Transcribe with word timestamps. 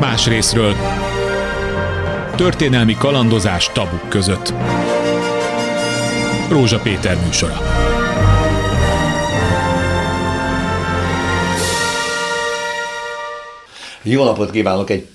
Más 0.00 0.26
részről 0.26 0.74
történelmi 2.36 2.94
kalandozás 2.94 3.70
tabuk 3.72 4.08
között. 4.08 4.52
Rózsa 6.48 6.78
Péter 6.78 7.16
műsora. 7.24 7.60
Jó 14.02 14.24
napot 14.24 14.50
kívánok! 14.50 14.90
Egy 14.90 15.06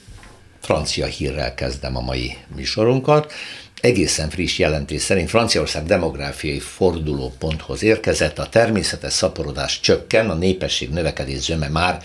francia 0.61 1.05
hírrel 1.05 1.53
kezdem 1.53 1.97
a 1.97 2.01
mai 2.01 2.37
műsorunkat. 2.55 3.33
Egészen 3.81 4.29
friss 4.29 4.57
jelentés 4.59 5.01
szerint 5.01 5.29
Franciaország 5.29 5.85
demográfiai 5.85 6.59
fordulóponthoz 6.59 7.83
érkezett, 7.83 8.39
a 8.39 8.49
természetes 8.49 9.13
szaporodás 9.13 9.79
csökken, 9.79 10.29
a 10.29 10.33
népesség 10.33 10.89
növekedés 10.89 11.39
zöme 11.39 11.67
már 11.67 12.03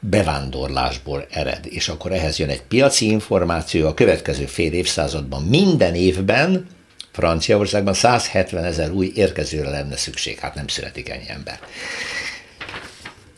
bevándorlásból 0.00 1.26
ered. 1.30 1.66
És 1.68 1.88
akkor 1.88 2.12
ehhez 2.12 2.38
jön 2.38 2.48
egy 2.48 2.62
piaci 2.62 3.10
információ, 3.10 3.86
a 3.86 3.94
következő 3.94 4.44
fél 4.44 4.72
évszázadban 4.72 5.42
minden 5.42 5.94
évben 5.94 6.66
Franciaországban 7.12 7.94
170 7.94 8.64
ezer 8.64 8.90
új 8.90 9.12
érkezőre 9.14 9.70
lenne 9.70 9.96
szükség. 9.96 10.38
Hát 10.38 10.54
nem 10.54 10.68
születik 10.68 11.08
ennyi 11.08 11.28
ember. 11.28 11.58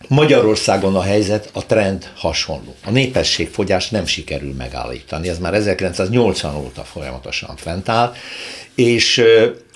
Magyarországon 0.08 0.96
a 0.96 1.02
helyzet, 1.02 1.50
a 1.52 1.66
trend 1.66 2.10
hasonló. 2.16 2.74
A 2.84 2.90
népességfogyás 2.90 3.90
nem 3.90 4.06
sikerül 4.06 4.54
megállítani, 4.54 5.28
ez 5.28 5.38
már 5.38 5.54
1980 5.54 6.54
óta 6.54 6.82
folyamatosan 6.82 7.56
fent 7.56 7.88
áll, 7.88 8.14
és 8.74 9.22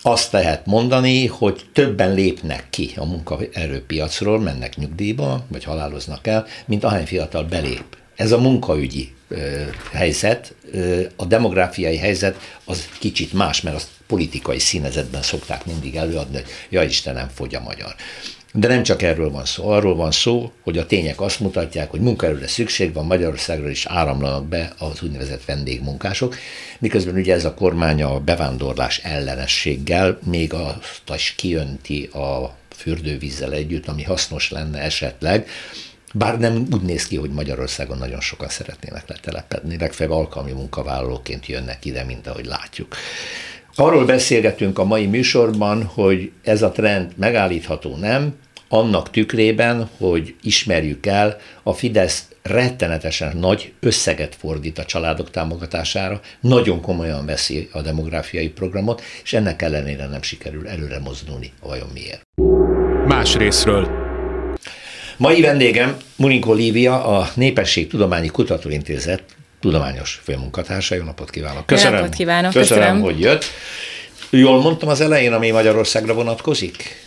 azt 0.03 0.33
lehet 0.33 0.67
mondani, 0.67 1.27
hogy 1.27 1.65
többen 1.73 2.15
lépnek 2.15 2.67
ki 2.71 2.93
a 2.97 3.05
munkaerőpiacról, 3.05 4.41
mennek 4.41 4.77
nyugdíjba, 4.77 5.45
vagy 5.49 5.65
haláloznak 5.65 6.27
el, 6.27 6.47
mint 6.67 6.85
ahány 6.85 7.07
fiatal 7.07 7.45
belép. 7.45 7.85
Ez 8.17 8.33
a 8.33 8.39
munkaügyi 8.39 9.15
helyzet, 9.93 10.55
a 11.17 11.25
demográfiai 11.25 11.97
helyzet 11.97 12.37
az 12.65 12.89
kicsit 12.99 13.33
más, 13.33 13.61
mert 13.61 13.77
azt 13.77 13.89
politikai 14.07 14.59
színezetben 14.59 15.23
szokták 15.23 15.67
mindig 15.67 15.97
előadni, 15.97 16.37
hogy 16.37 16.47
ja 16.69 16.83
Istenem, 16.83 17.29
fogy 17.35 17.55
a 17.55 17.61
magyar. 17.61 17.95
De 18.59 18.69
nem 18.69 18.83
csak 18.83 19.03
erről 19.03 19.31
van 19.31 19.45
szó. 19.45 19.69
Arról 19.69 19.95
van 19.95 20.11
szó, 20.11 20.53
hogy 20.63 20.79
a 20.79 20.87
tények 20.87 21.21
azt 21.21 21.41
mutatják, 21.41 21.91
hogy 21.91 22.01
munkaerőre 22.01 22.47
szükség 22.47 22.93
van, 22.93 23.07
Magyarországról 23.07 23.71
is 23.71 23.87
áramlanak 23.87 24.47
be 24.47 24.73
az 24.79 25.03
úgynevezett 25.03 25.45
vendégmunkások, 25.45 26.37
miközben 26.79 27.15
ugye 27.15 27.35
ez 27.35 27.45
a 27.45 27.55
kormány 27.55 28.03
a 28.03 28.21
bevándorlás 28.21 28.99
ellenességgel 28.99 30.19
még 30.25 30.53
azt 30.53 31.03
is 31.15 31.35
kijönti 31.37 32.05
a 32.05 32.57
fürdővízzel 32.77 33.53
együtt, 33.53 33.89
ami 33.89 34.03
hasznos 34.03 34.51
lenne 34.51 34.81
esetleg, 34.81 35.49
bár 36.15 36.39
nem 36.39 36.67
úgy 36.73 36.83
néz 36.83 37.07
ki, 37.07 37.17
hogy 37.17 37.31
Magyarországon 37.31 37.99
nagyon 37.99 38.21
sokan 38.21 38.49
szeretnének 38.49 39.09
letelepedni, 39.09 39.79
legfeljebb 39.79 40.15
alkalmi 40.15 40.53
munkavállalóként 40.53 41.47
jönnek 41.47 41.85
ide, 41.85 42.05
mint 42.05 42.27
ahogy 42.27 42.45
látjuk. 42.45 42.97
Arról 43.75 44.05
beszélgetünk 44.05 44.79
a 44.79 44.85
mai 44.85 45.07
műsorban, 45.07 45.85
hogy 45.85 46.33
ez 46.43 46.63
a 46.63 46.71
trend 46.71 47.13
megállítható 47.17 47.97
nem, 47.97 48.35
annak 48.69 49.11
tükrében, 49.11 49.89
hogy 49.99 50.35
ismerjük 50.43 51.07
el, 51.07 51.37
a 51.63 51.73
Fidesz 51.73 52.29
rettenetesen 52.43 53.37
nagy 53.37 53.73
összeget 53.81 54.37
fordít 54.39 54.79
a 54.79 54.85
családok 54.85 55.31
támogatására, 55.31 56.21
nagyon 56.41 56.81
komolyan 56.81 57.27
veszi 57.27 57.69
a 57.73 57.81
demográfiai 57.81 58.49
programot, 58.49 59.03
és 59.23 59.33
ennek 59.33 59.63
ellenére 59.63 60.07
nem 60.07 60.23
sikerül 60.23 60.69
előre 60.69 60.99
mozdulni. 60.99 61.53
Vajon 61.63 61.89
miért? 61.93 62.23
Más 63.07 63.35
részről. 63.35 64.05
Mai 65.17 65.41
vendégem 65.41 65.97
Murinko 66.17 66.53
Lívia, 66.53 67.05
a 67.05 67.29
Népesség 67.35 67.89
Tudományi 67.89 68.29
Kutatóintézet 68.29 69.23
tudományos 69.61 70.21
főmunkatársa. 70.25 70.95
Jó 70.95 71.03
napot 71.03 71.31
kívánok! 71.31 71.67
Köszönöm, 71.67 71.93
Jó 71.93 72.01
napot 72.01 72.15
kívánok! 72.15 72.53
Köszönöm, 72.53 72.83
köszönöm, 72.83 73.03
hogy 73.03 73.21
jött. 73.21 73.45
Jól 74.31 74.61
mondtam 74.61 74.89
az 74.89 75.01
elején, 75.01 75.33
ami 75.33 75.51
Magyarországra 75.51 76.15
vonatkozik? 76.15 77.06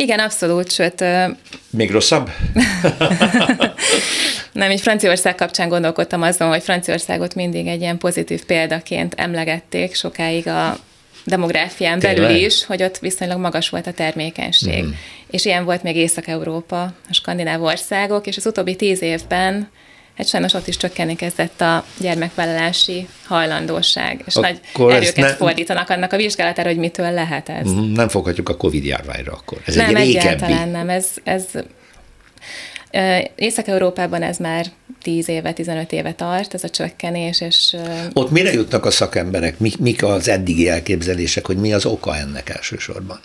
Igen, 0.00 0.18
abszolút, 0.18 0.72
sőt... 0.72 1.04
Még 1.70 1.90
rosszabb? 1.90 2.30
Nem, 4.52 4.70
így 4.70 4.80
Franciaország 4.80 5.34
kapcsán 5.34 5.68
gondolkodtam 5.68 6.22
azon, 6.22 6.48
hogy 6.48 6.62
Franciaországot 6.62 7.34
mindig 7.34 7.66
egy 7.66 7.80
ilyen 7.80 7.98
pozitív 7.98 8.44
példaként 8.44 9.14
emlegették 9.16 9.94
sokáig 9.94 10.48
a 10.48 10.78
demográfián 11.24 11.98
Tényleg? 11.98 12.20
belül 12.20 12.44
is, 12.44 12.64
hogy 12.64 12.82
ott 12.82 12.98
viszonylag 12.98 13.38
magas 13.38 13.68
volt 13.68 13.86
a 13.86 13.92
termékenység. 13.92 14.84
Mm. 14.84 14.90
És 15.30 15.44
ilyen 15.44 15.64
volt 15.64 15.82
még 15.82 15.96
Észak-Európa, 15.96 16.82
a 16.82 17.12
skandináv 17.12 17.62
országok, 17.62 18.26
és 18.26 18.36
az 18.36 18.46
utóbbi 18.46 18.76
tíz 18.76 19.02
évben 19.02 19.68
hát 20.20 20.28
sajnos 20.28 20.54
ott 20.54 20.66
is 20.66 20.76
csökkenni 20.76 21.16
kezdett 21.16 21.60
a 21.60 21.84
gyermekvállalási 21.98 23.08
hajlandóság, 23.24 24.22
és 24.26 24.36
akkor 24.36 24.50
nagy 24.76 24.92
erőket 24.92 25.16
ne... 25.16 25.34
fordítanak 25.34 25.90
annak 25.90 26.12
a 26.12 26.16
vizsgálatára, 26.16 26.68
hogy 26.68 26.78
mitől 26.78 27.12
lehet 27.12 27.48
ez. 27.48 27.66
Mhm, 27.66 27.92
nem 27.92 28.08
foghatjuk 28.08 28.48
a 28.48 28.56
Covid 28.56 28.84
járványra 28.84 29.32
akkor. 29.32 29.58
Ez 29.64 29.74
nem, 29.74 29.96
egy 29.96 30.16
egyáltalán 30.16 30.68
nem. 30.68 30.88
Ez, 30.88 31.06
ez 31.24 31.44
Észak-Európában 33.34 34.22
ez 34.22 34.36
már 34.36 34.66
10 35.02 35.28
éve, 35.28 35.52
15 35.52 35.92
éve 35.92 36.12
tart, 36.12 36.54
ez 36.54 36.64
a 36.64 36.68
csökkenés, 36.68 37.40
és... 37.40 37.76
Ott 38.12 38.30
mire 38.30 38.52
jutnak 38.52 38.84
a 38.84 38.90
szakemberek? 38.90 39.58
Mik 39.78 40.02
az 40.02 40.28
eddigi 40.28 40.68
elképzelések, 40.68 41.46
hogy 41.46 41.56
mi 41.56 41.72
az 41.72 41.86
oka 41.86 42.16
ennek 42.16 42.48
elsősorban? 42.48 43.20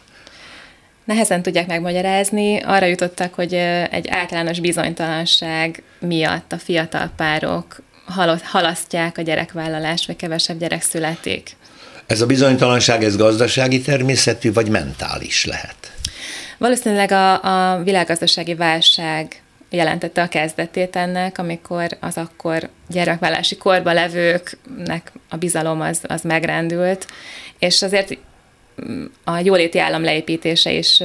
Nehezen 1.06 1.42
tudják 1.42 1.68
megmagyarázni. 1.68 2.60
Arra 2.60 2.86
jutottak, 2.86 3.34
hogy 3.34 3.54
egy 3.92 4.08
általános 4.08 4.60
bizonytalanság 4.60 5.84
miatt 6.00 6.52
a 6.52 6.58
fiatal 6.58 7.12
párok 7.16 7.84
halasztják 8.44 9.18
a 9.18 9.22
gyerekvállalást, 9.22 10.08
vagy 10.08 10.16
kevesebb 10.16 10.60
gyerek 10.60 10.82
születik. 10.82 11.56
Ez 12.06 12.22
a 12.22 12.26
bizonytalanság, 12.26 13.04
ez 13.04 13.18
gazdasági 13.18 13.82
természetű, 13.82 14.54
vagy 14.54 14.70
mentális 14.70 15.46
lehet? 15.46 15.92
Valószínűleg 16.58 17.12
a, 17.12 17.44
a 17.74 17.84
világgazdasági 17.84 18.56
válság 18.56 19.42
jelentette 19.70 20.22
a 20.22 20.28
kezdetét 20.28 20.96
ennek, 20.96 21.38
amikor 21.38 21.98
az 22.00 22.18
akkor 22.18 22.70
gyermekvállási 22.88 23.58
korba 23.58 23.94
levőknek 23.94 25.12
a 25.30 25.36
bizalom 25.36 25.82
az, 25.82 26.00
az 26.04 26.22
megrendült, 26.22 27.08
és 27.60 27.82
azért 27.82 28.18
a 29.24 29.40
jóléti 29.40 29.80
állam 29.80 30.04
leépítése 30.04 30.72
is 30.72 31.02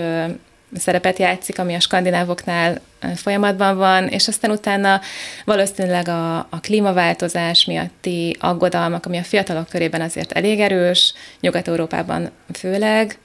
szerepet 0.77 1.19
játszik, 1.19 1.59
ami 1.59 1.75
a 1.75 1.81
skandinávoknál 1.81 2.81
folyamatban 3.17 3.77
van, 3.77 4.09
és 4.09 4.29
aztán 4.29 4.51
utána 4.51 5.01
valószínűleg 5.45 6.09
a, 6.09 6.37
a 6.39 6.61
klímaváltozás 6.61 7.65
miatti 7.65 8.37
aggodalmak, 8.41 9.07
ami 9.07 9.19
a 9.19 9.23
fiatalok 9.23 9.69
körében 9.69 10.01
azért 10.01 10.33
elég 10.33 10.61
erős, 10.61 11.15
Nyugat-Európában 11.41 12.31
főleg, 12.53 13.19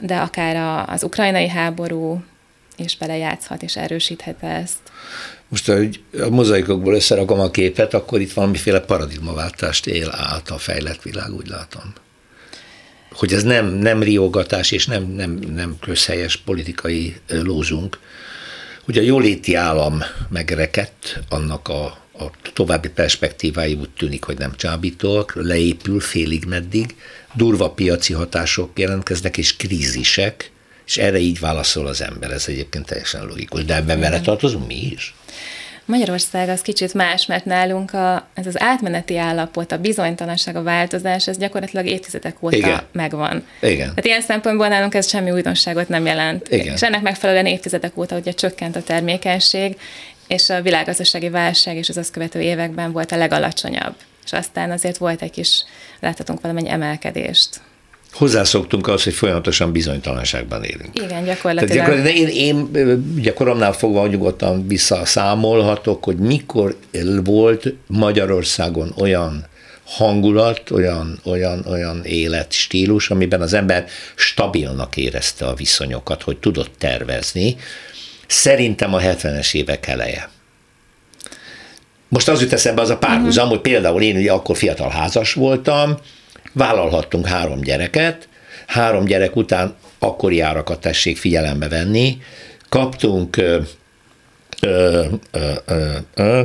de 0.00 0.16
akár 0.16 0.84
az 0.88 1.02
ukrajnai 1.02 1.48
háború 1.48 2.24
is 2.76 2.96
belejátszhat 2.96 3.62
és 3.62 3.76
erősíthet 3.76 4.42
ezt. 4.42 4.78
Most, 5.48 5.66
hogy 5.66 6.00
a 6.20 6.28
mozaikokból 6.28 6.94
összerakom 6.94 7.40
a 7.40 7.50
képet, 7.50 7.94
akkor 7.94 8.20
itt 8.20 8.32
valamiféle 8.32 8.80
paradigmaváltást 8.80 9.86
él 9.86 10.10
át 10.10 10.50
a 10.50 10.58
fejlett 10.58 11.02
világ, 11.02 11.32
úgy 11.32 11.48
látom 11.48 11.92
hogy 13.18 13.32
ez 13.32 13.42
nem, 13.42 13.66
nem 13.66 14.02
riogatás 14.02 14.70
és 14.70 14.86
nem, 14.86 15.04
nem, 15.04 15.30
nem 15.30 15.76
közhelyes 15.80 16.36
politikai 16.36 17.16
lózunk, 17.28 17.98
hogy 18.84 18.98
a 18.98 19.02
jóléti 19.02 19.54
állam 19.54 20.02
megrekedt, 20.28 21.20
annak 21.28 21.68
a, 21.68 21.84
a 22.12 22.30
további 22.52 22.88
perspektívái 22.88 23.74
úgy 23.74 23.90
tűnik, 23.90 24.24
hogy 24.24 24.38
nem 24.38 24.56
csábítóak, 24.56 25.34
leépül 25.34 26.00
félig 26.00 26.44
meddig, 26.44 26.96
durva 27.34 27.70
piaci 27.70 28.12
hatások 28.12 28.78
jelentkeznek, 28.78 29.36
és 29.36 29.56
krízisek, 29.56 30.50
és 30.86 30.96
erre 30.96 31.18
így 31.18 31.40
válaszol 31.40 31.86
az 31.86 32.02
ember, 32.02 32.30
ez 32.30 32.44
egyébként 32.48 32.86
teljesen 32.86 33.26
logikus. 33.26 33.64
De 33.64 33.74
ebben 33.76 34.00
vele 34.00 34.20
tartozunk 34.20 34.66
mi 34.66 34.90
is? 34.92 35.14
Magyarország 35.88 36.48
az 36.48 36.60
kicsit 36.60 36.94
más, 36.94 37.26
mert 37.26 37.44
nálunk 37.44 37.92
a, 37.94 38.28
ez 38.34 38.46
az 38.46 38.60
átmeneti 38.60 39.18
állapot, 39.18 39.72
a 39.72 39.78
bizonytalanság, 39.78 40.56
a 40.56 40.62
változás, 40.62 41.28
ez 41.28 41.38
gyakorlatilag 41.38 41.86
évtizedek 41.86 42.42
óta 42.42 42.56
Igen. 42.56 42.82
megvan. 42.92 43.46
Igen. 43.60 43.88
Tehát 43.88 44.04
ilyen 44.04 44.20
szempontból 44.20 44.68
nálunk 44.68 44.94
ez 44.94 45.08
semmi 45.08 45.30
újdonságot 45.30 45.88
nem 45.88 46.06
jelent. 46.06 46.48
Igen. 46.48 46.74
És 46.74 46.82
ennek 46.82 47.02
megfelelően 47.02 47.46
évtizedek 47.46 47.96
óta 47.96 48.16
ugye 48.16 48.32
csökkent 48.32 48.76
a 48.76 48.82
termékenység, 48.82 49.76
és 50.26 50.50
a 50.50 50.62
világgazdasági 50.62 51.28
válság 51.28 51.76
és 51.76 51.88
az 51.88 51.96
azt 51.96 52.12
követő 52.12 52.40
években 52.40 52.92
volt 52.92 53.12
a 53.12 53.16
legalacsonyabb. 53.16 53.94
És 54.24 54.32
aztán 54.32 54.70
azért 54.70 54.96
volt 54.96 55.22
egy 55.22 55.30
kis, 55.30 55.64
láthatunk 56.00 56.40
valamennyi 56.40 56.70
emelkedést 56.70 57.60
hozzászoktunk 58.18 58.86
ahhoz, 58.86 59.04
hogy 59.04 59.14
folyamatosan 59.14 59.72
bizonytalanságban 59.72 60.64
élünk. 60.64 61.00
Igen, 61.04 61.24
gyakorlatilag. 61.24 61.68
Tehát 61.68 61.86
gyakorlatilag 61.86 62.34
én, 62.34 62.68
én 62.72 62.86
ugye 63.16 63.32
koromnál 63.32 63.72
fogva 63.72 64.06
nyugodtan 64.06 64.66
visszaszámolhatok, 64.66 66.04
hogy 66.04 66.16
mikor 66.16 66.76
volt 67.24 67.74
Magyarországon 67.86 68.94
olyan 68.96 69.46
hangulat, 69.84 70.70
olyan, 70.70 71.20
olyan, 71.24 71.64
olyan 71.68 72.04
életstílus, 72.04 73.10
amiben 73.10 73.40
az 73.40 73.52
ember 73.52 73.86
stabilnak 74.14 74.96
érezte 74.96 75.46
a 75.46 75.54
viszonyokat, 75.54 76.22
hogy 76.22 76.36
tudott 76.36 76.72
tervezni. 76.78 77.56
Szerintem 78.26 78.94
a 78.94 78.98
70-es 78.98 79.54
évek 79.54 79.86
eleje. 79.86 80.28
most 82.08 82.28
az 82.28 82.40
jut 82.40 82.52
eszembe 82.52 82.80
az 82.80 82.90
a 82.90 82.98
párhuzam, 82.98 83.44
uh-huh. 83.44 83.48
hogy 83.48 83.72
például 83.72 84.02
én 84.02 84.16
ugye 84.16 84.32
akkor 84.32 84.56
fiatal 84.56 84.90
házas 84.90 85.32
voltam, 85.32 85.98
vállalhattunk 86.52 87.26
három 87.26 87.60
gyereket, 87.60 88.28
három 88.66 89.04
gyerek 89.04 89.36
után 89.36 89.76
akkori 89.98 90.40
árakat 90.40 90.80
tessék 90.80 91.16
figyelembe 91.16 91.68
venni, 91.68 92.18
kaptunk 92.68 93.36
ö, 93.36 93.60
ö, 94.60 95.04
ö, 95.30 95.52
ö, 95.66 95.96
ö, 96.14 96.42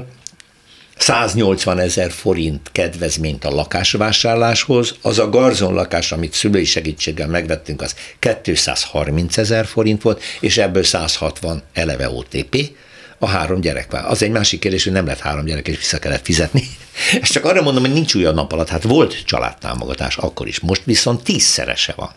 180 0.98 1.80
ezer 1.80 2.12
forint 2.12 2.70
kedvezményt 2.72 3.46
a 3.46 3.50
lakásvásárláshoz, 3.50 4.96
az 5.02 5.20
a 5.20 5.30
garzon 5.30 5.74
lakás, 5.74 6.12
amit 6.12 6.34
szülői 6.34 6.66
segítséggel 6.66 7.28
megvettünk, 7.28 7.82
az 7.82 7.96
230 8.44 9.38
ezer 9.38 9.66
forint 9.66 10.02
volt, 10.02 10.22
és 10.40 10.58
ebből 10.58 10.84
160 10.84 11.62
eleve 11.74 12.10
OTP, 12.10 12.76
a 13.24 13.28
három 13.28 13.62
gyerek. 13.62 13.94
Az 14.08 14.24
egy 14.24 14.32
másik 14.32 14.60
kérdés, 14.60 14.84
hogy 14.84 14.94
nem 14.94 15.06
lett 15.06 15.20
három 15.20 15.46
gyerek, 15.46 15.68
és 15.68 15.78
vissza 15.78 16.00
kellett 16.00 16.26
fizetni. 16.26 16.64
Ezt 17.22 17.32
csak 17.32 17.46
arra 17.46 17.62
mondom, 17.62 17.84
hogy 17.84 17.94
nincs 17.94 18.16
olyan 18.16 18.34
nap 18.34 18.52
alatt. 18.52 18.70
Hát 18.70 18.84
volt 18.84 19.26
családtámogatás 19.26 20.18
akkor 20.18 20.48
is, 20.48 20.60
most 20.60 20.82
viszont 20.86 21.24
tízszerese 21.24 21.94
van. 21.96 22.12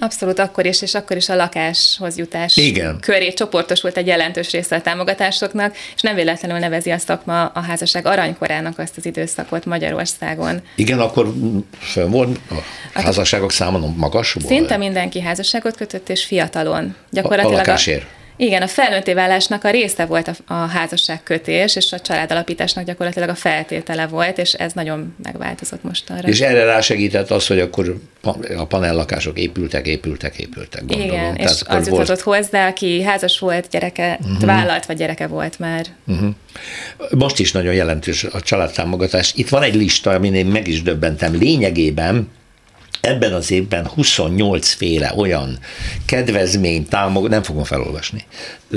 Abszolút 0.00 0.38
akkor 0.38 0.66
is, 0.66 0.82
és 0.82 0.94
akkor 0.94 1.16
is 1.16 1.28
a 1.28 1.34
lakáshoz 1.34 2.16
jutás 2.16 2.56
Igen. 2.56 2.98
köré 3.00 3.32
csoportos 3.32 3.80
volt 3.80 3.96
egy 3.96 4.06
jelentős 4.06 4.50
része 4.50 4.76
a 4.76 4.80
támogatásoknak, 4.80 5.76
és 5.94 6.00
nem 6.00 6.14
véletlenül 6.14 6.58
nevezi 6.58 6.90
a 6.90 6.98
szakma 6.98 7.46
a 7.46 7.60
házasság 7.60 8.06
aranykorának 8.06 8.78
azt 8.78 8.96
az 8.96 9.06
időszakot 9.06 9.64
Magyarországon. 9.64 10.62
Igen, 10.74 10.98
akkor 10.98 11.32
fönn 11.78 12.10
volt 12.10 12.38
a 12.94 13.00
házasságok 13.00 13.52
száma 13.52 13.78
magas 13.96 14.32
volt? 14.32 14.46
Szinte 14.46 14.76
mindenki 14.76 15.20
házasságot 15.20 15.76
kötött, 15.76 16.08
és 16.08 16.24
fiatalon. 16.24 16.94
Gyakorlatilag 17.10 17.52
a, 17.52 17.54
a 17.54 17.58
lakásért. 17.58 18.02
A, 18.02 18.17
igen, 18.40 18.62
a 18.62 18.66
felnőtté 18.66 19.12
válásnak 19.12 19.64
a 19.64 19.70
része 19.70 20.04
volt 20.04 20.28
a, 20.28 20.54
a 20.54 20.66
házasságkötés, 20.66 21.76
és 21.76 21.92
a 21.92 22.00
családalapításnak 22.00 22.84
gyakorlatilag 22.84 23.28
a 23.28 23.34
feltétele 23.34 24.06
volt, 24.06 24.38
és 24.38 24.52
ez 24.52 24.72
nagyon 24.72 25.14
megváltozott 25.22 25.82
mostanra. 25.82 26.28
És 26.28 26.40
erre 26.40 26.64
rásegített 26.64 27.30
az, 27.30 27.46
hogy 27.46 27.60
akkor 27.60 28.00
a 28.56 28.64
panellakások 28.64 29.38
épültek, 29.38 29.86
épültek, 29.86 30.38
épültek, 30.38 30.84
gondolom. 30.86 31.12
Igen, 31.12 31.34
Tehát 31.34 31.50
és 31.50 31.62
az 31.66 31.88
volt... 31.88 32.08
jutott 32.08 32.22
hozzá, 32.22 32.68
aki 32.68 33.02
házas 33.02 33.38
volt, 33.38 33.68
gyereke 33.70 34.18
uh-huh. 34.22 34.44
vállalt, 34.44 34.86
vagy 34.86 34.96
gyereke 34.96 35.26
volt 35.26 35.58
már. 35.58 35.86
Uh-huh. 36.06 36.34
Most 37.10 37.38
is 37.38 37.52
nagyon 37.52 37.74
jelentős 37.74 38.24
a 38.24 38.40
családtámogatás. 38.40 39.32
Itt 39.36 39.48
van 39.48 39.62
egy 39.62 39.74
lista, 39.74 40.10
amin 40.10 40.34
én 40.34 40.46
meg 40.46 40.68
is 40.68 40.82
döbbentem. 40.82 41.38
Lényegében 41.38 42.28
ebben 43.00 43.32
az 43.32 43.50
évben 43.50 43.86
28 43.86 44.72
féle 44.72 45.12
olyan 45.16 45.58
kedvezmény, 46.06 46.88
támog, 46.88 47.28
nem 47.28 47.42
fogom 47.42 47.64
felolvasni, 47.64 48.24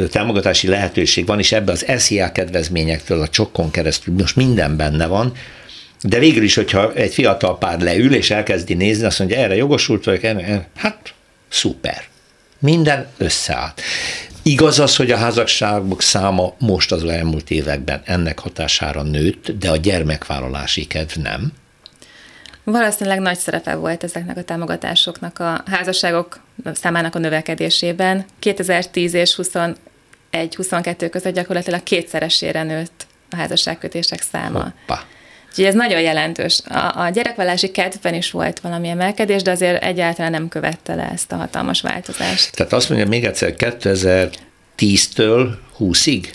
támogatási 0.09 0.68
lehetőség 0.68 1.25
van, 1.25 1.39
és 1.39 1.51
ebben 1.51 1.75
az 1.75 1.85
SZIA 1.97 2.31
kedvezményektől 2.31 3.21
a 3.21 3.27
csokkon 3.27 3.71
keresztül 3.71 4.13
most 4.18 4.35
minden 4.35 4.77
benne 4.77 5.06
van, 5.06 5.33
de 6.01 6.19
végül 6.19 6.44
is, 6.44 6.56
hogyha 6.56 6.94
egy 6.94 7.13
fiatal 7.13 7.57
pár 7.57 7.79
leül 7.79 8.13
és 8.13 8.31
elkezdi 8.31 8.73
nézni, 8.73 9.06
azt 9.06 9.19
mondja, 9.19 9.38
erre 9.38 9.56
jogosult 9.56 10.03
vagyok, 10.03 10.23
erre, 10.23 10.68
hát 10.75 11.13
szuper. 11.50 12.03
Minden 12.59 13.07
összeállt. 13.18 13.81
Igaz 14.41 14.79
az, 14.79 14.95
hogy 14.95 15.12
a 15.12 15.18
házasságok 15.18 16.01
száma 16.01 16.53
most 16.57 16.91
az 16.91 17.03
elmúlt 17.03 17.50
években 17.50 18.01
ennek 18.06 18.39
hatására 18.39 19.03
nőtt, 19.03 19.51
de 19.59 19.69
a 19.69 19.75
gyermekvállalási 19.75 20.88
kedv 20.88 21.18
nem. 21.18 21.53
Valószínűleg 22.71 23.19
nagy 23.19 23.38
szerepe 23.38 23.75
volt 23.75 24.03
ezeknek 24.03 24.38
a 24.38 24.44
támogatásoknak 24.44 25.39
a 25.39 25.63
házasságok 25.65 26.39
számának 26.73 27.15
a 27.15 27.19
növekedésében. 27.19 28.25
2010 28.39 29.13
és 29.13 29.39
21-22 30.31 31.07
között 31.12 31.33
gyakorlatilag 31.33 31.83
kétszeresére 31.83 32.63
nőtt 32.63 33.07
a 33.29 33.35
házasságkötések 33.35 34.21
száma. 34.21 34.59
Hoppa. 34.59 35.03
Úgyhogy 35.50 35.65
ez 35.65 35.73
nagyon 35.73 36.01
jelentős. 36.01 36.62
A, 36.69 37.01
a 37.01 37.09
gyerekvállási 37.09 37.71
kedvben 37.71 38.13
is 38.13 38.31
volt 38.31 38.59
valami 38.59 38.88
emelkedés, 38.88 39.41
de 39.41 39.51
azért 39.51 39.83
egyáltalán 39.83 40.31
nem 40.31 40.47
követte 40.47 40.95
le 40.95 41.09
ezt 41.13 41.31
a 41.31 41.35
hatalmas 41.35 41.81
változást. 41.81 42.51
Tehát 42.56 42.73
azt 42.73 42.89
mondja 42.89 43.07
még 43.07 43.25
egyszer, 43.25 43.53
2010-től 43.57 45.50
20-ig? 45.79 46.25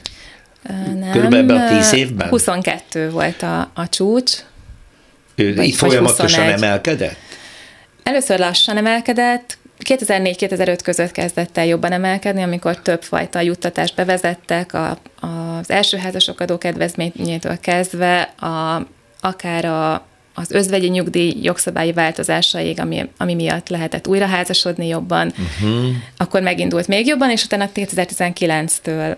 Nem, 0.99 1.11
Körülbelül 1.13 1.57
a 1.57 1.69
10 1.69 1.93
évben? 1.93 2.29
22 2.29 3.11
volt 3.11 3.43
a, 3.43 3.71
a 3.75 3.89
csúcs, 3.89 4.33
ő 5.37 5.63
így 5.63 5.75
folyamatosan 5.75 6.45
21. 6.45 6.63
emelkedett? 6.63 7.17
Először 8.03 8.39
lassan 8.39 8.77
emelkedett, 8.77 9.59
2004-2005 9.85 10.79
között 10.85 11.11
kezdett 11.11 11.59
el 11.59 11.67
jobban 11.67 11.93
emelkedni, 11.93 12.43
amikor 12.43 12.77
többfajta 12.77 13.41
juttatást 13.41 13.95
bevezettek, 13.95 14.75
a, 14.75 14.99
az 15.21 15.71
első 15.71 15.97
házasok 15.97 16.41
adó 16.41 16.59
kedvezményétől 16.59 17.59
kezdve, 17.61 18.21
a, 18.23 18.87
akár 19.21 19.65
a, 19.65 20.07
az 20.35 20.51
özvegyi 20.51 20.89
nyugdíj 20.89 21.35
jogszabályi 21.43 21.93
változásaig, 21.93 22.81
ami, 22.81 23.11
ami 23.17 23.35
miatt 23.35 23.69
lehetett 23.69 24.07
újra 24.07 24.27
házasodni 24.27 24.87
jobban, 24.87 25.27
uh-huh. 25.27 25.87
akkor 26.17 26.41
megindult 26.41 26.87
még 26.87 27.07
jobban, 27.07 27.31
és 27.31 27.45
utána 27.45 27.69
2019-től 27.75 29.17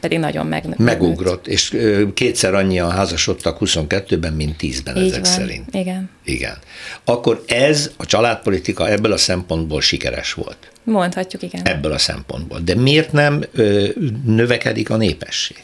pedig 0.00 0.18
nagyon 0.18 0.46
meg, 0.46 0.78
megugrott. 0.78 1.46
És 1.46 1.76
kétszer 2.14 2.54
annyian 2.54 2.90
házasodtak 2.90 3.56
22-ben, 3.60 4.32
mint 4.32 4.56
10-ben 4.60 4.96
Így 4.96 5.06
ezek 5.06 5.20
van. 5.20 5.32
szerint. 5.32 5.74
Igen. 5.74 6.10
Igen. 6.24 6.58
Akkor 7.04 7.44
ez 7.46 7.90
a 7.96 8.06
családpolitika 8.06 8.88
ebből 8.88 9.12
a 9.12 9.16
szempontból 9.16 9.80
sikeres 9.80 10.32
volt. 10.32 10.70
Mondhatjuk, 10.84 11.42
igen. 11.42 11.62
Ebből 11.64 11.92
a 11.92 11.98
szempontból. 11.98 12.60
De 12.64 12.74
miért 12.74 13.12
nem 13.12 13.44
ö, 13.52 13.86
növekedik 14.24 14.90
a 14.90 14.96
népesség? 14.96 15.62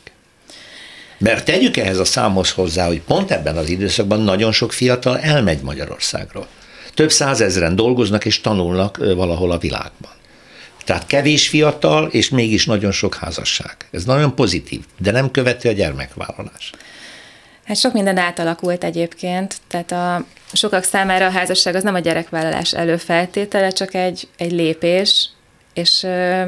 Mert 1.18 1.44
tegyük 1.44 1.76
ehhez 1.76 1.98
a 1.98 2.04
számhoz 2.04 2.50
hozzá, 2.50 2.86
hogy 2.86 3.00
pont 3.00 3.30
ebben 3.30 3.56
az 3.56 3.68
időszakban 3.68 4.20
nagyon 4.20 4.52
sok 4.52 4.72
fiatal 4.72 5.18
elmegy 5.18 5.62
Magyarországról. 5.62 6.46
Több 6.94 7.10
százezren 7.10 7.76
dolgoznak 7.76 8.24
és 8.24 8.40
tanulnak 8.40 8.96
valahol 8.96 9.50
a 9.50 9.58
világban. 9.58 10.10
Tehát 10.84 11.06
kevés 11.06 11.48
fiatal, 11.48 12.06
és 12.06 12.28
mégis 12.28 12.66
nagyon 12.66 12.92
sok 12.92 13.14
házasság. 13.14 13.76
Ez 13.90 14.04
nagyon 14.04 14.34
pozitív, 14.34 14.84
de 14.98 15.10
nem 15.10 15.30
követi 15.30 15.68
a 15.68 15.72
gyermekvállalás. 15.72 16.70
Hát 17.64 17.76
sok 17.76 17.92
minden 17.92 18.16
átalakult 18.16 18.84
egyébként, 18.84 19.56
tehát 19.68 19.92
a 19.92 20.24
sokak 20.52 20.84
számára 20.84 21.26
a 21.26 21.30
házasság 21.30 21.74
az 21.74 21.82
nem 21.82 21.94
a 21.94 21.98
gyerekvállalás 21.98 22.72
előfeltétele, 22.72 23.70
csak 23.70 23.94
egy, 23.94 24.28
egy 24.36 24.52
lépés, 24.52 25.28
és 25.74 26.02
ö, 26.02 26.42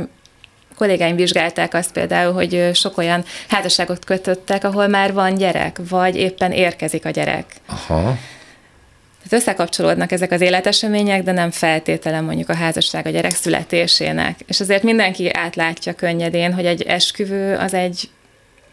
kollégáim 0.76 1.16
vizsgálták 1.16 1.74
azt 1.74 1.92
például, 1.92 2.32
hogy 2.32 2.70
sok 2.72 2.98
olyan 2.98 3.24
házasságot 3.48 4.04
kötöttek, 4.04 4.64
ahol 4.64 4.86
már 4.86 5.12
van 5.12 5.34
gyerek, 5.34 5.78
vagy 5.88 6.16
éppen 6.16 6.52
érkezik 6.52 7.04
a 7.04 7.10
gyerek. 7.10 7.44
Aha. 7.66 8.18
Tehát 9.28 9.44
összekapcsolódnak 9.44 10.12
ezek 10.12 10.30
az 10.32 10.40
életesemények, 10.40 11.22
de 11.22 11.32
nem 11.32 11.50
feltételen 11.50 12.24
mondjuk 12.24 12.48
a 12.48 12.54
házasság 12.54 13.06
a 13.06 13.10
gyerek 13.10 13.34
születésének. 13.34 14.40
És 14.46 14.60
azért 14.60 14.82
mindenki 14.82 15.32
átlátja 15.32 15.92
könnyedén, 15.92 16.52
hogy 16.52 16.66
egy 16.66 16.82
esküvő 16.82 17.56
az 17.56 17.74
egy 17.74 18.08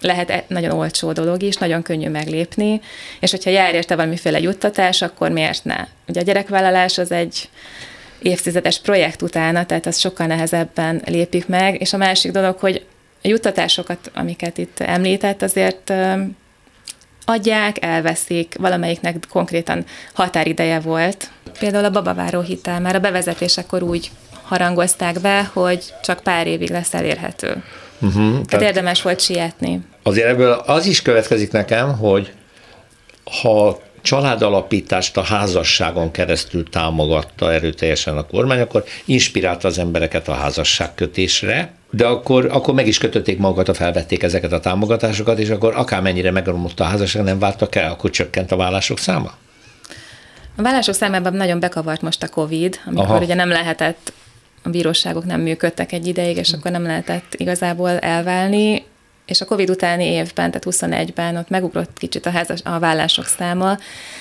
lehet 0.02 0.30
e- 0.30 0.44
nagyon 0.48 0.72
olcsó 0.72 1.12
dolog 1.12 1.42
is, 1.42 1.56
nagyon 1.56 1.82
könnyű 1.82 2.10
meglépni, 2.10 2.82
és 3.20 3.32
hogyha 3.32 3.50
jár 3.50 3.74
érte 3.74 3.96
valamiféle 3.96 4.40
juttatás, 4.40 5.02
akkor 5.02 5.32
miért 5.32 5.64
ne? 5.66 5.88
Ugye 6.08 6.20
a 6.20 6.24
gyerekvállalás 6.24 6.98
az 6.98 7.12
egy 7.12 7.50
évtizedes 8.22 8.80
projekt 8.80 9.22
utána, 9.22 9.66
tehát 9.66 9.86
az 9.86 10.00
sokkal 10.00 10.28
nehezebben 10.28 11.02
lépik 11.06 11.48
meg, 11.48 11.82
és 11.82 11.94
a 11.94 11.98
másik 11.98 12.32
dolog, 12.32 12.58
hogy 12.58 12.86
a 13.24 13.28
juttatásokat, 13.28 14.12
amiket 14.14 14.58
itt 14.58 14.80
említett, 14.80 15.42
azért 15.42 15.94
adják, 17.26 17.86
elveszik, 17.86 18.56
valamelyiknek 18.60 19.16
konkrétan 19.30 19.86
határideje 20.14 20.80
volt. 20.80 21.30
Például 21.60 21.86
a 21.86 21.90
babaváró 21.90 22.42
hitel 22.42 22.80
már 22.80 22.96
a 22.96 23.00
bevezetésekor 23.00 23.84
úgy 23.84 24.12
harangozták 24.44 25.20
be, 25.20 25.50
hogy 25.54 25.94
csak 26.04 26.20
pár 26.20 26.48
évig 26.48 26.70
lesz 26.70 26.94
elérhető. 26.94 27.64
Uh-huh, 28.02 28.32
tehát, 28.32 28.48
tehát 28.48 28.66
érdemes 28.66 29.02
volt 29.02 29.20
sietni. 29.20 29.82
Azért 30.04 30.28
ebből 30.28 30.52
az 30.52 30.86
is 30.86 31.02
következik 31.02 31.52
nekem, 31.52 31.98
hogy 31.98 32.32
ha 33.42 33.80
családalapítást 34.02 35.18
a 35.18 35.22
házasságon 35.22 36.12
keresztül 36.12 36.70
támogatta 36.70 37.54
erőteljesen 37.54 38.18
a 38.18 38.26
kormány, 38.26 38.60
akkor 38.60 38.84
inspirálta 39.06 39.68
az 39.68 39.78
embereket 39.78 40.28
a 40.28 40.34
házasságkötésre, 40.34 41.74
de 41.96 42.06
akkor, 42.06 42.46
akkor 42.52 42.74
meg 42.74 42.88
is 42.88 42.98
kötötték 42.98 43.38
magukat, 43.38 43.78
felvették 43.78 44.24
ezeket 44.24 44.52
a 44.52 44.60
támogatásokat, 44.60 45.40
és 45.40 45.50
akkor 45.50 45.74
akármennyire 45.76 46.32
megromlott 46.32 46.80
a 46.80 46.84
házasság, 46.84 47.24
nem 47.24 47.40
vártak 47.40 47.76
el, 47.76 47.92
akkor 47.92 48.10
csökkent 48.10 48.52
a 48.52 48.56
vállások 48.56 48.98
száma? 48.98 49.32
A 50.56 50.62
vállások 50.62 50.96
számában 50.96 51.34
nagyon 51.34 51.60
bekavart 51.60 52.02
most 52.02 52.24
a 52.24 52.28
COVID, 52.28 52.80
amikor 52.86 53.16
Aha. 53.16 53.24
ugye 53.24 53.34
nem 53.34 53.50
lehetett, 53.50 54.14
a 54.64 54.70
bíróságok 54.70 55.26
nem 55.26 55.42
működtek 55.42 55.92
egy 55.92 56.08
ideig, 56.08 56.38
és 56.38 56.54
akkor 56.54 56.72
nem 56.72 56.84
lehetett 56.84 57.34
igazából 57.38 57.90
elválni, 57.90 58.84
és 59.34 59.42
a 59.42 59.46
Covid 59.46 59.70
utáni 59.70 60.06
évben, 60.06 60.52
tehát 60.52 60.66
21-ben 60.66 61.38
ott 61.38 61.50
megugrott 61.50 61.98
kicsit 61.98 62.26
a, 62.26 62.30
házas, 62.30 62.60
a 62.64 62.80
vállások 62.80 63.26
száma, 63.26 63.78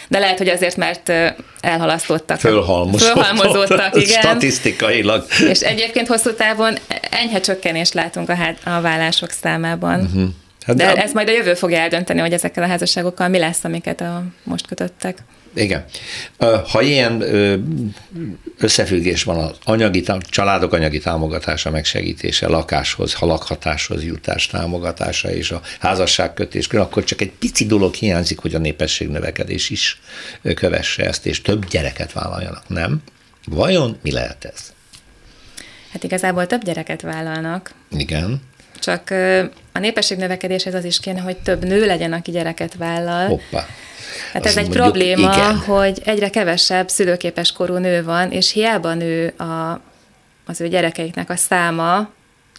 de 0.09 0.19
lehet, 0.19 0.39
hogy 0.39 0.49
azért, 0.49 0.77
mert 0.77 1.13
elhalasztottak. 1.61 2.41
Fölhalmozottak. 2.41 3.25
Fölhalmozottak, 3.25 3.97
igen. 3.97 4.21
Statisztikailag. 4.21 5.27
És 5.49 5.61
egyébként 5.61 6.07
hosszú 6.07 6.35
távon 6.35 6.75
enyhe 7.11 7.41
csökkenést 7.41 7.95
látunk 7.95 8.29
a, 8.29 8.37
a 8.71 8.81
vállások 8.81 9.31
számában. 9.31 10.01
Uh-huh. 10.01 10.29
Hát 10.67 10.77
de, 10.77 10.95
de 10.95 11.03
ez 11.03 11.13
majd 11.13 11.29
a 11.29 11.33
jövő 11.33 11.55
fogja 11.55 11.79
eldönteni, 11.79 12.21
hogy 12.21 12.33
ezekkel 12.33 12.63
a 12.63 12.67
házasságokkal 12.67 13.29
mi 13.29 13.39
lesz, 13.39 13.65
amiket 13.65 14.01
a 14.01 14.23
most 14.43 14.67
kötöttek. 14.67 15.19
Igen. 15.55 15.85
Ha 16.67 16.83
ilyen 16.83 17.23
összefüggés 18.59 19.23
van 19.23 19.39
az 19.39 19.57
anyagi, 19.65 20.05
családok 20.21 20.73
anyagi 20.73 20.99
támogatása, 20.99 21.71
megsegítése, 21.71 22.49
lakáshoz, 22.49 23.15
ha 23.15 23.27
lakhatáshoz 23.27 24.05
jutás 24.05 24.47
támogatása 24.47 25.31
és 25.35 25.51
a 25.51 25.61
házasságkötés, 25.81 26.67
akkor 26.67 27.05
csak 27.05 27.21
egy 27.21 27.33
pici 27.33 27.67
dolog 27.67 27.95
hiányzik, 27.95 28.39
hogy 28.39 28.55
a 28.55 28.59
népesség 28.59 29.09
növekedés 29.09 29.71
is 29.71 30.01
kövesse 30.55 31.05
ezt, 31.05 31.27
és 31.27 31.43
több 31.43 31.69
gyereket 31.69 32.13
vállaljanak, 32.13 32.69
nem? 32.69 33.03
Vajon 33.45 33.99
mi 34.03 34.13
lehet 34.13 34.45
ez? 34.45 34.73
Hát 35.93 36.05
igazából 36.05 36.47
több 36.47 36.65
gyereket 36.65 37.01
vállalnak. 37.01 37.75
Igen. 37.91 38.41
Csak 38.83 39.11
a 39.73 39.79
népesség 39.79 40.19
növekedéshez 40.19 40.75
az 40.75 40.85
is 40.85 41.01
kéne, 41.01 41.21
hogy 41.21 41.37
több 41.37 41.65
nő 41.65 41.87
legyen, 41.87 42.13
aki 42.13 42.31
gyereket 42.31 42.75
vállal. 42.75 43.27
Hoppá. 43.27 43.67
Hát 44.33 44.47
ez 44.47 44.57
egy 44.57 44.63
mondjuk, 44.63 44.85
probléma, 44.85 45.33
igen. 45.33 45.57
hogy 45.57 46.01
egyre 46.05 46.31
kevesebb 46.31 46.89
szülőképes 46.89 47.53
korú 47.53 47.77
nő 47.77 48.05
van, 48.05 48.31
és 48.31 48.53
hiába 48.53 48.95
nő 48.95 49.27
a, 49.27 49.81
az 50.47 50.61
ő 50.61 50.69
gyerekeiknek 50.69 51.31
a 51.31 51.37
száma, 51.37 52.11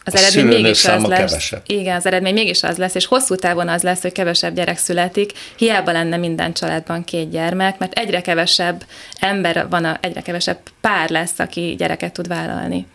az 0.06 0.14
a 0.14 0.18
eredmény 0.18 0.62
mégis 0.62 0.86
az 0.86 1.04
lesz. 1.04 1.20
Kevesebb. 1.20 1.62
Igen, 1.66 1.96
az 1.96 2.06
eredmény 2.06 2.34
mégis 2.34 2.64
az 2.64 2.78
lesz, 2.78 2.96
és 2.96 3.06
hosszú 3.06 3.36
távon 3.36 3.68
az 3.68 3.82
lesz, 3.82 4.02
hogy 4.02 4.12
kevesebb 4.12 4.56
gyerek 4.56 4.78
születik. 4.78 5.32
Hiába 5.56 5.92
lenne 5.92 6.18
minden 6.18 6.54
családban 6.54 7.04
két 7.04 7.30
gyermek, 7.30 7.78
mert 7.78 7.94
egyre 7.94 8.22
kevesebb 8.22 8.84
ember 9.20 9.68
van, 9.70 9.98
egyre 10.02 10.22
kevesebb 10.22 10.58
pár 10.82 11.10
lesz, 11.10 11.40
aki 11.40 11.76
gyereket 11.78 12.14
tud 12.14 12.28
vállalni. 12.28 12.88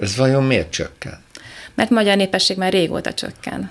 Ez 0.00 0.16
vajon 0.16 0.44
miért 0.44 0.70
csökken? 0.70 1.22
Mert 1.74 1.90
magyar 1.90 2.16
népesség 2.16 2.56
már 2.56 2.72
régóta 2.72 3.14
csökken. 3.14 3.70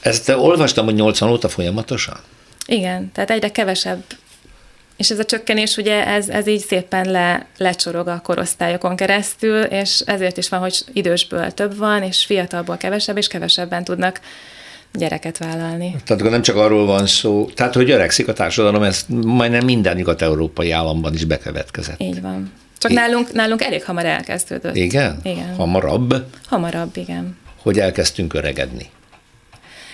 Ezt 0.00 0.28
olvastam, 0.28 0.84
hogy 0.84 0.94
80 0.94 1.30
óta 1.30 1.48
folyamatosan? 1.48 2.18
Igen, 2.66 3.12
tehát 3.12 3.30
egyre 3.30 3.50
kevesebb 3.50 4.02
és 4.96 5.10
ez 5.10 5.18
a 5.18 5.24
csökkenés 5.24 5.76
ugye 5.76 6.06
ez, 6.06 6.28
ez 6.28 6.46
így 6.46 6.60
szépen 6.66 7.10
le, 7.10 7.46
lecsorog 7.58 8.08
a 8.08 8.20
korosztályokon 8.22 8.96
keresztül, 8.96 9.62
és 9.62 10.02
ezért 10.06 10.36
is 10.36 10.48
van, 10.48 10.60
hogy 10.60 10.84
idősből 10.92 11.50
több 11.50 11.76
van, 11.76 12.02
és 12.02 12.24
fiatalból 12.24 12.76
kevesebb, 12.76 13.16
és 13.16 13.26
kevesebben 13.26 13.84
tudnak 13.84 14.20
gyereket 14.92 15.38
vállalni. 15.38 15.90
Tehát 16.04 16.20
akkor 16.20 16.30
nem 16.30 16.42
csak 16.42 16.56
arról 16.56 16.86
van 16.86 17.06
szó, 17.06 17.50
tehát 17.54 17.74
hogy 17.74 17.90
öregszik 17.90 18.28
a 18.28 18.32
társadalom, 18.32 18.82
ez 18.82 19.04
majdnem 19.08 19.64
minden 19.64 19.96
nyugat-európai 19.96 20.70
államban 20.70 21.14
is 21.14 21.24
bekövetkezett. 21.24 22.00
Így 22.00 22.20
van. 22.20 22.52
Csak 22.86 22.96
I- 22.96 23.00
nálunk, 23.00 23.32
nálunk 23.32 23.62
elég 23.62 23.84
hamar 23.84 24.04
elkezdődött. 24.04 24.76
Igen? 24.76 25.20
Igen. 25.22 25.54
Hamarabb? 25.54 26.14
Hamarabb, 26.46 26.96
igen. 26.96 27.36
Hogy 27.62 27.78
elkezdtünk 27.78 28.34
öregedni. 28.34 28.90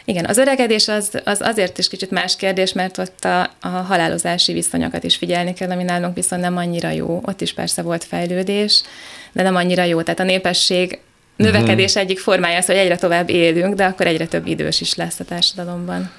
Igen, 0.05 0.25
az 0.25 0.39
öregedés 0.39 0.89
az, 0.89 1.11
az 1.25 1.41
azért 1.41 1.79
is 1.79 1.89
kicsit 1.89 2.11
más 2.11 2.37
kérdés, 2.37 2.73
mert 2.73 2.99
ott 2.99 3.25
a, 3.25 3.51
a 3.61 3.69
halálozási 3.69 4.53
viszonyokat 4.53 5.05
is 5.05 5.17
figyelni 5.17 5.53
kell, 5.53 5.71
ami 5.71 5.83
nálunk 5.83 6.15
viszont 6.15 6.43
nem 6.43 6.57
annyira 6.57 6.91
jó. 6.91 7.21
Ott 7.25 7.41
is 7.41 7.53
persze 7.53 7.83
volt 7.83 8.05
fejlődés, 8.05 8.83
de 9.33 9.43
nem 9.43 9.57
annyira 9.57 9.85
jó. 9.85 10.03
Tehát 10.03 10.21
a 10.21 10.25
népesség 10.25 10.99
növekedés 11.37 11.89
uh-huh. 11.89 12.03
egyik 12.03 12.19
formája 12.19 12.59
az, 12.59 12.67
hogy 12.67 12.75
egyre 12.75 12.97
tovább 12.97 13.29
élünk, 13.31 13.75
de 13.75 13.85
akkor 13.85 14.07
egyre 14.07 14.27
több 14.27 14.47
idős 14.47 14.81
is 14.81 14.95
lesz 14.95 15.21
a 15.21 15.25
társadalomban. 15.25 16.11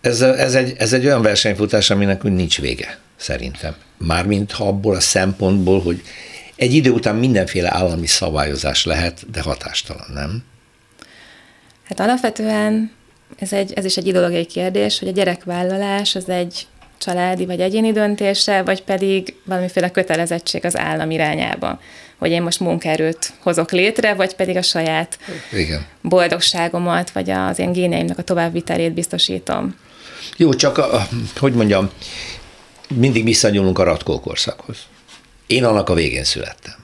Ez, 0.00 0.20
ez, 0.20 0.54
egy, 0.54 0.74
ez 0.78 0.92
egy 0.92 1.04
olyan 1.06 1.22
versenyfutás, 1.22 1.90
aminek 1.90 2.22
nincs 2.22 2.60
vége, 2.60 2.98
szerintem. 3.16 3.74
Mármint 3.98 4.52
ha 4.52 4.66
abból 4.66 4.94
a 4.94 5.00
szempontból, 5.00 5.80
hogy 5.80 6.02
egy 6.56 6.74
idő 6.74 6.90
után 6.90 7.16
mindenféle 7.16 7.74
állami 7.74 8.06
szabályozás 8.06 8.84
lehet, 8.84 9.30
de 9.30 9.40
hatástalan, 9.40 10.06
nem? 10.14 10.44
Hát 11.84 12.00
alapvetően 12.00 12.92
ez, 13.38 13.52
egy, 13.52 13.72
ez 13.72 13.84
is 13.84 13.96
egy 13.96 14.06
ideológiai 14.06 14.46
kérdés, 14.46 14.98
hogy 14.98 15.08
a 15.08 15.12
gyerekvállalás 15.12 16.14
az 16.14 16.28
egy 16.28 16.66
családi 16.98 17.46
vagy 17.46 17.60
egyéni 17.60 17.92
döntése, 17.92 18.62
vagy 18.62 18.82
pedig 18.82 19.34
valamiféle 19.44 19.90
kötelezettség 19.90 20.64
az 20.64 20.76
állam 20.76 21.10
irányába, 21.10 21.80
hogy 22.18 22.30
én 22.30 22.42
most 22.42 22.60
munkaerőt 22.60 23.32
hozok 23.42 23.70
létre, 23.70 24.14
vagy 24.14 24.34
pedig 24.34 24.56
a 24.56 24.62
saját 24.62 25.18
Igen. 25.52 25.86
boldogságomat, 26.00 27.10
vagy 27.10 27.30
az 27.30 27.58
én 27.58 27.72
géneimnek 27.72 28.18
a 28.18 28.22
továbbvitelét 28.22 28.92
biztosítom. 28.92 29.76
Jó, 30.40 30.54
csak 30.54 30.78
a, 30.78 31.08
hogy 31.36 31.52
mondjam, 31.52 31.90
mindig 32.88 33.24
visszanyúlunk 33.24 33.78
a 33.78 33.82
ratkókorszakhoz. 33.82 34.76
Én 35.46 35.64
annak 35.64 35.88
a 35.88 35.94
végén 35.94 36.24
születtem. 36.24 36.74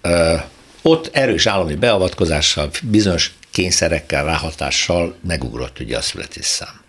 Ö, 0.00 0.34
ott 0.82 1.10
erős 1.12 1.46
állami 1.46 1.74
beavatkozással, 1.74 2.70
bizonyos 2.82 3.34
kényszerekkel, 3.50 4.24
ráhatással 4.24 5.16
megugrott 5.26 5.80
ugye 5.80 5.96
a 5.96 6.00
születésszám. 6.00 6.80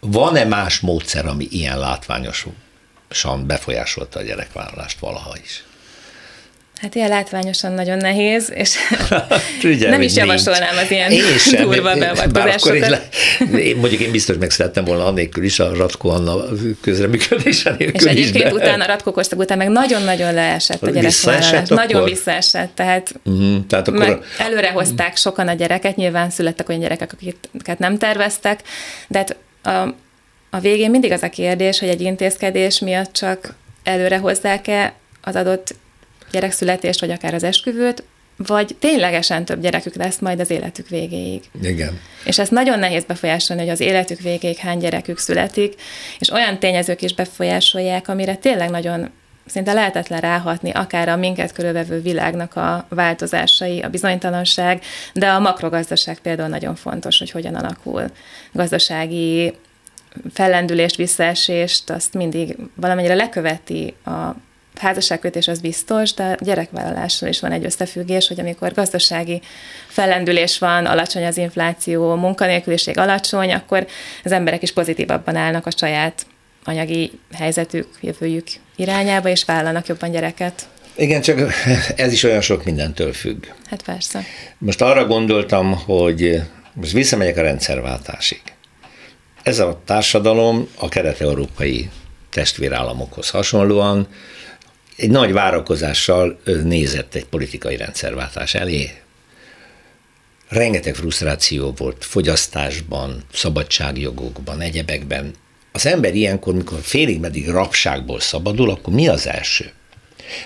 Van-e 0.00 0.44
más 0.44 0.80
módszer, 0.80 1.26
ami 1.26 1.46
ilyen 1.50 1.78
látványosan 1.78 3.46
befolyásolta 3.46 4.18
a 4.18 4.22
gyerekvállalást 4.22 4.98
valaha 4.98 5.36
is? 5.42 5.64
Hát 6.80 6.94
ilyen 6.94 7.08
látványosan 7.08 7.72
nagyon 7.72 7.96
nehéz, 7.96 8.50
és 8.54 8.76
Ugye, 9.64 9.90
nem 9.90 10.00
is 10.00 10.16
javasolnám 10.16 10.76
az 10.76 10.90
ilyen 10.90 11.10
én 11.10 11.38
sem, 11.38 11.62
durva 11.62 11.94
beavatkozásokat. 11.94 12.88
Le, 12.88 13.08
én, 13.58 13.76
mondjuk 13.76 14.00
én 14.00 14.10
biztos 14.10 14.36
megszerettem 14.36 14.84
volna 14.84 15.06
annélkül 15.06 15.44
is, 15.44 15.58
a 15.58 15.74
Ratko 15.74 16.08
Anna 16.08 16.36
közreműködése 16.80 17.74
nélkül 17.78 17.94
És 17.94 18.04
egyébként 18.04 18.44
de... 18.44 18.52
utána, 18.52 18.84
a 18.84 18.86
Ratko 18.86 19.12
korszak 19.12 19.38
után 19.38 19.58
meg 19.58 19.68
nagyon-nagyon 19.68 20.34
leesett 20.34 20.82
a 20.82 20.90
gyerekvállalás. 20.90 21.68
Nagyon 21.68 22.04
visszaesett, 22.04 22.74
tehát, 22.74 23.14
uh-huh, 23.24 23.66
tehát 23.66 23.88
akkor... 23.88 24.00
meg 24.00 24.18
előre 24.38 24.70
hozták 24.70 25.16
sokan 25.16 25.48
a 25.48 25.52
gyereket, 25.52 25.96
nyilván 25.96 26.30
születtek 26.30 26.68
olyan 26.68 26.80
gyerekek, 26.80 27.12
akiket 27.12 27.78
nem 27.78 27.98
terveztek, 27.98 28.60
de 29.08 29.18
hát 29.18 29.36
a, 29.62 29.94
a 30.50 30.60
végén 30.60 30.90
mindig 30.90 31.12
az 31.12 31.22
a 31.22 31.28
kérdés, 31.28 31.78
hogy 31.78 31.88
egy 31.88 32.00
intézkedés 32.00 32.78
miatt 32.78 33.12
csak 33.12 33.54
előre 33.82 34.18
hozzák-e 34.18 34.94
az 35.22 35.36
adott 35.36 35.74
gyerekszületést, 36.34 37.00
vagy 37.00 37.10
akár 37.10 37.34
az 37.34 37.42
esküvőt, 37.42 38.02
vagy 38.36 38.76
ténylegesen 38.78 39.44
több 39.44 39.60
gyerekük 39.60 39.94
lesz 39.94 40.18
majd 40.18 40.40
az 40.40 40.50
életük 40.50 40.88
végéig. 40.88 41.42
Igen. 41.62 42.00
És 42.24 42.38
ezt 42.38 42.50
nagyon 42.50 42.78
nehéz 42.78 43.04
befolyásolni, 43.04 43.62
hogy 43.62 43.70
az 43.70 43.80
életük 43.80 44.20
végéig 44.20 44.56
hány 44.56 44.78
gyerekük 44.78 45.18
születik, 45.18 45.74
és 46.18 46.30
olyan 46.30 46.58
tényezők 46.58 47.02
is 47.02 47.14
befolyásolják, 47.14 48.08
amire 48.08 48.34
tényleg 48.34 48.70
nagyon 48.70 49.10
szinte 49.46 49.72
lehetetlen 49.72 50.20
ráhatni, 50.20 50.70
akár 50.70 51.08
a 51.08 51.16
minket 51.16 51.52
körülvevő 51.52 52.00
világnak 52.00 52.56
a 52.56 52.86
változásai, 52.88 53.80
a 53.80 53.88
bizonytalanság, 53.88 54.82
de 55.12 55.28
a 55.28 55.40
makrogazdaság 55.40 56.18
például 56.18 56.48
nagyon 56.48 56.74
fontos, 56.74 57.18
hogy 57.18 57.30
hogyan 57.30 57.54
alakul. 57.54 58.10
Gazdasági 58.52 59.54
fellendülést, 60.32 60.96
visszaesést, 60.96 61.90
azt 61.90 62.14
mindig 62.14 62.56
valamennyire 62.74 63.14
leköveti 63.14 63.94
a 64.04 64.34
házasságkötés 64.78 65.48
az 65.48 65.60
biztos, 65.60 66.14
de 66.14 66.36
gyerekvállalással 66.40 67.28
is 67.28 67.40
van 67.40 67.52
egy 67.52 67.64
összefüggés, 67.64 68.28
hogy 68.28 68.40
amikor 68.40 68.72
gazdasági 68.72 69.40
fellendülés 69.86 70.58
van, 70.58 70.86
alacsony 70.86 71.26
az 71.26 71.36
infláció, 71.36 72.14
munkanélküliség 72.14 72.98
alacsony, 72.98 73.52
akkor 73.52 73.86
az 74.24 74.32
emberek 74.32 74.62
is 74.62 74.72
pozitívabban 74.72 75.36
állnak 75.36 75.66
a 75.66 75.70
saját 75.76 76.26
anyagi 76.64 77.10
helyzetük, 77.32 77.88
jövőjük 78.00 78.46
irányába, 78.76 79.28
és 79.28 79.44
vállalnak 79.44 79.86
jobban 79.86 80.10
gyereket. 80.10 80.68
Igen, 80.96 81.20
csak 81.20 81.52
ez 81.96 82.12
is 82.12 82.22
olyan 82.22 82.40
sok 82.40 82.64
mindentől 82.64 83.12
függ. 83.12 83.46
Hát 83.70 83.82
persze. 83.82 84.22
Most 84.58 84.82
arra 84.82 85.06
gondoltam, 85.06 85.72
hogy 85.72 86.42
most 86.72 86.92
visszamegyek 86.92 87.36
a 87.36 87.42
rendszerváltásig. 87.42 88.42
Ez 89.42 89.58
a 89.58 89.80
társadalom 89.84 90.68
a 90.78 90.88
kelet-európai 90.88 91.90
testvérállamokhoz 92.30 93.30
hasonlóan 93.30 94.08
egy 94.96 95.10
nagy 95.10 95.32
várakozással 95.32 96.38
nézett 96.44 97.14
egy 97.14 97.24
politikai 97.24 97.76
rendszerváltás 97.76 98.54
elé. 98.54 98.90
Rengeteg 100.48 100.94
frusztráció 100.94 101.72
volt 101.76 102.04
fogyasztásban, 102.04 103.24
szabadságjogokban, 103.32 104.60
egyebekben. 104.60 105.34
Az 105.72 105.86
ember 105.86 106.14
ilyenkor, 106.14 106.54
mikor 106.54 106.78
félig 106.82 107.20
meddig 107.20 107.48
rabságból 107.48 108.20
szabadul, 108.20 108.70
akkor 108.70 108.94
mi 108.94 109.08
az 109.08 109.26
első? 109.26 109.72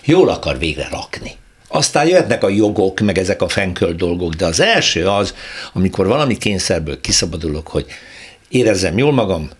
Jól 0.04 0.28
akar 0.28 0.58
végre 0.58 0.88
rakni. 0.90 1.32
Aztán 1.68 2.06
jöhetnek 2.06 2.42
a 2.42 2.48
jogok, 2.48 3.00
meg 3.00 3.18
ezek 3.18 3.42
a 3.42 3.48
fenköl 3.48 3.92
dolgok, 3.92 4.34
de 4.34 4.46
az 4.46 4.60
első 4.60 5.06
az, 5.08 5.34
amikor 5.72 6.06
valami 6.06 6.36
kényszerből 6.36 7.00
kiszabadulok, 7.00 7.68
hogy 7.68 7.86
érezzem 8.48 8.98
jól 8.98 9.12
magam, 9.12 9.50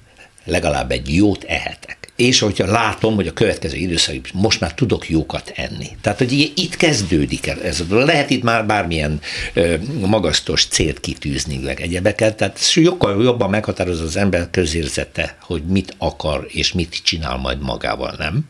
legalább 0.44 0.90
egy 0.90 1.14
jót 1.14 1.44
ehetek 1.44 2.07
és 2.18 2.38
hogyha 2.38 2.66
látom, 2.66 3.14
hogy 3.14 3.26
a 3.26 3.32
következő 3.32 3.76
időszakban 3.76 4.30
most 4.32 4.60
már 4.60 4.74
tudok 4.74 5.08
jókat 5.08 5.52
enni. 5.56 5.88
Tehát, 6.00 6.18
hogy 6.18 6.52
itt 6.54 6.76
kezdődik 6.76 7.46
ez. 7.46 7.82
Lehet 7.90 8.30
itt 8.30 8.42
már 8.42 8.66
bármilyen 8.66 9.20
ö, 9.54 9.74
magasztos 10.06 10.66
célt 10.66 11.00
kitűzni, 11.00 11.56
meg 11.56 11.80
egyebeket, 11.80 12.36
tehát 12.36 12.58
sokkal 12.58 13.22
jobban 13.22 13.50
meghatározza 13.50 14.04
az 14.04 14.16
ember 14.16 14.50
közérzete, 14.50 15.36
hogy 15.42 15.62
mit 15.62 15.94
akar 15.98 16.46
és 16.48 16.72
mit 16.72 17.00
csinál 17.02 17.36
majd 17.36 17.60
magával, 17.60 18.14
nem? 18.18 18.44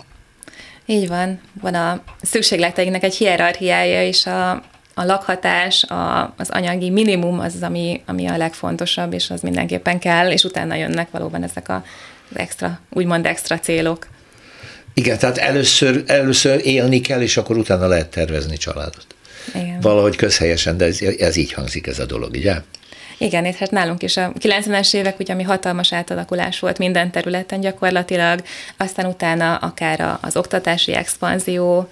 Így 0.86 1.08
van. 1.08 1.40
Van 1.60 1.74
a 1.74 2.02
szükségleteinknek 2.22 3.02
egy 3.02 3.16
hierarchiája, 3.16 4.06
és 4.06 4.26
a, 4.26 4.50
a 4.94 5.04
lakhatás, 5.04 5.84
a, 5.84 6.34
az 6.36 6.50
anyagi 6.50 6.90
minimum 6.90 7.38
az, 7.38 7.54
ami, 7.60 8.02
ami 8.06 8.26
a 8.26 8.36
legfontosabb, 8.36 9.12
és 9.12 9.30
az 9.30 9.40
mindenképpen 9.40 9.98
kell, 9.98 10.30
és 10.30 10.44
utána 10.44 10.74
jönnek 10.74 11.10
valóban 11.10 11.42
ezek 11.42 11.68
a, 11.68 11.74
az 11.74 11.84
extra, 12.34 12.80
úgymond 12.90 13.26
extra 13.26 13.58
célok. 13.58 14.06
Igen, 14.94 15.18
tehát 15.18 15.38
először, 15.38 16.02
először 16.06 16.60
élni 16.66 17.00
kell, 17.00 17.20
és 17.20 17.36
akkor 17.36 17.56
utána 17.56 17.86
lehet 17.86 18.08
tervezni 18.08 18.56
családot. 18.56 19.06
Igen. 19.54 19.80
Valahogy 19.80 20.16
közhelyesen, 20.16 20.76
de 20.76 20.84
ez, 20.84 21.00
ez 21.00 21.36
így 21.36 21.52
hangzik 21.52 21.86
ez 21.86 21.98
a 21.98 22.06
dolog, 22.06 22.30
ugye? 22.30 22.54
Igen, 23.18 23.44
és 23.44 23.56
hát 23.56 23.70
nálunk 23.70 24.02
is 24.02 24.16
a 24.16 24.32
90-es 24.40 24.94
évek, 24.94 25.18
ugye, 25.18 25.32
ami 25.32 25.42
hatalmas 25.42 25.92
átalakulás 25.92 26.58
volt 26.58 26.78
minden 26.78 27.10
területen 27.10 27.60
gyakorlatilag, 27.60 28.42
aztán 28.76 29.06
utána 29.06 29.56
akár 29.56 30.18
az 30.20 30.36
oktatási 30.36 30.94
expanzió, 30.94 31.88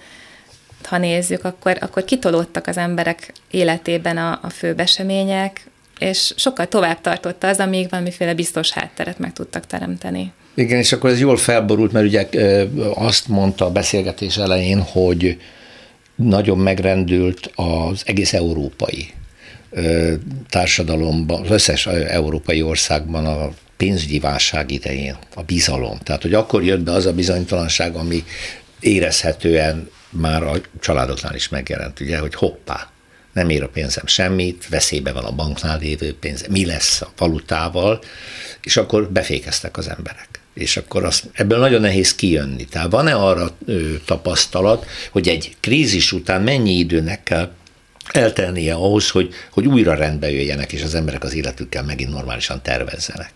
ha 0.83 0.97
nézzük, 0.97 1.43
akkor, 1.43 1.77
akkor 1.81 2.05
kitolódtak 2.05 2.67
az 2.67 2.77
emberek 2.77 3.31
életében 3.51 4.17
a, 4.17 4.39
a 4.41 4.49
főbb 4.49 4.79
események, 4.79 5.61
és 5.99 6.33
sokkal 6.35 6.67
tovább 6.67 7.01
tartotta 7.01 7.47
az, 7.47 7.57
amíg 7.57 7.89
valamiféle 7.89 8.33
biztos 8.33 8.71
hátteret 8.71 9.19
meg 9.19 9.33
tudtak 9.33 9.65
teremteni. 9.65 10.31
Igen, 10.53 10.79
és 10.79 10.91
akkor 10.91 11.09
ez 11.09 11.19
jól 11.19 11.37
felborult, 11.37 11.91
mert 11.91 12.05
ugye 12.05 12.27
azt 12.93 13.27
mondta 13.27 13.65
a 13.65 13.71
beszélgetés 13.71 14.37
elején, 14.37 14.81
hogy 14.81 15.37
nagyon 16.15 16.57
megrendült 16.57 17.51
az 17.55 18.01
egész 18.05 18.33
európai 18.33 19.13
társadalomban, 20.49 21.41
az 21.43 21.49
összes 21.49 21.87
európai 21.87 22.61
országban 22.61 23.25
a 23.25 23.49
pénzügyi 23.77 24.19
válság 24.19 24.71
idején 24.71 25.17
a 25.35 25.41
bizalom. 25.43 25.97
Tehát, 26.03 26.21
hogy 26.21 26.33
akkor 26.33 26.63
jött 26.63 26.81
be 26.81 26.91
az 26.91 27.05
a 27.05 27.13
bizonytalanság, 27.13 27.95
ami 27.95 28.23
érezhetően 28.79 29.89
már 30.09 30.43
a 30.43 30.53
családoknál 30.79 31.35
is 31.35 31.49
megjelent, 31.49 31.99
ugye, 31.99 32.17
hogy 32.17 32.35
hoppá, 32.35 32.89
nem 33.37 33.49
ér 33.49 33.63
a 33.63 33.67
pénzem 33.67 34.05
semmit, 34.05 34.67
veszélybe 34.69 35.11
van 35.11 35.25
a 35.25 35.31
banknál 35.31 35.79
lévő 35.79 36.15
pénz, 36.19 36.47
mi 36.49 36.65
lesz 36.65 37.01
a 37.01 37.11
valutával, 37.17 37.99
és 38.61 38.77
akkor 38.77 39.09
befékeztek 39.09 39.77
az 39.77 39.89
emberek. 39.89 40.27
És 40.53 40.77
akkor 40.77 41.03
az, 41.03 41.23
ebből 41.33 41.59
nagyon 41.59 41.81
nehéz 41.81 42.15
kijönni. 42.15 42.65
Tehát 42.65 42.91
van-e 42.91 43.15
arra 43.15 43.55
ö, 43.65 43.95
tapasztalat, 44.05 44.85
hogy 45.11 45.27
egy 45.27 45.55
krízis 45.59 46.11
után 46.11 46.41
mennyi 46.41 46.71
időnek 46.71 47.23
kell 47.23 47.51
eltelnie 48.11 48.73
ahhoz, 48.73 49.09
hogy, 49.09 49.33
hogy 49.51 49.65
újra 49.65 49.93
rendbe 49.93 50.31
jöjjenek, 50.31 50.71
és 50.71 50.83
az 50.83 50.95
emberek 50.95 51.23
az 51.23 51.33
életükkel 51.33 51.83
megint 51.83 52.11
normálisan 52.11 52.61
tervezzenek? 52.61 53.31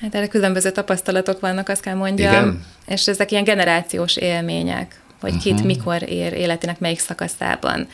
Hát 0.00 0.14
erre 0.14 0.26
különböző 0.26 0.70
tapasztalatok 0.70 1.40
vannak, 1.40 1.68
azt 1.68 1.80
kell 1.80 1.94
mondjam. 1.94 2.32
Igen? 2.32 2.64
És 2.86 3.08
ezek 3.08 3.30
ilyen 3.30 3.44
generációs 3.44 4.16
élmények, 4.16 5.00
hogy 5.20 5.30
uh-huh. 5.30 5.44
kit 5.44 5.58
mhm. 5.58 5.66
mikor 5.66 6.08
ér 6.08 6.32
életének 6.32 6.78
melyik 6.78 7.00
szakaszában. 7.00 7.88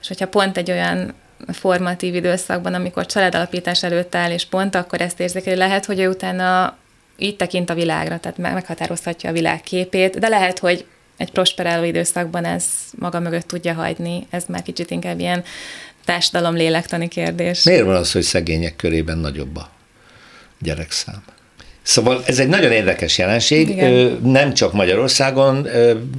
És 0.00 0.08
hogyha 0.08 0.28
pont 0.28 0.56
egy 0.56 0.70
olyan 0.70 1.14
formatív 1.52 2.14
időszakban, 2.14 2.74
amikor 2.74 3.06
családalapítás 3.06 3.82
előtt 3.82 4.14
áll, 4.14 4.30
és 4.30 4.44
pont 4.44 4.74
akkor 4.74 5.00
ezt 5.00 5.20
érzékeli, 5.20 5.56
lehet, 5.56 5.84
hogy 5.84 6.00
ő 6.00 6.08
utána 6.08 6.76
így 7.18 7.36
tekint 7.36 7.70
a 7.70 7.74
világra, 7.74 8.18
tehát 8.18 8.38
meghatározhatja 8.38 9.30
a 9.30 9.32
világ 9.32 9.60
képét, 9.60 10.18
de 10.18 10.28
lehet, 10.28 10.58
hogy 10.58 10.84
egy 11.16 11.30
prosperáló 11.30 11.84
időszakban 11.84 12.44
ez 12.44 12.64
maga 12.98 13.20
mögött 13.20 13.46
tudja 13.46 13.74
hagyni. 13.74 14.26
Ez 14.30 14.44
már 14.48 14.62
kicsit 14.62 14.90
inkább 14.90 15.18
ilyen 15.18 15.44
társadalom 16.04 16.54
lélektani 16.54 17.08
kérdés. 17.08 17.62
Miért 17.62 17.84
van 17.84 17.94
az, 17.94 18.12
hogy 18.12 18.22
szegények 18.22 18.76
körében 18.76 19.18
nagyobb 19.18 19.56
a 19.56 19.70
gyerekszám? 20.60 21.22
Szóval 21.82 22.22
ez 22.26 22.38
egy 22.38 22.48
nagyon 22.48 22.72
érdekes 22.72 23.18
jelenség, 23.18 23.68
Igen. 23.68 24.18
nem 24.22 24.54
csak 24.54 24.72
Magyarországon, 24.72 25.68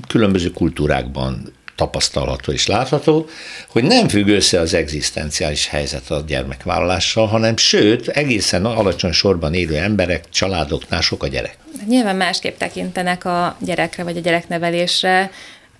különböző 0.07 0.51
kultúrákban 0.51 1.53
tapasztalható 1.79 2.51
és 2.51 2.67
látható, 2.67 3.27
hogy 3.67 3.83
nem 3.83 4.07
függ 4.07 4.27
össze 4.27 4.59
az 4.59 4.73
egzisztenciális 4.73 5.67
helyzet 5.67 6.11
a 6.11 6.23
gyermekvállalással, 6.27 7.27
hanem 7.27 7.57
sőt, 7.57 8.07
egészen 8.07 8.65
alacsony 8.65 9.11
sorban 9.11 9.53
élő 9.53 9.75
emberek, 9.75 10.29
családoknál 10.29 11.01
sok 11.01 11.23
a 11.23 11.27
gyerek. 11.27 11.57
Nyilván 11.87 12.15
másképp 12.15 12.57
tekintenek 12.57 13.25
a 13.25 13.57
gyerekre 13.59 14.03
vagy 14.03 14.17
a 14.17 14.21
gyereknevelésre, 14.21 15.31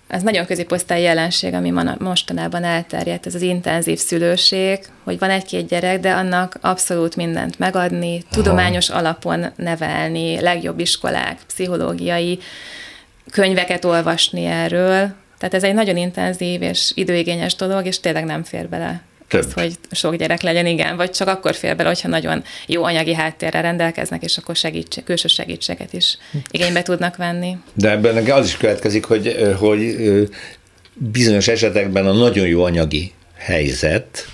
ez 0.06 0.22
nagyon 0.22 0.46
középosztályi 0.46 1.02
jelenség, 1.02 1.54
ami 1.54 1.72
mostanában 1.98 2.64
elterjedt, 2.64 3.26
ez 3.26 3.34
az 3.34 3.42
intenzív 3.42 3.98
szülőség, 3.98 4.78
hogy 5.04 5.18
van 5.18 5.30
egy-két 5.30 5.68
gyerek, 5.68 6.00
de 6.00 6.12
annak 6.12 6.58
abszolút 6.60 7.16
mindent 7.16 7.58
megadni, 7.58 8.12
Aha. 8.12 8.42
tudományos 8.42 8.88
alapon 8.88 9.46
nevelni, 9.56 10.40
legjobb 10.40 10.78
iskolák, 10.78 11.38
pszichológiai 11.46 12.38
könyveket 13.30 13.84
olvasni 13.84 14.44
erről. 14.44 15.14
Tehát 15.40 15.54
ez 15.54 15.62
egy 15.62 15.74
nagyon 15.74 15.96
intenzív 15.96 16.62
és 16.62 16.90
időigényes 16.94 17.54
dolog, 17.54 17.86
és 17.86 18.00
tényleg 18.00 18.24
nem 18.24 18.44
fér 18.44 18.68
bele 18.68 19.02
több. 19.30 19.52
Hogy 19.52 19.72
sok 19.90 20.16
gyerek 20.16 20.42
legyen, 20.42 20.66
igen, 20.66 20.96
vagy 20.96 21.10
csak 21.10 21.28
akkor 21.28 21.54
fér 21.54 21.76
bele, 21.76 21.88
hogyha 21.88 22.08
nagyon 22.08 22.44
jó 22.66 22.84
anyagi 22.84 23.14
háttérrel 23.14 23.62
rendelkeznek, 23.62 24.22
és 24.22 24.36
akkor 24.36 24.56
segítség, 24.56 25.04
külső 25.04 25.28
segítséget 25.28 25.92
is 25.92 26.18
igénybe 26.50 26.82
tudnak 26.82 27.16
venni. 27.16 27.56
De 27.74 27.90
ebben 27.90 28.30
az 28.30 28.46
is 28.46 28.56
következik, 28.56 29.04
hogy, 29.04 29.54
hogy 29.58 29.96
bizonyos 30.94 31.48
esetekben 31.48 32.06
a 32.06 32.12
nagyon 32.12 32.46
jó 32.46 32.62
anyagi 32.62 33.12
helyzet 33.36 34.26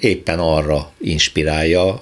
éppen 0.00 0.38
arra 0.38 0.92
inspirálja 1.00 2.00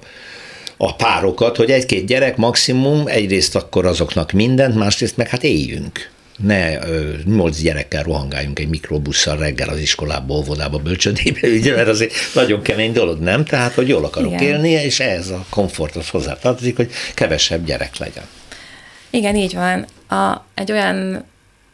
a 0.76 0.94
párokat, 0.94 1.56
hogy 1.56 1.70
egy-két 1.70 2.06
gyerek 2.06 2.36
maximum, 2.36 3.06
egyrészt 3.06 3.56
akkor 3.56 3.86
azoknak 3.86 4.32
mindent, 4.32 4.74
másrészt 4.74 5.16
meg 5.16 5.28
hát 5.28 5.42
éljünk 5.42 6.14
ne 6.36 6.78
nyolc 7.24 7.60
gyerekkel 7.60 8.02
rohangáljunk 8.02 8.58
egy 8.58 8.68
mikrobusszal 8.68 9.36
reggel 9.36 9.68
az 9.68 9.78
iskolába, 9.78 10.34
óvodába, 10.34 10.78
bölcsödébe, 10.78 11.48
ugye, 11.58 11.74
mert 11.74 11.88
az 11.88 12.00
egy 12.00 12.12
nagyon 12.34 12.62
kemény 12.62 12.92
dolog, 12.92 13.20
nem? 13.20 13.44
Tehát, 13.44 13.74
hogy 13.74 13.88
jól 13.88 14.04
akarok 14.04 14.32
Igen. 14.32 14.42
élni, 14.42 14.70
és 14.70 15.00
ez 15.00 15.28
a 15.28 15.44
komforthoz 15.48 16.08
hozzátartozik, 16.08 16.76
hogy 16.76 16.90
kevesebb 17.14 17.64
gyerek 17.64 17.96
legyen. 17.96 18.24
Igen, 19.10 19.36
így 19.36 19.54
van. 19.54 19.86
A, 20.20 20.44
egy 20.54 20.72
olyan 20.72 21.24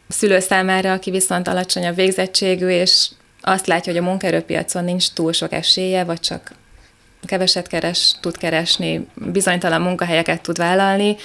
szülő 0.07 0.39
számára, 0.39 0.91
aki 0.91 1.11
viszont 1.11 1.47
alacsonyabb 1.47 1.95
végzettségű, 1.95 2.67
és 2.67 3.09
azt 3.41 3.67
látja, 3.67 3.93
hogy 3.93 4.01
a 4.01 4.05
munkaerőpiacon 4.05 4.83
nincs 4.83 5.11
túl 5.11 5.33
sok 5.33 5.53
esélye, 5.53 6.03
vagy 6.03 6.19
csak 6.19 6.53
keveset 7.25 7.67
keres, 7.67 8.15
tud 8.21 8.37
keresni, 8.37 9.07
bizonytalan 9.13 9.81
munkahelyeket 9.81 10.41
tud 10.41 10.57
vállalni, 10.57 11.15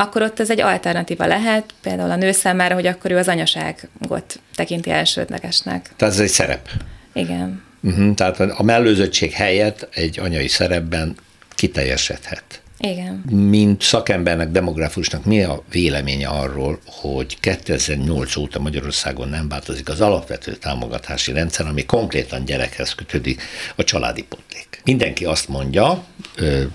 akkor 0.00 0.22
ott 0.22 0.40
ez 0.40 0.50
egy 0.50 0.60
alternatíva 0.60 1.26
lehet, 1.26 1.64
például 1.82 2.10
a 2.10 2.16
nő 2.16 2.32
számára, 2.32 2.74
hogy 2.74 2.86
akkor 2.86 3.10
ő 3.10 3.16
az 3.16 3.28
anyaságot 3.28 4.40
tekinti 4.54 4.90
elsődlegesnek. 4.90 5.90
Tehát 5.96 6.14
ez 6.14 6.20
egy 6.20 6.28
szerep. 6.28 6.68
Igen. 7.12 7.62
Uh-huh, 7.82 8.14
tehát 8.14 8.40
a 8.40 8.62
mellőzöttség 8.62 9.32
helyett 9.32 9.88
egy 9.94 10.18
anyai 10.18 10.48
szerepben 10.48 11.16
kiteljesedhet. 11.54 12.62
Igen. 12.78 13.24
Mint 13.30 13.82
szakembernek, 13.82 14.50
demográfusnak 14.50 15.24
mi 15.24 15.42
a 15.42 15.62
véleménye 15.70 16.28
arról, 16.28 16.78
hogy 16.86 17.40
2008 17.40 18.36
óta 18.36 18.58
Magyarországon 18.58 19.28
nem 19.28 19.48
változik 19.48 19.88
az 19.88 20.00
alapvető 20.00 20.52
támogatási 20.52 21.32
rendszer, 21.32 21.66
ami 21.66 21.84
konkrétan 21.84 22.44
gyerekhez 22.44 22.94
kötődik 22.94 23.42
a 23.76 23.84
családi 23.84 24.22
poték. 24.22 24.80
Mindenki 24.84 25.24
azt 25.24 25.48
mondja, 25.48 26.04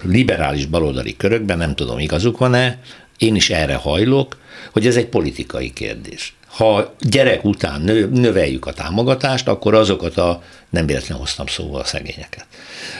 liberális 0.02 0.66
baloldali 0.66 1.16
körökben, 1.18 1.58
nem 1.58 1.76
tudom 1.76 2.00
igazuk 2.00 2.38
van-e, 2.38 2.80
én 3.18 3.36
is 3.36 3.50
erre 3.50 3.76
hajlok, 3.76 4.38
hogy 4.72 4.88
ez 4.88 4.96
egy 4.96 5.08
politikai 5.08 5.74
kérdés. 5.74 6.34
Ha 6.48 6.96
gyerek 7.00 7.44
után 7.44 7.82
növeljük 8.12 8.66
a 8.66 8.74
támogatást, 8.74 9.48
akkor 9.48 9.74
azokat 9.74 10.18
a, 10.18 10.44
nem 10.70 10.86
véletlenül 10.86 11.18
hoztam 11.18 11.46
szóval 11.48 11.82
a 11.82 11.86
szegényeket, 11.86 12.46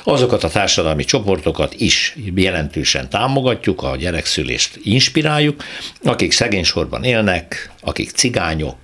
azokat 0.04 0.44
a 0.44 0.50
társadalmi 0.50 1.04
csoportokat 1.04 1.74
is 1.74 2.16
jelentősen 2.36 3.10
támogatjuk, 3.10 3.84
a 3.84 3.96
gyerekszülést 3.96 4.80
inspiráljuk, 4.84 5.64
akik 6.04 6.32
szegény 6.32 6.66
élnek, 7.02 7.72
akik 7.82 8.10
cigányok, 8.10 8.78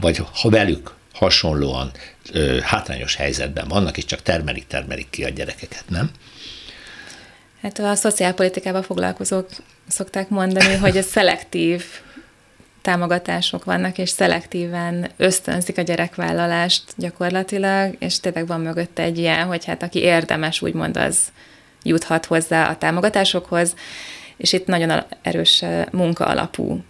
vagy 0.00 0.22
ha 0.32 0.48
velük 0.48 0.94
hasonlóan 1.12 1.90
ö, 2.32 2.58
hátrányos 2.60 3.14
helyzetben 3.14 3.68
vannak, 3.68 3.96
és 3.96 4.04
csak 4.04 4.22
termelik, 4.22 4.66
termelik 4.66 5.10
ki 5.10 5.24
a 5.24 5.28
gyerekeket, 5.28 5.84
nem? 5.88 6.10
Hát 7.62 7.78
a 7.78 7.94
szociálpolitikával 7.94 8.82
foglalkozók 8.82 9.48
szokták 9.88 10.28
mondani, 10.28 10.74
hogy 10.76 10.96
ez 10.96 11.06
szelektív 11.06 11.84
támogatások 12.80 13.64
vannak, 13.64 13.98
és 13.98 14.08
szelektíven 14.08 15.10
ösztönzik 15.16 15.78
a 15.78 15.82
gyerekvállalást 15.82 16.82
gyakorlatilag, 16.96 17.96
és 17.98 18.20
tényleg 18.20 18.46
van 18.46 18.60
mögötte 18.60 19.02
egy 19.02 19.18
ilyen, 19.18 19.46
hogy 19.46 19.64
hát 19.64 19.82
aki 19.82 19.98
érdemes, 19.98 20.62
úgymond 20.62 20.96
az 20.96 21.18
juthat 21.82 22.26
hozzá 22.26 22.68
a 22.68 22.78
támogatásokhoz, 22.78 23.74
és 24.36 24.52
itt 24.52 24.66
nagyon 24.66 25.02
erős 25.22 25.64
munka 25.90 26.24
alapú 26.24 26.80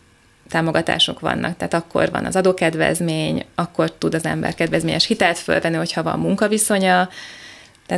támogatások 0.49 1.21
vannak. 1.21 1.57
Tehát 1.57 1.75
akkor 1.75 2.11
van 2.11 2.25
az 2.25 2.37
adókedvezmény, 2.37 3.45
akkor 3.55 3.93
tud 3.93 4.15
az 4.15 4.25
ember 4.25 4.55
kedvezményes 4.55 5.07
hitelt 5.07 5.39
fölvenni, 5.39 5.77
hogyha 5.77 6.03
van 6.03 6.19
munkaviszonya, 6.19 7.09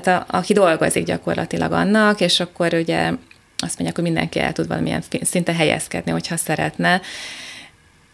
tehát 0.00 0.28
a, 0.30 0.36
aki 0.36 0.52
dolgozik 0.52 1.04
gyakorlatilag 1.04 1.72
annak, 1.72 2.20
és 2.20 2.40
akkor 2.40 2.74
ugye 2.74 3.12
azt 3.56 3.78
mondják, 3.78 3.94
hogy 3.94 4.04
mindenki 4.04 4.38
el 4.38 4.52
tud 4.52 4.66
valamilyen 4.66 5.02
szinte 5.22 5.52
helyezkedni, 5.52 6.10
hogyha 6.10 6.36
szeretne. 6.36 7.00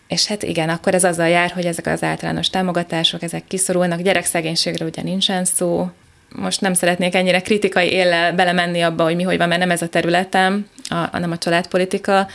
és 0.08 0.26
hát 0.26 0.42
igen, 0.42 0.68
akkor 0.68 0.94
ez 0.94 1.04
azzal 1.04 1.28
jár, 1.28 1.50
hogy 1.50 1.64
ezek 1.64 1.86
az 1.86 2.02
általános 2.02 2.50
támogatások, 2.50 3.22
ezek 3.22 3.44
kiszorulnak, 3.46 4.00
gyerekszegénységről 4.00 4.88
ugye 4.88 5.02
nincsen 5.02 5.44
szó, 5.44 5.90
most 6.34 6.60
nem 6.60 6.74
szeretnék 6.74 7.14
ennyire 7.14 7.40
kritikai 7.40 7.90
éllel 7.90 8.32
belemenni 8.32 8.80
abba, 8.80 9.04
hogy 9.04 9.16
mi 9.16 9.22
hogy 9.22 9.38
van, 9.38 9.48
mert 9.48 9.60
nem 9.60 9.70
ez 9.70 9.82
a 9.82 9.88
területem, 9.88 10.66
a, 10.88 10.94
a 10.94 11.18
nem 11.18 11.30
a 11.30 11.38
családpolitika. 11.38 12.26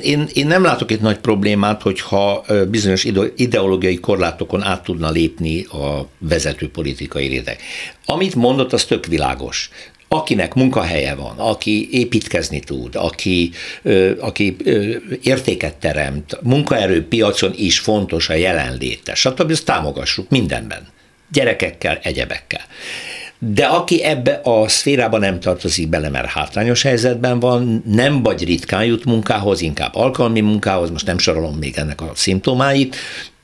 Én, 0.00 0.28
én 0.32 0.46
nem 0.46 0.62
látok 0.62 0.90
itt 0.90 1.00
nagy 1.00 1.18
problémát, 1.18 1.82
hogyha 1.82 2.44
bizonyos 2.68 3.06
ideológiai 3.36 3.96
korlátokon 3.96 4.62
át 4.62 4.84
tudna 4.84 5.10
lépni 5.10 5.64
a 5.64 6.08
vezető 6.18 6.68
politikai 6.68 7.26
réteg. 7.26 7.58
Amit 8.06 8.34
mondott, 8.34 8.72
az 8.72 8.84
tök 8.84 9.06
világos 9.06 9.70
akinek 10.08 10.54
munkahelye 10.54 11.14
van, 11.14 11.38
aki 11.38 11.88
építkezni 11.90 12.60
tud, 12.60 12.94
aki, 12.94 13.50
aki 14.18 14.56
értéket 15.22 15.76
teremt, 15.76 16.38
munkaerőpiacon 16.42 17.52
is 17.56 17.78
fontos 17.78 18.28
a 18.28 18.34
jelenléte, 18.34 19.14
stb. 19.14 19.50
ezt 19.50 19.64
támogassuk 19.64 20.30
mindenben, 20.30 20.86
gyerekekkel, 21.32 21.98
egyebekkel. 22.02 22.62
De 23.38 23.64
aki 23.64 24.02
ebbe 24.02 24.40
a 24.44 24.68
szférába 24.68 25.18
nem 25.18 25.40
tartozik 25.40 25.88
bele, 25.88 26.08
mert 26.08 26.26
hátrányos 26.26 26.82
helyzetben 26.82 27.40
van, 27.40 27.82
nem 27.86 28.22
vagy 28.22 28.44
ritkán 28.44 28.84
jut 28.84 29.04
munkához, 29.04 29.60
inkább 29.60 29.94
alkalmi 29.94 30.40
munkához, 30.40 30.90
most 30.90 31.06
nem 31.06 31.18
sorolom 31.18 31.56
még 31.56 31.76
ennek 31.76 32.00
a 32.00 32.10
szimptomáit, 32.14 32.96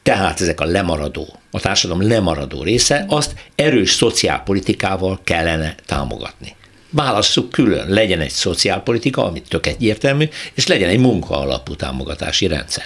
tehát 0.02 0.40
ezek 0.40 0.60
a 0.60 0.64
lemaradó, 0.64 1.38
a 1.50 1.60
társadalom 1.60 2.08
lemaradó 2.08 2.62
része, 2.62 3.04
azt 3.08 3.34
erős 3.54 3.92
szociálpolitikával 3.92 5.20
kellene 5.24 5.74
támogatni. 5.86 6.54
Válasszuk 6.90 7.50
külön, 7.50 7.88
legyen 7.88 8.20
egy 8.20 8.30
szociálpolitika, 8.30 9.24
amit 9.24 9.48
tök 9.48 9.66
egyértelmű, 9.66 10.28
és 10.54 10.66
legyen 10.66 10.88
egy 10.88 10.98
munka 10.98 11.38
alapú 11.38 11.74
támogatási 11.74 12.46
rendszer. 12.46 12.84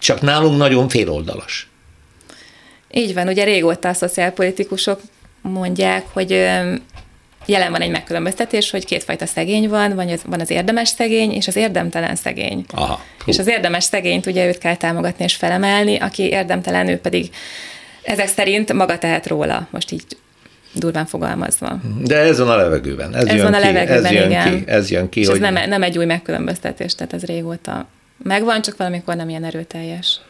Csak 0.00 0.20
nálunk 0.20 0.56
nagyon 0.56 0.88
féloldalas. 0.88 1.68
Így 2.92 3.14
van, 3.14 3.28
ugye 3.28 3.44
régóta 3.44 3.88
a 3.88 3.94
szociálpolitikusok 3.94 5.00
mondják, 5.52 6.04
hogy 6.12 6.30
jelen 7.46 7.70
van 7.70 7.80
egy 7.80 7.90
megkülönböztetés, 7.90 8.70
hogy 8.70 8.84
kétfajta 8.84 9.26
szegény 9.26 9.68
van, 9.68 9.94
van 9.94 10.08
az, 10.08 10.22
van 10.26 10.40
az 10.40 10.50
érdemes 10.50 10.88
szegény 10.88 11.32
és 11.32 11.48
az 11.48 11.56
érdemtelen 11.56 12.16
szegény. 12.16 12.64
Aha, 12.70 13.00
és 13.24 13.38
az 13.38 13.46
érdemes 13.46 13.84
szegényt 13.84 14.26
ugye 14.26 14.46
őt 14.46 14.58
kell 14.58 14.76
támogatni 14.76 15.24
és 15.24 15.34
felemelni, 15.34 15.96
aki 15.96 16.22
érdemtelen, 16.22 16.88
ő 16.88 16.98
pedig 16.98 17.30
ezek 18.02 18.28
szerint 18.28 18.72
maga 18.72 18.98
tehet 18.98 19.26
róla, 19.26 19.68
most 19.70 19.90
így 19.90 20.04
durván 20.72 21.06
fogalmazva. 21.06 21.80
De 22.04 22.16
ez 22.16 22.38
van 22.38 22.48
a 22.48 22.56
levegőben. 22.56 23.14
Ez, 23.14 23.24
ez 23.24 23.34
jön 23.34 23.44
van 23.44 23.54
a 23.54 23.58
ki, 23.58 23.64
levegőben, 23.64 24.04
ez 24.04 24.10
jön 24.10 24.30
igen. 24.30 24.58
Ki, 24.58 24.70
ez 24.70 24.90
jön 24.90 25.08
ki, 25.08 25.20
és 25.20 25.26
hogy... 25.26 25.42
ez 25.42 25.52
nem, 25.52 25.68
nem 25.68 25.82
egy 25.82 25.98
új 25.98 26.04
megkülönböztetés, 26.04 26.94
tehát 26.94 27.12
ez 27.12 27.24
régóta 27.24 27.86
megvan, 28.22 28.62
csak 28.62 28.76
valamikor 28.76 29.16
nem 29.16 29.28
ilyen 29.28 29.44
erőteljes. 29.44 30.20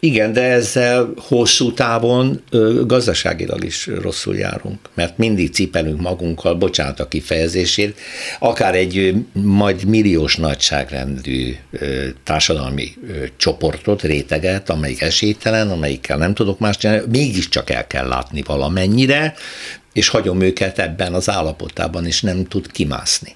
Igen, 0.00 0.32
de 0.32 0.42
ezzel 0.42 1.12
hosszú 1.16 1.72
távon 1.72 2.42
ö, 2.50 2.82
gazdaságilag 2.86 3.64
is 3.64 3.86
rosszul 3.86 4.36
járunk, 4.36 4.78
mert 4.94 5.18
mindig 5.18 5.52
cipelünk 5.52 6.00
magunkkal, 6.00 6.54
bocsánat 6.54 7.00
a 7.00 7.08
kifejezésért, 7.08 7.98
akár 8.38 8.74
egy 8.74 8.98
ö, 8.98 9.10
majd 9.40 9.84
milliós 9.84 10.36
nagyságrendű 10.36 11.56
ö, 11.70 12.06
társadalmi 12.24 12.92
ö, 13.08 13.24
csoportot, 13.36 14.02
réteget, 14.02 14.70
amelyik 14.70 15.00
esélytelen, 15.00 15.70
amelyikkel 15.70 16.16
nem 16.16 16.34
tudok 16.34 16.58
más 16.58 16.76
csinálni, 16.76 17.02
mégiscsak 17.10 17.70
el 17.70 17.86
kell 17.86 18.08
látni 18.08 18.42
valamennyire, 18.42 19.34
és 19.92 20.08
hagyom 20.08 20.40
őket 20.40 20.78
ebben 20.78 21.14
az 21.14 21.30
állapotában, 21.30 22.06
és 22.06 22.20
nem 22.20 22.44
tud 22.44 22.70
kimászni. 22.72 23.34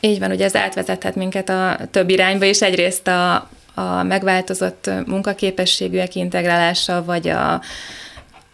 Így 0.00 0.18
van, 0.18 0.30
ugye 0.30 0.44
ez 0.44 0.54
átvezethet 0.54 1.14
minket 1.14 1.48
a 1.48 1.78
több 1.90 2.08
irányba, 2.08 2.44
és 2.44 2.62
egyrészt 2.62 3.06
a, 3.06 3.50
a 3.74 4.02
megváltozott 4.02 4.90
munkaképességűek 5.06 6.14
integrálása, 6.14 7.04
vagy 7.04 7.28
a, 7.28 7.60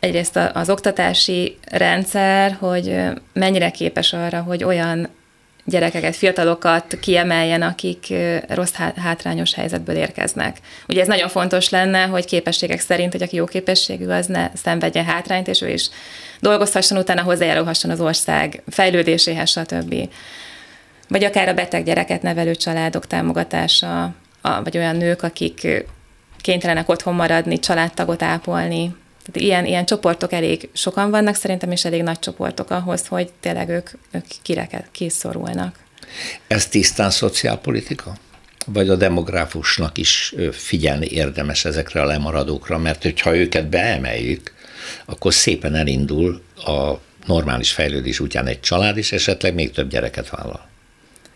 egyrészt 0.00 0.38
az 0.52 0.70
oktatási 0.70 1.58
rendszer, 1.70 2.56
hogy 2.60 3.00
mennyire 3.32 3.70
képes 3.70 4.12
arra, 4.12 4.40
hogy 4.40 4.64
olyan 4.64 5.08
gyerekeket, 5.68 6.16
fiatalokat 6.16 6.98
kiemeljen, 7.00 7.62
akik 7.62 8.14
rossz 8.48 8.72
hátrányos 8.96 9.54
helyzetből 9.54 9.96
érkeznek. 9.96 10.56
Ugye 10.88 11.00
ez 11.00 11.06
nagyon 11.06 11.28
fontos 11.28 11.68
lenne, 11.68 12.02
hogy 12.02 12.24
képességek 12.24 12.80
szerint, 12.80 13.12
hogy 13.12 13.22
aki 13.22 13.36
jó 13.36 13.44
képességű, 13.44 14.06
az 14.06 14.26
ne 14.26 14.50
szenvedjen 14.54 15.04
hátrányt, 15.04 15.48
és 15.48 15.62
ő 15.62 15.68
is 15.68 15.88
dolgozhasson, 16.40 16.98
utána 16.98 17.22
hozzájárulhasson 17.22 17.90
az 17.90 18.00
ország 18.00 18.62
fejlődéséhez, 18.68 19.50
stb. 19.50 19.94
Vagy 21.08 21.24
akár 21.24 21.48
a 21.48 21.54
beteg 21.54 21.84
gyereket 21.84 22.22
nevelő 22.22 22.54
családok 22.54 23.06
támogatása, 23.06 24.14
vagy 24.64 24.76
olyan 24.76 24.96
nők, 24.96 25.22
akik 25.22 25.84
kénytelenek 26.40 26.88
otthon 26.88 27.14
maradni, 27.14 27.58
családtagot 27.58 28.22
ápolni. 28.22 28.94
Tehát 29.24 29.48
ilyen, 29.48 29.66
ilyen 29.66 29.86
csoportok 29.86 30.32
elég 30.32 30.68
sokan 30.72 31.10
vannak 31.10 31.34
szerintem, 31.34 31.70
és 31.70 31.84
elég 31.84 32.02
nagy 32.02 32.18
csoportok 32.18 32.70
ahhoz, 32.70 33.06
hogy 33.06 33.32
tényleg 33.40 33.68
ők, 33.68 33.90
ők 34.10 34.24
kireket, 34.42 34.88
kiszorulnak. 34.92 35.78
Ez 36.46 36.66
tisztán 36.66 37.10
szociálpolitika? 37.10 38.16
Vagy 38.66 38.88
a 38.88 38.96
demográfusnak 38.96 39.98
is 39.98 40.34
figyelni 40.52 41.06
érdemes 41.06 41.64
ezekre 41.64 42.02
a 42.02 42.06
lemaradókra, 42.06 42.78
mert 42.78 43.02
hogyha 43.02 43.36
őket 43.36 43.68
beemeljük, 43.68 44.54
akkor 45.04 45.34
szépen 45.34 45.74
elindul 45.74 46.42
a 46.56 46.92
normális 47.26 47.72
fejlődés 47.72 48.20
útján 48.20 48.46
egy 48.46 48.60
család, 48.60 48.96
és 48.96 49.12
esetleg 49.12 49.54
még 49.54 49.70
több 49.70 49.88
gyereket 49.88 50.30
vállal. 50.30 50.68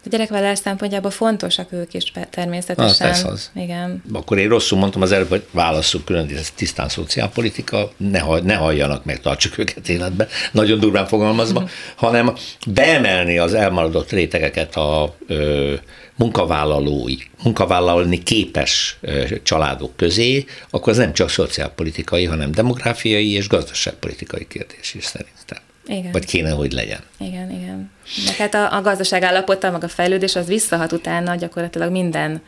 A 0.05 0.09
gyerekvállalás 0.09 0.59
szempontjából 0.59 1.11
fontosak 1.11 1.73
ők 1.73 1.95
is 1.95 2.13
természetesen. 2.31 3.11
Ah, 3.11 3.33
az. 3.33 3.51
Igen. 3.55 4.03
Akkor 4.13 4.39
én 4.39 4.49
rosszul 4.49 4.79
mondtam 4.79 5.03
az 5.03 5.13
előbb, 5.13 5.29
hogy 5.29 5.47
válasszuk 5.51 6.05
külön, 6.05 6.29
ez 6.37 6.51
tisztán 6.51 6.89
szociálpolitika, 6.89 7.93
ne, 7.97 8.41
ne 8.41 8.55
halljanak 8.55 9.05
meg, 9.05 9.21
tartsuk 9.21 9.59
őket 9.59 9.89
életbe, 9.89 10.29
nagyon 10.53 10.81
durván 10.81 11.07
fogalmazva, 11.07 11.61
mm. 11.61 11.65
hanem 11.95 12.35
beemelni 12.67 13.39
az 13.39 13.55
elmaradott 13.55 14.11
rétegeket 14.11 14.77
a 14.77 15.15
ö, 15.27 15.75
munkavállalói, 16.17 17.17
munkavállalni 17.43 18.23
képes 18.23 18.97
ö, 19.01 19.25
családok 19.43 19.97
közé, 19.97 20.45
akkor 20.71 20.93
ez 20.93 20.99
nem 20.99 21.13
csak 21.13 21.31
szociálpolitikai, 21.31 22.25
hanem 22.25 22.53
demográfiai 22.53 23.33
és 23.33 23.49
gazdaságpolitikai 23.49 24.47
kérdés 24.47 24.95
is 24.95 25.05
szerintem. 25.05 25.59
Igen. 25.87 26.13
Vagy 26.13 26.25
kéne, 26.25 26.51
hogy 26.51 26.73
legyen. 26.73 27.01
Igen, 27.19 27.51
igen. 27.51 27.91
Meg 28.27 28.37
hát 28.37 28.55
a, 28.55 28.77
a 28.77 28.81
gazdaság 28.81 29.23
állapota, 29.23 29.71
meg 29.71 29.85
a 29.85 29.89
fejlődés 29.89 30.37
az 30.37 30.47
visszahat 30.47 30.93
utána 30.93 31.35
gyakorlatilag 31.35 31.91
minden 31.91 32.43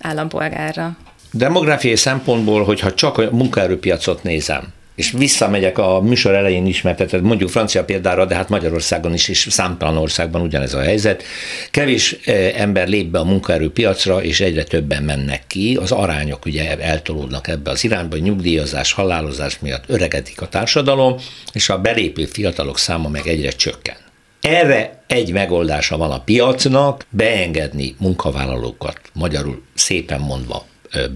állampolgárra. 0.00 0.96
Demográfiai 1.32 1.96
szempontból, 1.96 2.64
hogyha 2.64 2.94
csak 2.94 3.18
a 3.18 3.30
munkaerőpiacot 3.30 4.22
nézem, 4.22 4.72
és 5.02 5.10
visszamegyek 5.10 5.78
a 5.78 6.00
műsor 6.00 6.34
elején 6.34 6.66
ismertetett, 6.66 7.22
mondjuk 7.22 7.50
francia 7.50 7.84
példára, 7.84 8.24
de 8.24 8.34
hát 8.34 8.48
Magyarországon 8.48 9.12
is, 9.14 9.28
és 9.28 9.46
számtalan 9.50 9.96
országban 9.96 10.40
ugyanez 10.40 10.74
a 10.74 10.80
helyzet. 10.80 11.22
Kevés 11.70 12.16
eh, 12.24 12.60
ember 12.60 12.88
lép 12.88 13.06
be 13.06 13.18
a 13.18 13.24
munkaerőpiacra, 13.24 14.22
és 14.22 14.40
egyre 14.40 14.64
többen 14.64 15.02
mennek 15.02 15.42
ki. 15.46 15.78
Az 15.80 15.92
arányok 15.92 16.44
ugye 16.46 16.78
eltolódnak 16.78 17.48
ebbe 17.48 17.70
az 17.70 17.84
irányba, 17.84 18.16
nyugdíjazás, 18.16 18.92
halálozás 18.92 19.58
miatt 19.58 19.84
öregedik 19.86 20.40
a 20.40 20.48
társadalom, 20.48 21.16
és 21.52 21.68
a 21.68 21.78
belépő 21.78 22.24
fiatalok 22.24 22.78
száma 22.78 23.08
meg 23.08 23.26
egyre 23.26 23.50
csökken. 23.50 23.96
Erre 24.40 25.02
egy 25.06 25.32
megoldása 25.32 25.96
van 25.96 26.10
a 26.10 26.20
piacnak, 26.20 27.06
beengedni 27.10 27.94
munkavállalókat, 27.98 29.00
magyarul 29.12 29.62
szépen 29.74 30.20
mondva 30.20 30.66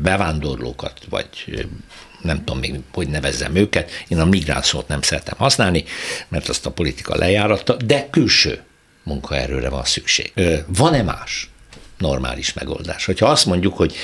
bevándorlókat, 0.03 0.92
vagy 1.11 1.27
nem 2.23 2.39
tudom 2.39 2.59
még, 2.59 2.75
hogy 2.93 3.09
nevezzem 3.09 3.55
őket, 3.55 3.91
én 4.09 4.19
a 4.19 4.25
migráns 4.25 4.67
szót 4.67 4.89
nem 4.89 5.03
szeretem 5.03 5.39
használni, 5.39 5.85
mert 6.29 6.49
azt 6.49 6.67
a 6.67 6.71
politika 6.71 7.17
lejáratta, 7.17 7.77
de 7.77 8.09
külső 8.11 8.63
munkaerőre 9.03 9.69
van 9.69 9.85
szükség. 9.85 10.33
Van-e 10.67 11.03
más? 11.03 11.51
normális 11.99 12.53
megoldás. 12.53 13.05
Hogyha 13.05 13.27
azt 13.27 13.47
mondjuk, 13.47 13.77
hogy 13.77 13.95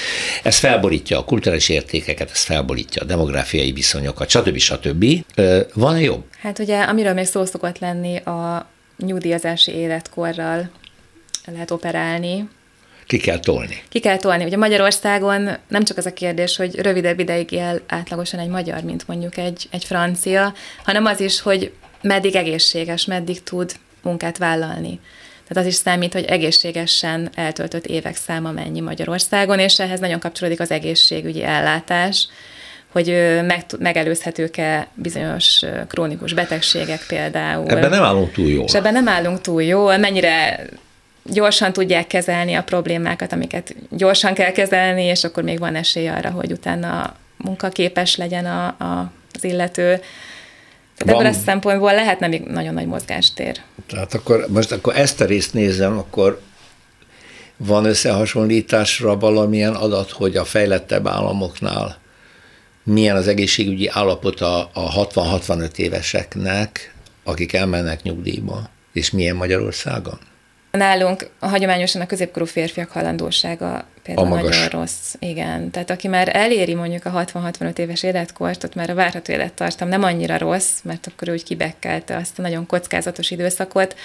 ez 0.43 0.59
felborítja 0.59 1.19
a 1.19 1.25
kulturális 1.25 1.69
értékeket, 1.69 2.31
ez 2.31 2.43
felborítja 2.43 3.03
a 3.03 3.05
demográfiai 3.05 3.73
viszonyokat, 3.73 4.29
stb. 4.29 4.59
stb. 4.59 5.05
Van-e 5.75 6.01
jobb? 6.01 6.25
Hát 6.41 6.59
ugye, 6.59 6.83
amiről 6.83 7.13
még 7.13 7.27
szó 7.27 7.45
szokott 7.45 7.79
lenni, 7.79 8.17
a 8.17 8.69
nyugdíjazási 8.99 9.73
életkorral 9.73 10.71
lehet 11.47 11.71
operálni, 11.71 12.49
ki 13.13 13.19
kell 13.19 13.39
tolni. 13.39 13.83
Ki 13.89 14.01
kell 14.01 14.17
tolni. 14.17 14.45
Ugye 14.45 14.57
Magyarországon 14.57 15.51
nem 15.69 15.85
csak 15.85 15.97
az 15.97 16.07
a 16.07 16.13
kérdés, 16.13 16.57
hogy 16.57 16.75
rövidebb 16.75 17.19
ideig 17.19 17.53
él 17.53 17.81
átlagosan 17.87 18.41
egy 18.41 18.49
magyar, 18.49 18.83
mint 18.83 19.09
mondjuk 19.09 19.37
egy, 19.37 19.67
egy 19.71 19.85
francia, 19.85 20.55
hanem 20.85 21.05
az 21.05 21.21
is, 21.21 21.41
hogy 21.41 21.73
meddig 22.03 22.35
egészséges, 22.35 23.05
meddig 23.05 23.43
tud 23.43 23.73
munkát 24.03 24.39
vállalni. 24.39 25.01
Tehát 25.49 25.67
az 25.67 25.73
is 25.73 25.75
számít, 25.75 26.13
hogy 26.13 26.25
egészségesen 26.25 27.31
eltöltött 27.35 27.87
évek 27.87 28.17
száma 28.17 28.51
mennyi 28.51 28.81
Magyarországon, 28.81 29.59
és 29.59 29.81
ehhez 29.81 30.01
nagyon 30.01 30.19
kapcsolódik 30.19 30.61
az 30.61 30.71
egészségügyi 30.71 31.43
ellátás, 31.43 32.29
hogy 32.93 33.07
meg, 33.47 33.65
megelőzhetők-e 33.79 34.89
bizonyos 34.95 35.63
krónikus 35.89 36.33
betegségek 36.33 37.05
például. 37.09 37.69
Ebben 37.69 37.91
nem 37.91 38.03
állunk 38.03 38.33
túl 38.33 38.49
jól. 38.49 38.65
És 38.65 38.75
ebben 38.75 38.93
nem 38.93 39.09
állunk 39.09 39.41
túl 39.41 39.63
jól. 39.63 39.97
Mennyire 39.97 40.67
gyorsan 41.25 41.73
tudják 41.73 42.07
kezelni 42.07 42.55
a 42.55 42.63
problémákat, 42.63 43.33
amiket 43.33 43.75
gyorsan 43.91 44.35
kell 44.35 44.51
kezelni, 44.51 45.03
és 45.03 45.25
akkor 45.25 45.43
még 45.43 45.59
van 45.59 45.75
esély 45.75 46.09
arra, 46.09 46.31
hogy 46.31 46.53
utána 46.53 47.17
munkaképes 47.37 48.17
legyen 48.17 48.47
a, 48.47 48.67
a, 48.67 49.13
az 49.33 49.45
illető. 49.45 50.01
Tehát 50.97 51.15
ebből 51.21 51.27
a 51.27 51.33
szempontból 51.45 51.95
lehetne 51.95 52.27
még 52.27 52.43
nagyon 52.43 52.75
nagy 52.75 52.87
mozgástér. 52.87 53.61
Tehát 53.87 54.15
akkor 54.15 54.47
most 54.49 54.73
akkor 54.73 54.97
ezt 54.97 55.21
a 55.21 55.25
részt 55.25 55.53
nézem, 55.53 55.99
akkor 55.99 56.41
van 57.57 57.85
összehasonlításra 57.85 59.19
valamilyen 59.19 59.75
adat, 59.75 60.11
hogy 60.11 60.37
a 60.37 60.45
fejlettebb 60.45 61.07
államoknál 61.07 62.01
milyen 62.85 63.17
az 63.17 63.29
egészségügyi 63.29 63.89
állapota 63.89 64.71
a 64.73 65.07
60-65 65.07 65.77
éveseknek, 65.77 66.95
akik 67.25 67.53
elmennek 67.53 68.03
nyugdíjba, 68.03 68.71
és 68.93 69.11
milyen 69.11 69.37
Magyarországon? 69.37 70.19
Nálunk 70.73 71.31
hagyományosan 71.41 72.01
a 72.01 72.07
középkorú 72.07 72.45
férfiak 72.45 72.91
halandósága 72.91 73.85
például 74.03 74.33
a 74.33 74.35
nagyon 74.35 74.69
rossz. 74.69 75.15
Igen, 75.19 75.71
tehát 75.71 75.91
aki 75.91 76.09
már 76.09 76.37
eléri 76.37 76.75
mondjuk 76.75 77.05
a 77.05 77.25
60-65 77.25 77.79
éves 77.79 78.03
életkort, 78.03 78.65
ott 78.65 78.75
már 78.75 78.91
a 78.91 78.95
várható 78.95 79.33
élettartam 79.33 79.89
nem 79.89 80.03
annyira 80.03 80.39
rossz, 80.39 80.81
mert 80.83 81.07
akkor 81.07 81.31
úgy 81.31 81.45
kibekkelte 81.45 82.17
azt 82.17 82.39
a 82.39 82.43
nagyon 82.43 82.67
kockázatos 82.67 83.31
időszakot, 83.31 83.97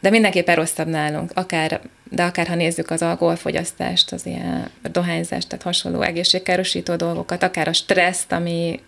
de 0.00 0.10
mindenképpen 0.10 0.54
rosszabb 0.54 0.88
nálunk, 0.88 1.30
akár, 1.34 1.80
de 2.10 2.22
akár 2.22 2.46
ha 2.46 2.54
nézzük 2.54 2.90
az 2.90 3.02
alkoholfogyasztást, 3.02 4.12
az 4.12 4.26
ilyen 4.26 4.70
dohányzást, 4.92 5.48
tehát 5.48 5.64
hasonló 5.64 6.02
egészségkárosító 6.02 6.96
dolgokat, 6.96 7.42
akár 7.42 7.68
a 7.68 7.72
stresszt, 7.72 8.32
ami 8.32 8.80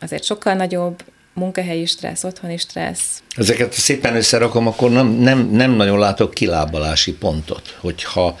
azért 0.00 0.24
sokkal 0.24 0.54
nagyobb, 0.54 1.04
munkahelyi 1.34 1.86
stressz, 1.86 2.24
otthoni 2.24 2.56
stressz. 2.56 3.22
Ezeket 3.36 3.72
szépen 3.72 4.16
összerakom, 4.16 4.66
akkor 4.66 4.90
nem, 4.90 5.08
nem, 5.08 5.50
nem 5.50 5.70
nagyon 5.70 5.98
látok 5.98 6.34
kilábalási 6.34 7.12
pontot, 7.12 7.76
hogyha 7.80 8.38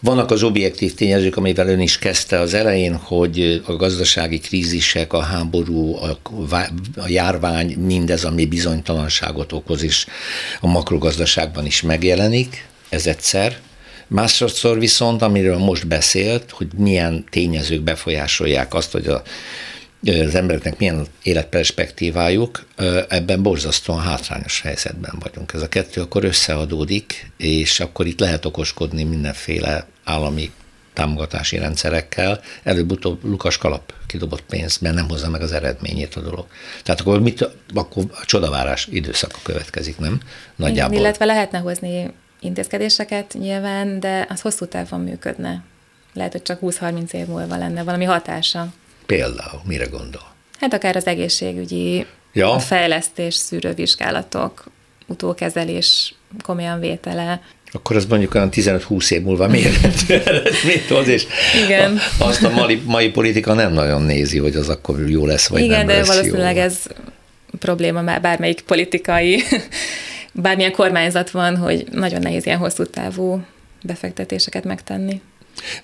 vannak 0.00 0.30
az 0.30 0.42
objektív 0.42 0.94
tényezők, 0.94 1.36
amivel 1.36 1.68
ön 1.68 1.80
is 1.80 1.98
kezdte 1.98 2.38
az 2.38 2.54
elején, 2.54 2.96
hogy 2.96 3.62
a 3.66 3.72
gazdasági 3.72 4.38
krízisek, 4.38 5.12
a 5.12 5.20
háború, 5.20 5.96
a, 5.96 6.18
a 6.96 7.08
járvány, 7.08 7.72
mindez, 7.72 8.24
ami 8.24 8.46
bizonytalanságot 8.46 9.52
okoz, 9.52 9.82
és 9.82 10.06
a 10.60 10.66
makrogazdaságban 10.66 11.66
is 11.66 11.82
megjelenik, 11.82 12.68
ez 12.88 13.06
egyszer. 13.06 13.58
Másodszor 14.06 14.78
viszont, 14.78 15.22
amiről 15.22 15.58
most 15.58 15.86
beszélt, 15.86 16.50
hogy 16.50 16.68
milyen 16.76 17.24
tényezők 17.30 17.80
befolyásolják 17.80 18.74
azt, 18.74 18.92
hogy 18.92 19.06
a 19.06 19.22
az 20.02 20.34
embereknek 20.34 20.78
milyen 20.78 21.06
életperspektívájuk, 21.22 22.66
ebben 23.08 23.42
borzasztóan 23.42 24.00
hátrányos 24.00 24.60
helyzetben 24.60 25.14
vagyunk. 25.18 25.52
Ez 25.52 25.62
a 25.62 25.68
kettő 25.68 26.00
akkor 26.00 26.24
összeadódik, 26.24 27.30
és 27.36 27.80
akkor 27.80 28.06
itt 28.06 28.20
lehet 28.20 28.44
okoskodni 28.44 29.04
mindenféle 29.04 29.86
állami 30.04 30.50
támogatási 30.92 31.58
rendszerekkel, 31.58 32.40
előbb-utóbb 32.62 33.24
Lukas 33.24 33.58
Kalap 33.58 33.92
kidobott 34.06 34.42
pénzben 34.42 34.94
nem 34.94 35.08
hozza 35.08 35.28
meg 35.28 35.42
az 35.42 35.52
eredményét 35.52 36.14
a 36.14 36.20
dolog. 36.20 36.46
Tehát 36.82 37.00
akkor, 37.00 37.20
mit, 37.20 37.50
akkor 37.74 38.04
a 38.10 38.24
csodavárás 38.24 38.86
időszaka 38.90 39.38
következik, 39.42 39.98
nem? 39.98 40.20
Nagyjából. 40.56 40.92
Igen, 40.92 41.04
illetve 41.04 41.24
lehetne 41.24 41.58
hozni 41.58 42.12
intézkedéseket 42.40 43.34
nyilván, 43.38 44.00
de 44.00 44.26
az 44.28 44.40
hosszú 44.40 44.66
távon 44.66 45.00
működne. 45.00 45.62
Lehet, 46.14 46.32
hogy 46.32 46.42
csak 46.42 46.58
20-30 46.62 47.12
év 47.12 47.26
múlva 47.26 47.56
lenne 47.56 47.82
valami 47.82 48.04
hatása. 48.04 48.72
Például, 49.16 49.60
mire 49.64 49.84
gondol? 49.84 50.22
Hát 50.60 50.74
akár 50.74 50.96
az 50.96 51.06
egészségügyi 51.06 52.06
ja. 52.32 52.52
a 52.52 52.58
fejlesztés, 52.58 53.34
szűrővizsgálatok, 53.34 54.64
utókezelés 55.06 56.14
komolyan 56.42 56.80
vétele. 56.80 57.42
Akkor 57.72 57.96
az 57.96 58.06
mondjuk 58.06 58.34
olyan 58.34 58.48
15-20 58.52 59.10
év 59.10 59.22
múlva 59.22 59.48
mérhető 59.48 60.14
eredményt 60.14 60.88
hoz, 60.88 61.08
és 61.08 61.26
Igen. 61.64 61.98
azt 62.18 62.42
a 62.42 62.50
mai, 62.50 62.82
mai 62.84 63.10
politika 63.10 63.52
nem 63.52 63.72
nagyon 63.72 64.02
nézi, 64.02 64.38
hogy 64.38 64.56
az 64.56 64.68
akkor 64.68 65.08
jó 65.08 65.26
lesz, 65.26 65.48
vagy 65.48 65.62
Igen, 65.62 65.78
nem 65.78 65.86
de 65.86 65.96
lesz 65.96 66.06
valószínűleg 66.06 66.56
jó. 66.56 66.62
ez 66.62 66.82
probléma 67.58 68.02
már 68.02 68.20
bármelyik 68.20 68.60
politikai, 68.60 69.42
bármilyen 70.32 70.72
kormányzat 70.72 71.30
van, 71.30 71.56
hogy 71.56 71.86
nagyon 71.92 72.20
nehéz 72.20 72.46
ilyen 72.46 72.58
hosszú 72.58 72.84
távú 72.84 73.44
befektetéseket 73.82 74.64
megtenni. 74.64 75.20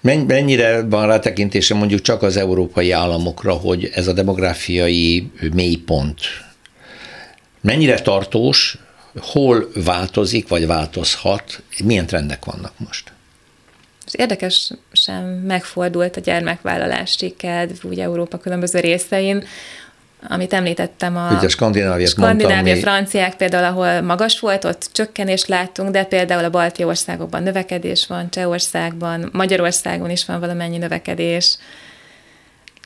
Mennyire 0.00 0.82
van 0.82 1.06
rátekintése 1.06 1.74
mondjuk 1.74 2.00
csak 2.00 2.22
az 2.22 2.36
európai 2.36 2.90
államokra, 2.90 3.52
hogy 3.52 3.90
ez 3.94 4.06
a 4.06 4.12
demográfiai 4.12 5.30
mélypont 5.52 6.20
mennyire 7.60 8.00
tartós, 8.00 8.78
hol 9.18 9.68
változik, 9.84 10.48
vagy 10.48 10.66
változhat, 10.66 11.62
milyen 11.84 12.06
trendek 12.06 12.44
vannak 12.44 12.72
most? 12.78 13.14
érdekes 14.12 14.70
sem 14.92 15.24
megfordult 15.24 16.16
a 16.16 16.20
gyermekvállalási 16.20 17.34
kedv 17.36 17.84
úgy 17.86 18.00
Európa 18.00 18.38
különböző 18.38 18.80
részein 18.80 19.44
amit 20.28 20.52
említettem, 20.52 21.16
a 21.16 21.30
Ugye 21.38 21.48
Skandinávia, 21.48 22.06
Skandinávia 22.06 22.56
mondtam, 22.56 22.80
franciák 22.80 23.34
például, 23.34 23.64
ahol 23.64 24.00
magas 24.00 24.40
volt, 24.40 24.64
ott 24.64 24.88
csökkenést 24.92 25.46
láttunk, 25.46 25.90
de 25.90 26.04
például 26.04 26.44
a 26.44 26.50
balti 26.50 26.84
országokban 26.84 27.42
növekedés 27.42 28.06
van, 28.06 28.30
Csehországban, 28.30 29.28
Magyarországon 29.32 30.10
is 30.10 30.24
van 30.24 30.40
valamennyi 30.40 30.78
növekedés. 30.78 31.58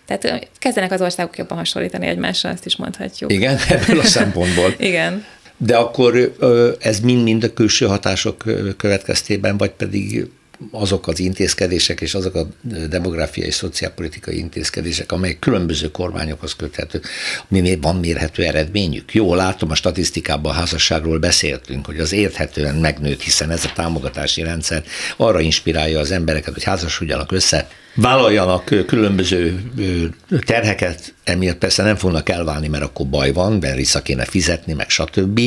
Tehát 0.07 0.49
kezdenek 0.59 0.93
az 0.93 1.01
országok 1.01 1.39
jobban 1.39 1.59
hasonlítani 1.59 2.07
egymásra, 2.07 2.51
azt 2.51 2.67
is 2.67 2.77
mondhatjuk. 2.77 3.33
Igen, 3.33 3.59
ebből 3.69 3.99
a 3.99 4.05
szempontból. 4.05 4.75
Igen. 4.79 5.25
De 5.57 5.77
akkor 5.77 6.35
ez 6.81 7.01
mind-mind 7.01 7.45
a 7.45 7.53
külső 7.53 7.87
hatások 7.87 8.45
következtében, 8.77 9.57
vagy 9.57 9.71
pedig 9.71 10.31
azok 10.71 11.07
az 11.07 11.19
intézkedések 11.19 12.01
és 12.01 12.15
azok 12.15 12.35
a 12.35 12.49
demográfiai 12.89 13.47
és 13.47 13.55
szociálpolitikai 13.55 14.39
intézkedések, 14.39 15.13
amelyek 15.13 15.39
különböző 15.39 15.91
kormányokhoz 15.91 16.55
köthető, 16.55 17.01
mi 17.49 17.79
van 17.81 17.97
mérhető 17.97 18.45
eredményük. 18.45 19.15
Jó, 19.15 19.35
látom 19.35 19.71
a 19.71 19.75
statisztikában 19.75 20.53
a 20.53 20.55
házasságról 20.55 21.19
beszéltünk, 21.19 21.87
hogy 21.87 21.99
az 21.99 22.13
érthetően 22.13 22.75
megnőtt, 22.75 23.21
hiszen 23.21 23.51
ez 23.51 23.65
a 23.65 23.73
támogatási 23.75 24.43
rendszer 24.43 24.85
arra 25.17 25.41
inspirálja 25.41 25.99
az 25.99 26.11
embereket, 26.11 26.53
hogy 26.53 26.65
házasodjanak 26.65 27.33
össze, 27.33 27.69
vállaljanak 28.01 28.65
különböző 28.87 29.61
terheket, 30.47 31.15
emiatt 31.25 31.59
persze 31.59 31.83
nem 31.83 31.97
fognak 31.97 32.29
elválni, 32.29 32.69
mert 32.69 32.83
akkor 32.83 33.07
baj 33.07 33.33
van, 33.33 33.53
mert 33.53 33.77
vissza 33.77 34.03
kéne 34.03 34.25
fizetni, 34.25 34.73
meg 34.73 34.89
stb. 34.91 35.41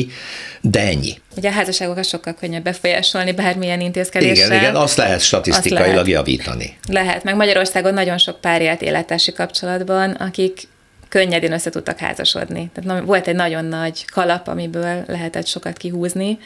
De 0.60 0.80
ennyi. 0.80 1.18
Ugye 1.36 1.48
a 1.48 1.52
házasságokat 1.52 2.04
sokkal 2.04 2.34
könnyebb 2.34 2.62
befolyásolni 2.62 3.32
bármilyen 3.32 3.80
intézkedéssel. 3.80 4.46
Igen, 4.46 4.60
igen, 4.60 4.74
azt 4.76 4.96
lehet 4.96 5.20
statisztikailag 5.20 5.86
azt 5.86 5.94
lehet. 5.94 6.08
javítani. 6.08 6.76
Lehet, 6.88 7.24
meg 7.24 7.36
Magyarországon 7.36 7.94
nagyon 7.94 8.18
sok 8.18 8.40
pár 8.40 8.62
élt 8.62 8.82
életási 8.82 9.32
kapcsolatban, 9.32 10.10
akik 10.10 10.60
könnyedén 11.08 11.52
össze 11.52 11.70
tudtak 11.70 11.98
házasodni. 11.98 12.70
Tehát 12.74 13.04
volt 13.04 13.28
egy 13.28 13.34
nagyon 13.34 13.64
nagy 13.64 14.04
kalap, 14.12 14.48
amiből 14.48 15.04
lehetett 15.06 15.46
sokat 15.46 15.76
kihúzni. 15.76 16.38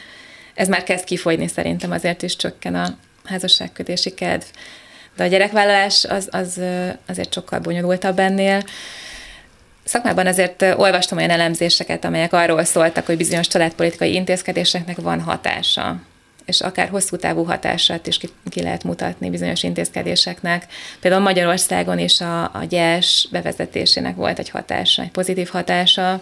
Ez 0.55 0.67
már 0.67 0.83
kezd 0.83 1.03
kifogyni 1.03 1.47
szerintem, 1.47 1.91
azért 1.91 2.21
is 2.21 2.35
csökken 2.35 2.75
a 2.75 2.97
házasságkötési 3.25 4.13
kedv. 4.13 4.45
De 5.19 5.25
a 5.25 5.27
gyerekvállalás 5.27 6.05
az, 6.05 6.27
az 6.31 6.61
azért 7.07 7.33
sokkal 7.33 7.59
bonyolultabb 7.59 8.19
ennél. 8.19 8.63
Szakmában 9.83 10.27
azért 10.27 10.61
olvastam 10.61 11.17
olyan 11.17 11.29
elemzéseket, 11.29 12.05
amelyek 12.05 12.33
arról 12.33 12.63
szóltak, 12.63 13.05
hogy 13.05 13.17
bizonyos 13.17 13.47
családpolitikai 13.47 14.13
intézkedéseknek 14.13 14.97
van 14.97 15.21
hatása 15.21 15.99
és 16.45 16.61
akár 16.61 16.89
hosszú 16.89 17.15
távú 17.15 17.43
hatását 17.43 18.07
is 18.07 18.17
ki, 18.17 18.29
ki 18.49 18.61
lehet 18.61 18.83
mutatni 18.83 19.29
bizonyos 19.29 19.63
intézkedéseknek. 19.63 20.65
Például 20.99 21.23
Magyarországon 21.23 21.99
is 21.99 22.21
a, 22.21 22.43
a 22.43 22.63
gyes 22.69 23.27
bevezetésének 23.31 24.15
volt 24.15 24.39
egy 24.39 24.49
hatása, 24.49 25.01
egy 25.01 25.11
pozitív 25.11 25.47
hatása, 25.47 26.21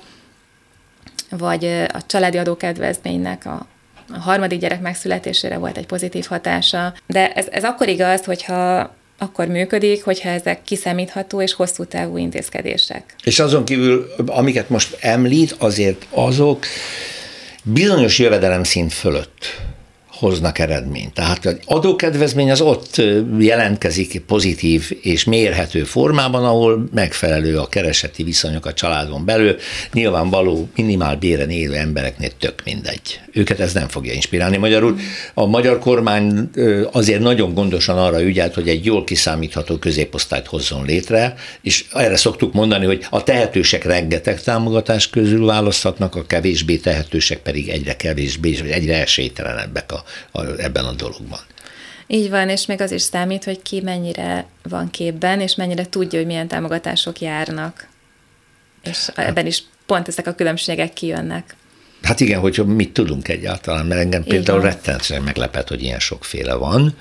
vagy 1.30 1.66
a 1.94 2.06
családi 2.06 2.38
adókedvezménynek 2.38 3.46
a, 3.46 3.68
a 4.14 4.20
harmadik 4.20 4.60
gyerek 4.60 4.82
megszületésére 4.82 5.58
volt 5.58 5.78
egy 5.78 5.86
pozitív 5.86 6.26
hatása. 6.26 6.94
De 7.08 7.34
ez, 7.34 7.48
ez 7.52 7.64
akkor 7.64 7.88
igaz, 7.88 8.26
hogyha 8.26 8.96
akkor 9.18 9.48
működik, 9.48 10.04
hogyha 10.04 10.30
ezek 10.30 10.64
kiszámítható 10.64 11.42
és 11.42 11.54
hosszú 11.54 11.84
távú 11.84 12.18
intézkedések. 12.18 13.16
És 13.24 13.40
azon 13.40 13.66
kívül, 13.66 14.14
amiket 14.26 14.70
most 14.70 14.98
említ, 15.00 15.56
azért 15.58 16.06
azok 16.10 16.66
bizonyos 17.64 18.20
jövedelemszint 18.20 18.94
fölött 18.94 19.46
hoznak 20.20 20.60
eredményt. 20.60 21.14
Tehát 21.14 21.46
az 21.46 21.58
adókedvezmény 21.66 22.52
az 22.52 22.62
ott 22.62 23.02
jelentkezik 23.40 24.22
pozitív 24.28 24.92
és 25.02 25.24
mérhető 25.24 25.84
formában, 25.84 26.46
ahol 26.46 26.90
megfelelő 26.94 27.58
a 27.58 27.68
kereseti 27.68 28.24
viszonyok 28.24 28.66
a 28.66 28.74
családon 28.74 29.26
belül. 29.26 29.56
Nyilvánvaló 29.94 30.70
minimál 30.76 31.16
béren 31.16 31.50
élő 31.50 31.74
embereknél 31.74 32.32
tök 32.40 32.62
mindegy. 32.66 33.20
Őket 33.32 33.60
ez 33.60 33.74
nem 33.74 33.88
fogja 33.88 34.14
inspirálni. 34.14 34.58
Magyarul 34.58 34.98
a 35.34 35.46
magyar 35.46 35.80
kormány 35.80 36.50
azért 36.92 37.22
nagyon 37.22 37.54
gondosan 37.54 37.98
arra 37.98 38.22
ügyelt, 38.22 38.54
hogy 38.54 38.68
egy 38.68 38.86
jól 38.86 39.04
kiszámítható 39.04 39.78
középosztályt 39.78 40.48
hozzon 40.48 40.86
létre, 40.86 41.36
és 41.62 41.86
erre 41.94 42.16
szoktuk 42.18 42.54
mondani, 42.54 42.86
hogy 42.86 43.06
a 43.10 43.24
tehetősek 43.24 43.84
rengeteg 43.84 44.42
támogatás 44.42 45.10
közül 45.10 45.46
választhatnak, 45.46 46.16
a 46.16 46.26
kevésbé 46.26 46.76
tehetősek 46.76 47.38
pedig 47.38 47.70
egyre 47.70 47.96
kevésbé, 47.96 48.56
vagy 48.60 48.70
egyre 48.70 49.02
esélytelenebbek 49.02 49.92
a 49.92 50.04
a, 50.32 50.42
ebben 50.42 50.86
a 50.86 50.94
dologban. 50.94 51.40
Így 52.08 52.30
van, 52.30 52.50
és 52.50 52.66
még 52.66 52.82
az 52.82 52.92
is 52.92 53.02
számít, 53.02 53.44
hogy 53.44 53.62
ki 53.62 53.82
mennyire 53.82 54.46
van 54.64 54.90
képben, 54.90 55.42
és 55.42 55.56
mennyire 55.56 55.90
tudja, 55.90 56.20
hogy 56.20 56.28
milyen 56.28 56.48
támogatások 56.48 57.20
járnak. 57.20 57.88
És 58.84 59.12
ebben 59.16 59.46
is 59.46 59.64
pont 59.86 60.08
ezek 60.08 60.28
a 60.28 60.34
különbségek 60.34 60.94
kijönnek. 60.94 61.56
Hát 62.02 62.20
igen, 62.20 62.40
hogy 62.40 62.66
mit 62.66 62.94
tudunk 62.94 63.28
egyáltalán, 63.28 63.86
mert 63.86 64.02
engem 64.02 64.24
például 64.24 64.62
rettenetesen 64.62 65.22
meglepett, 65.22 65.68
hogy 65.68 65.84
ilyen 65.84 66.00
sokféle 66.00 66.54
van. 66.54 66.98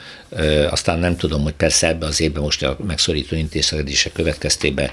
Aztán 0.71 0.99
nem 0.99 1.17
tudom, 1.17 1.43
hogy 1.43 1.53
persze 1.53 1.89
ebbe 1.89 2.07
az 2.07 2.21
évben 2.21 2.43
most 2.43 2.63
a 2.63 2.77
megszorító 2.87 3.37
intézkedések 3.37 4.13
következtében 4.13 4.91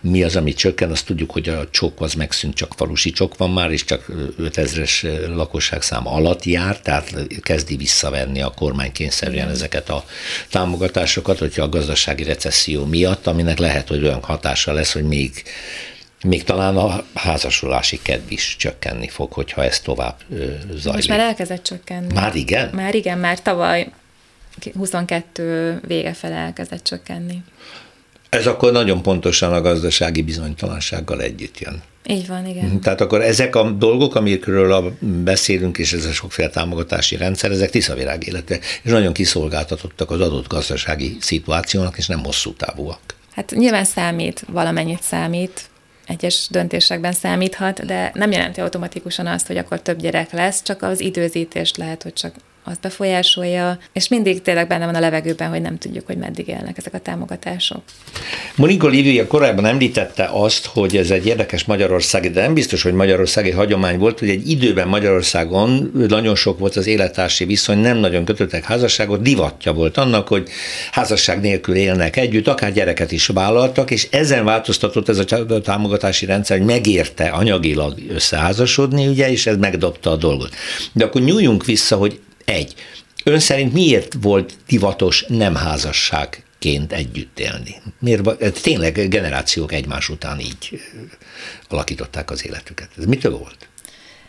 mi 0.00 0.22
az, 0.22 0.36
ami 0.36 0.52
csökken, 0.52 0.90
azt 0.90 1.06
tudjuk, 1.06 1.30
hogy 1.30 1.48
a 1.48 1.68
csok 1.70 2.00
az 2.00 2.14
megszűnt, 2.14 2.54
csak 2.54 2.72
falusi 2.76 3.10
csok 3.10 3.36
van 3.36 3.50
már, 3.50 3.70
és 3.70 3.84
csak 3.84 4.06
5000-es 4.40 5.02
lakosságszám 5.34 6.08
alatt 6.08 6.44
jár, 6.44 6.80
tehát 6.80 7.26
kezdi 7.40 7.76
visszavenni 7.76 8.42
a 8.42 8.50
kormány 8.50 8.92
kényszerűen 8.92 9.48
ezeket 9.48 9.88
a 9.88 10.04
támogatásokat, 10.50 11.38
hogyha 11.38 11.62
a 11.62 11.68
gazdasági 11.68 12.22
recesszió 12.22 12.84
miatt, 12.84 13.26
aminek 13.26 13.58
lehet, 13.58 13.88
hogy 13.88 14.02
olyan 14.02 14.22
hatása 14.22 14.72
lesz, 14.72 14.92
hogy 14.92 15.04
még 15.04 15.42
még 16.24 16.44
talán 16.44 16.76
a 16.76 17.04
házasulási 17.14 17.98
kedv 18.02 18.32
is 18.32 18.56
csökkenni 18.58 19.08
fog, 19.08 19.32
hogyha 19.32 19.64
ez 19.64 19.80
tovább 19.80 20.16
zajlik. 20.68 20.92
Most 20.92 21.08
már 21.08 21.20
elkezdett 21.20 21.62
csökkenni. 21.62 22.12
Már 22.14 22.34
igen? 22.34 22.70
Már 22.74 22.94
igen, 22.94 23.18
már 23.18 23.42
tavaly 23.42 23.90
22 24.76 25.80
vége 25.86 26.12
fele 26.12 26.34
elkezdett 26.34 26.84
csökkenni. 26.84 27.42
Ez 28.28 28.46
akkor 28.46 28.72
nagyon 28.72 29.02
pontosan 29.02 29.52
a 29.52 29.60
gazdasági 29.60 30.22
bizonytalansággal 30.22 31.20
együtt 31.20 31.58
jön. 31.58 31.82
Így 32.06 32.26
van, 32.26 32.46
igen. 32.46 32.64
Mhm, 32.64 32.78
tehát 32.78 33.00
akkor 33.00 33.22
ezek 33.22 33.56
a 33.56 33.70
dolgok, 33.70 34.14
amikről 34.14 34.96
beszélünk, 35.00 35.78
és 35.78 35.92
ez 35.92 36.04
a 36.04 36.12
sokféle 36.12 36.48
támogatási 36.48 37.16
rendszer, 37.16 37.50
ezek 37.50 37.70
tiszavirág 37.70 38.26
élete, 38.26 38.58
és 38.82 38.90
nagyon 38.90 39.12
kiszolgáltatottak 39.12 40.10
az 40.10 40.20
adott 40.20 40.48
gazdasági 40.48 41.16
szituációnak, 41.20 41.96
és 41.96 42.06
nem 42.06 42.24
hosszú 42.24 42.52
távúak. 42.52 43.00
Hát 43.34 43.50
nyilván 43.50 43.84
számít, 43.84 44.44
valamennyit 44.48 45.02
számít, 45.02 45.68
egyes 46.06 46.46
döntésekben 46.50 47.12
számíthat, 47.12 47.86
de 47.86 48.10
nem 48.14 48.30
jelenti 48.30 48.60
automatikusan 48.60 49.26
azt, 49.26 49.46
hogy 49.46 49.56
akkor 49.56 49.80
több 49.80 50.00
gyerek 50.00 50.32
lesz, 50.32 50.62
csak 50.62 50.82
az 50.82 51.00
időzítést 51.00 51.76
lehet, 51.76 52.02
hogy 52.02 52.12
csak 52.12 52.34
azt 52.64 52.80
befolyásolja, 52.80 53.78
és 53.92 54.08
mindig 54.08 54.42
tényleg 54.42 54.66
benne 54.66 54.84
van 54.84 54.94
a 54.94 55.00
levegőben, 55.00 55.48
hogy 55.48 55.60
nem 55.60 55.78
tudjuk, 55.78 56.06
hogy 56.06 56.16
meddig 56.16 56.48
élnek 56.48 56.78
ezek 56.78 56.94
a 56.94 56.98
támogatások. 56.98 57.82
Monika 58.56 58.86
Lívia 58.88 59.26
korábban 59.26 59.66
említette 59.66 60.28
azt, 60.32 60.66
hogy 60.66 60.96
ez 60.96 61.10
egy 61.10 61.26
érdekes 61.26 61.64
magyarországi, 61.64 62.30
de 62.30 62.40
nem 62.40 62.54
biztos, 62.54 62.82
hogy 62.82 62.92
magyarországi 62.92 63.50
hagyomány 63.50 63.98
volt, 63.98 64.18
hogy 64.18 64.28
egy 64.28 64.48
időben 64.50 64.88
Magyarországon 64.88 65.92
nagyon 66.08 66.34
sok 66.34 66.58
volt 66.58 66.76
az 66.76 66.86
élettársi 66.86 67.44
viszony, 67.44 67.78
nem 67.78 67.96
nagyon 67.96 68.24
kötöttek 68.24 68.64
házasságot, 68.64 69.22
divatja 69.22 69.72
volt 69.72 69.96
annak, 69.96 70.28
hogy 70.28 70.48
házasság 70.92 71.40
nélkül 71.40 71.74
élnek 71.74 72.16
együtt, 72.16 72.48
akár 72.48 72.72
gyereket 72.72 73.12
is 73.12 73.26
vállaltak, 73.26 73.90
és 73.90 74.08
ezen 74.10 74.44
változtatott 74.44 75.08
ez 75.08 75.18
a 75.18 75.60
támogatási 75.60 76.26
rendszer, 76.26 76.56
hogy 76.56 76.66
megérte 76.66 77.28
anyagilag 77.28 77.94
összeházasodni, 78.08 79.06
ugye, 79.06 79.30
és 79.30 79.46
ez 79.46 79.56
megdobta 79.56 80.10
a 80.10 80.16
dolgot. 80.16 80.54
De 80.92 81.04
akkor 81.04 81.20
nyúljunk 81.20 81.64
vissza, 81.64 81.96
hogy 81.96 82.20
egy. 82.44 82.74
Ön 83.24 83.38
szerint 83.38 83.72
miért 83.72 84.14
volt 84.20 84.52
divatos 84.66 85.24
nem 85.28 85.54
házasságként 85.54 86.92
együtt 86.92 87.38
élni? 87.38 87.82
Miért, 87.98 88.62
tényleg 88.62 89.08
generációk 89.08 89.72
egymás 89.72 90.08
után 90.08 90.40
így 90.40 90.80
alakították 91.68 92.30
az 92.30 92.46
életüket. 92.46 92.88
Ez 92.98 93.04
mitől 93.04 93.38
volt? 93.38 93.68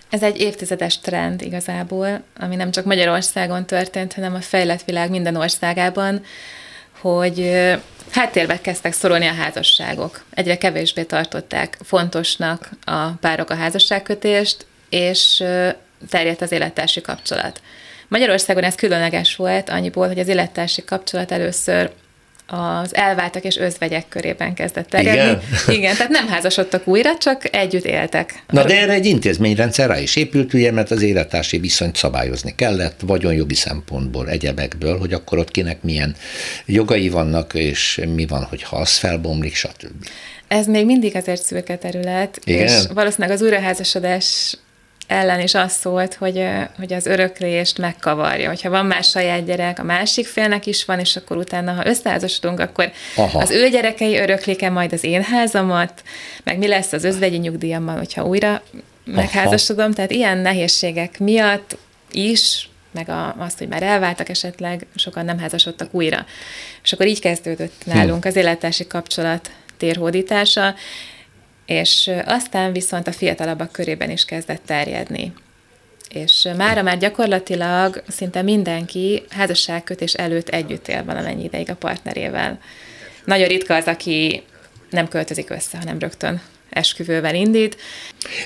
Ez 0.09 0.23
egy 0.23 0.39
évtizedes 0.39 0.99
trend 0.99 1.41
igazából, 1.41 2.23
ami 2.39 2.55
nem 2.55 2.71
csak 2.71 2.85
Magyarországon 2.85 3.65
történt, 3.65 4.13
hanem 4.13 4.33
a 4.33 4.41
fejlett 4.41 4.83
világ 4.83 5.09
minden 5.09 5.35
országában, 5.35 6.23
hogy 6.99 7.51
háttérbe 8.11 8.61
kezdtek 8.61 8.93
szorulni 8.93 9.25
a 9.25 9.33
házasságok. 9.33 10.23
Egyre 10.29 10.57
kevésbé 10.57 11.03
tartották 11.03 11.77
fontosnak 11.83 12.69
a 12.85 13.07
párok 13.09 13.49
a 13.49 13.55
házasságkötést, 13.55 14.65
és 14.89 15.43
terjedt 16.09 16.41
az 16.41 16.51
élettársi 16.51 17.01
kapcsolat. 17.01 17.61
Magyarországon 18.07 18.63
ez 18.63 18.75
különleges 18.75 19.35
volt 19.35 19.69
annyiból, 19.69 20.07
hogy 20.07 20.19
az 20.19 20.27
élettársi 20.27 20.83
kapcsolat 20.83 21.31
először 21.31 21.91
az 22.47 22.95
elváltak 22.95 23.43
és 23.43 23.57
özvegyek 23.57 24.07
körében 24.09 24.53
kezdett 24.53 24.89
terjedni. 24.89 25.21
Igen? 25.21 25.41
Igen, 25.77 25.95
tehát 25.95 26.11
nem 26.11 26.27
házasodtak 26.27 26.87
újra, 26.87 27.17
csak 27.17 27.55
együtt 27.55 27.85
éltek. 27.85 28.43
Na 28.49 28.63
de 28.63 28.81
erre 28.81 28.93
egy 28.93 29.05
intézményrendszer 29.05 29.89
rá 29.89 29.99
is 29.99 30.15
épült, 30.15 30.53
ugye, 30.53 30.71
mert 30.71 30.91
az 30.91 31.01
élettársi 31.01 31.57
viszonyt 31.57 31.95
szabályozni 31.95 32.55
kellett, 32.55 32.99
vagyonjogi 33.05 33.55
szempontból, 33.55 34.29
egyebekből, 34.29 34.97
hogy 34.97 35.13
akkor 35.13 35.37
ott 35.37 35.51
kinek 35.51 35.81
milyen 35.81 36.15
jogai 36.65 37.09
vannak, 37.09 37.53
és 37.53 38.01
mi 38.15 38.25
van, 38.25 38.43
hogyha 38.43 38.77
az 38.77 38.97
felbomlik, 38.97 39.55
stb. 39.55 40.07
Ez 40.47 40.67
még 40.67 40.85
mindig 40.85 41.15
azért 41.15 41.43
szürke 41.43 41.75
terület, 41.77 42.39
Igen? 42.43 42.67
és 42.67 42.73
valószínűleg 42.93 43.35
az 43.35 43.41
újraházasodás 43.41 44.57
ellen 45.07 45.39
is 45.39 45.53
az 45.53 45.71
szólt, 45.71 46.13
hogy, 46.13 46.47
hogy 46.77 46.93
az 46.93 47.05
öröklést 47.05 47.77
megkavarja. 47.77 48.47
Hogyha 48.47 48.69
van 48.69 48.85
más 48.85 49.09
saját 49.09 49.45
gyerek, 49.45 49.79
a 49.79 49.83
másik 49.83 50.27
félnek 50.27 50.65
is 50.65 50.85
van, 50.85 50.99
és 50.99 51.15
akkor 51.15 51.37
utána, 51.37 51.73
ha 51.73 51.87
összeházasodunk, 51.87 52.59
akkor 52.59 52.91
Aha. 53.15 53.39
az 53.39 53.51
ő 53.51 53.69
gyerekei 53.69 54.17
öröklik-e 54.17 54.69
majd 54.69 54.93
az 54.93 55.03
én 55.03 55.23
házamat, 55.23 56.03
meg 56.43 56.57
mi 56.57 56.67
lesz 56.67 56.91
az 56.91 57.03
özvegyi 57.03 57.37
nyugdíjammal, 57.37 57.97
hogyha 57.97 58.25
újra 58.25 58.61
megházasodom. 59.05 59.91
Tehát 59.91 60.11
ilyen 60.11 60.37
nehézségek 60.37 61.19
miatt 61.19 61.77
is 62.11 62.69
meg 62.91 63.09
a, 63.09 63.35
azt, 63.37 63.57
hogy 63.57 63.67
már 63.67 63.83
elváltak 63.83 64.29
esetleg, 64.29 64.85
sokan 64.95 65.25
nem 65.25 65.39
házasodtak 65.39 65.93
újra. 65.93 66.25
És 66.83 66.93
akkor 66.93 67.07
így 67.07 67.19
kezdődött 67.19 67.85
nálunk 67.85 68.21
hm. 68.21 68.27
az 68.27 68.35
élettársi 68.35 68.87
kapcsolat 68.87 69.51
térhódítása, 69.77 70.75
és 71.65 72.11
aztán 72.25 72.71
viszont 72.71 73.07
a 73.07 73.11
fiatalabbak 73.11 73.71
körében 73.71 74.09
is 74.09 74.25
kezdett 74.25 74.61
terjedni. 74.65 75.33
És 76.09 76.47
mára 76.57 76.81
már 76.81 76.97
gyakorlatilag 76.97 78.03
szinte 78.07 78.41
mindenki 78.41 79.23
házasságkötés 79.29 80.13
előtt 80.13 80.49
együtt 80.49 80.87
él 80.87 81.03
valamennyi 81.03 81.43
ideig 81.43 81.69
a 81.69 81.75
partnerével. 81.75 82.59
Nagyon 83.25 83.47
ritka 83.47 83.75
az, 83.75 83.85
aki 83.85 84.43
nem 84.89 85.07
költözik 85.07 85.49
össze, 85.49 85.77
hanem 85.77 85.99
rögtön 85.99 86.41
esküvővel 86.69 87.35
indít. 87.35 87.77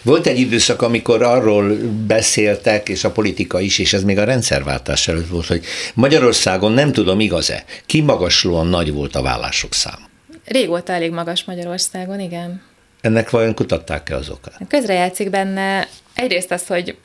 Volt 0.04 0.28
egy 0.28 0.40
időszak, 0.40 0.82
amikor 0.82 1.24
arról 1.24 1.78
beszéltek, 2.08 2.90
és 2.90 3.04
a 3.04 3.12
politika 3.12 3.60
is, 3.60 3.80
és 3.80 3.94
ez 3.94 4.04
még 4.04 4.18
a 4.18 4.24
rendszerváltás 4.24 5.08
előtt 5.08 5.28
volt, 5.28 5.46
hogy 5.46 5.66
Magyarországon 5.94 6.72
nem 6.72 6.92
tudom, 6.92 7.20
igaz-e, 7.20 7.64
kimagaslóan 7.86 8.68
nagy 8.68 8.94
volt 8.94 9.16
a 9.16 9.22
vállások 9.22 9.74
szám. 9.74 10.08
Régóta 10.46 10.94
elég 10.94 11.12
magas 11.12 11.44
Magyarországon, 11.44 12.20
igen. 12.20 12.62
Ennek 13.02 13.30
vajon 13.30 13.54
kutatták-e 13.54 14.16
az 14.16 14.30
okát? 14.30 14.62
Közrejátszik 14.68 15.30
benne 15.30 15.88
egyrészt 16.14 16.52
az, 16.52 16.68
hogy 16.68 16.98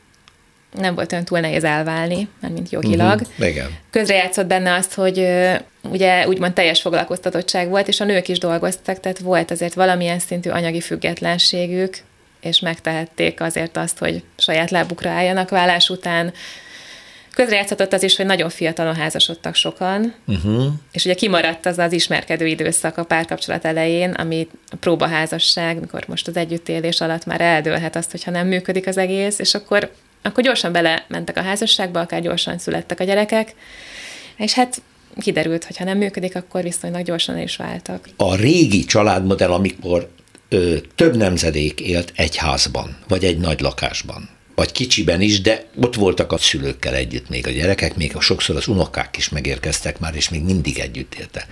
nem 0.79 0.95
volt 0.95 1.13
olyan 1.13 1.25
túl 1.25 1.41
nehéz 1.41 1.65
elválni, 1.65 2.29
mint 2.41 2.71
jogilag. 2.71 3.21
Uh-huh, 3.21 3.49
igen. 3.49 3.71
Közrejátszott 3.91 4.47
benne 4.47 4.75
azt, 4.75 4.95
hogy 4.95 5.29
ugye 5.83 6.27
úgymond 6.29 6.53
teljes 6.53 6.81
foglalkoztatottság 6.81 7.69
volt, 7.69 7.89
és 7.89 8.01
a 8.01 8.05
nők 8.05 8.29
is 8.29 8.39
dolgoztak, 8.39 9.01
tehát 9.01 9.19
volt 9.19 9.51
azért 9.51 9.75
valamilyen 9.75 10.19
szintű 10.19 10.51
anyagi 10.51 10.81
függetlenségük, 10.81 11.97
és 12.41 12.61
megtehették 12.61 13.41
azért 13.41 13.77
azt, 13.77 13.99
hogy 13.99 14.23
saját 14.37 14.71
lábukra 14.71 15.11
álljanak 15.11 15.51
vállás 15.51 15.89
után, 15.89 16.33
Közrejátszott 17.35 17.93
az 17.93 18.03
is, 18.03 18.17
hogy 18.17 18.27
nagyon 18.27 18.51
fiatalon 18.51 18.95
házasodtak 18.95 19.55
sokan, 19.55 20.15
uh-huh. 20.27 20.65
és 20.93 21.05
ugye 21.05 21.15
kimaradt 21.15 21.67
az 21.67 21.79
az 21.79 21.93
ismerkedő 21.93 22.47
időszak 22.47 22.99
a 22.99 23.05
párkapcsolat 23.05 23.65
elején, 23.65 24.11
ami 24.11 24.49
a 24.71 24.77
próbaházasság, 24.77 25.81
mikor 25.81 26.05
most 26.09 26.29
az 26.29 26.37
együttélés 26.37 27.01
alatt 27.01 27.25
már 27.25 27.41
eldőlhet 27.41 27.97
azt, 27.97 28.11
hogyha 28.11 28.31
nem 28.31 28.47
működik 28.47 28.87
az 28.87 28.97
egész, 28.97 29.39
és 29.39 29.55
akkor, 29.55 29.93
akkor 30.23 30.45
gyorsan 30.45 30.73
belementek 30.73 31.37
a 31.37 31.43
házasságba, 31.43 32.01
akár 32.01 32.21
gyorsan 32.21 32.59
születtek 32.59 33.01
a 33.01 33.05
gyerekek, 33.05 33.55
és 34.37 34.53
hát 34.53 34.83
kiderült, 35.21 35.65
hogy 35.65 35.77
ha 35.77 35.85
nem 35.85 35.99
működik, 35.99 36.37
akkor 36.37 36.63
viszonylag 36.63 37.03
gyorsan 37.03 37.39
is 37.39 37.57
váltak. 37.57 38.09
A 38.17 38.35
régi 38.35 38.85
családmodell, 38.85 39.53
amikor 39.53 40.11
ö, 40.49 40.77
több 40.95 41.17
nemzedék 41.17 41.81
élt 41.81 42.13
egy 42.17 42.37
házban, 42.37 42.97
vagy 43.09 43.25
egy 43.25 43.39
nagy 43.39 43.61
lakásban, 43.61 44.29
vagy 44.55 44.73
kicsiben 44.73 45.21
is, 45.21 45.41
de 45.41 45.65
ott 45.77 45.95
voltak 45.95 46.33
a 46.33 46.39
szülőkkel 46.39 46.95
együtt 46.95 47.29
még 47.29 47.47
a 47.47 47.51
gyerekek, 47.51 47.97
még 47.97 48.17
sokszor 48.19 48.57
az 48.57 48.69
unokák 48.69 49.17
is 49.17 49.29
megérkeztek 49.29 49.99
már, 49.99 50.15
és 50.15 50.29
még 50.29 50.43
mindig 50.43 50.79
együtt 50.79 51.15
élte. 51.15 51.47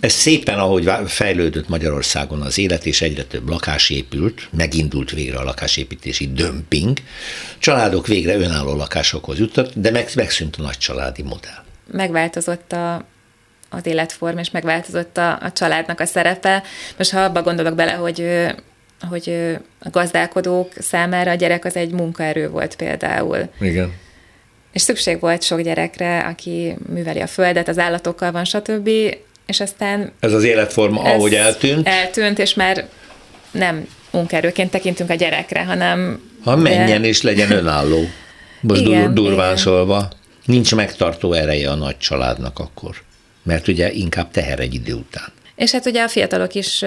Ez 0.00 0.12
szépen, 0.12 0.58
ahogy 0.58 0.90
fejlődött 1.06 1.68
Magyarországon 1.68 2.40
az 2.40 2.58
élet, 2.58 2.86
és 2.86 3.02
egyre 3.02 3.24
több 3.24 3.48
lakás 3.48 3.90
épült, 3.90 4.48
megindult 4.50 5.10
végre 5.10 5.38
a 5.38 5.44
lakásépítési 5.44 6.32
dömping, 6.32 6.98
családok 7.58 8.06
végre 8.06 8.36
önálló 8.36 8.76
lakásokhoz 8.76 9.38
jutottak, 9.38 9.72
de 9.74 9.90
meg, 9.90 10.08
megszűnt 10.14 10.56
a 10.56 10.62
nagy 10.62 10.78
családi 10.78 11.22
modell. 11.22 11.64
Megváltozott 11.92 12.72
a, 12.72 13.06
az 13.70 13.86
életform, 13.86 14.38
és 14.38 14.50
megváltozott 14.50 15.16
a, 15.16 15.38
a 15.40 15.52
családnak 15.52 16.00
a 16.00 16.06
szerepe. 16.06 16.62
Most 16.96 17.10
ha 17.10 17.20
abba 17.20 17.42
gondolok 17.42 17.74
bele, 17.74 17.92
hogy 17.92 18.26
hogy 19.08 19.56
a 19.78 19.90
gazdálkodók 19.90 20.72
számára 20.78 21.30
a 21.30 21.34
gyerek 21.34 21.64
az 21.64 21.76
egy 21.76 21.90
munkaerő 21.90 22.48
volt 22.48 22.76
például. 22.76 23.48
Igen. 23.60 23.92
és 24.72 24.82
szükség 24.82 25.20
volt 25.20 25.42
sok 25.42 25.60
gyerekre, 25.60 26.18
aki 26.18 26.76
műveli 26.92 27.20
a 27.20 27.26
földet, 27.26 27.68
az 27.68 27.78
állatokkal 27.78 28.32
van, 28.32 28.44
stb., 28.44 28.88
és 29.46 29.60
aztán... 29.60 30.12
Ez 30.20 30.32
az 30.32 30.44
életforma, 30.44 31.06
ez 31.06 31.14
ahogy 31.14 31.34
eltűnt? 31.34 31.86
Eltűnt, 31.88 32.38
és 32.38 32.54
már 32.54 32.88
nem 33.50 33.86
munkerőként 34.10 34.70
tekintünk 34.70 35.10
a 35.10 35.14
gyerekre, 35.14 35.64
hanem... 35.64 36.30
Ha 36.44 36.56
menjen 36.56 37.02
de... 37.02 37.08
és 37.08 37.22
legyen 37.22 37.50
önálló. 37.50 38.04
Most 38.60 38.80
igen, 38.80 39.14
durván 39.14 39.44
igen. 39.44 39.56
szólva, 39.56 40.08
nincs 40.44 40.74
megtartó 40.74 41.32
ereje 41.32 41.70
a 41.70 41.74
nagy 41.74 41.98
családnak 41.98 42.58
akkor. 42.58 42.96
Mert 43.42 43.68
ugye 43.68 43.92
inkább 43.92 44.30
teher 44.30 44.60
egy 44.60 44.74
idő 44.74 44.92
után. 44.92 45.32
És 45.54 45.72
hát 45.72 45.86
ugye 45.86 46.02
a 46.02 46.08
fiatalok 46.08 46.54
is 46.54 46.84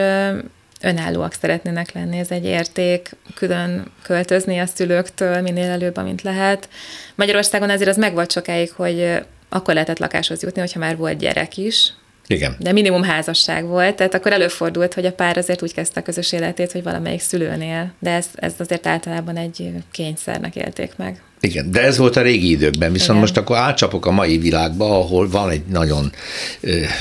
önállóak 0.85 1.33
szeretnének 1.33 1.91
lenni, 1.91 2.17
ez 2.17 2.31
egy 2.31 2.45
érték, 2.45 3.09
külön 3.35 3.91
költözni 4.03 4.59
a 4.59 4.65
szülőktől 4.65 5.41
minél 5.41 5.69
előbb, 5.69 5.97
amint 5.97 6.21
lehet. 6.21 6.69
Magyarországon 7.15 7.69
azért 7.69 7.89
az 7.89 7.97
megvolt 7.97 8.31
sokáig, 8.31 8.71
hogy 8.71 9.19
akkor 9.49 9.73
lehetett 9.73 9.99
lakáshoz 9.99 10.41
jutni, 10.41 10.59
hogyha 10.59 10.79
már 10.79 10.97
volt 10.97 11.17
gyerek 11.17 11.57
is, 11.57 11.93
igen. 12.27 12.55
De 12.59 12.71
minimum 12.71 13.03
házasság 13.03 13.65
volt, 13.65 13.95
tehát 13.95 14.13
akkor 14.13 14.31
előfordult, 14.31 14.93
hogy 14.93 15.05
a 15.05 15.11
pár 15.11 15.37
azért 15.37 15.61
úgy 15.61 15.73
kezdte 15.73 15.99
a 15.99 16.03
közös 16.03 16.31
életét, 16.31 16.71
hogy 16.71 16.83
valamelyik 16.83 17.19
szülőnél, 17.19 17.93
de 17.99 18.11
ez, 18.11 18.25
ez 18.35 18.53
azért 18.57 18.87
általában 18.87 19.37
egy 19.37 19.71
kényszernek 19.91 20.55
élték 20.55 20.91
meg. 20.97 21.21
Igen, 21.39 21.71
de 21.71 21.81
ez 21.81 21.97
volt 21.97 22.15
a 22.15 22.21
régi 22.21 22.49
időkben, 22.49 22.91
viszont 22.91 23.09
Igen. 23.09 23.21
most 23.21 23.37
akkor 23.37 23.57
átcsapok 23.57 24.05
a 24.05 24.11
mai 24.11 24.37
világba, 24.37 24.99
ahol 24.99 25.29
van 25.29 25.49
egy 25.49 25.65
nagyon 25.65 26.11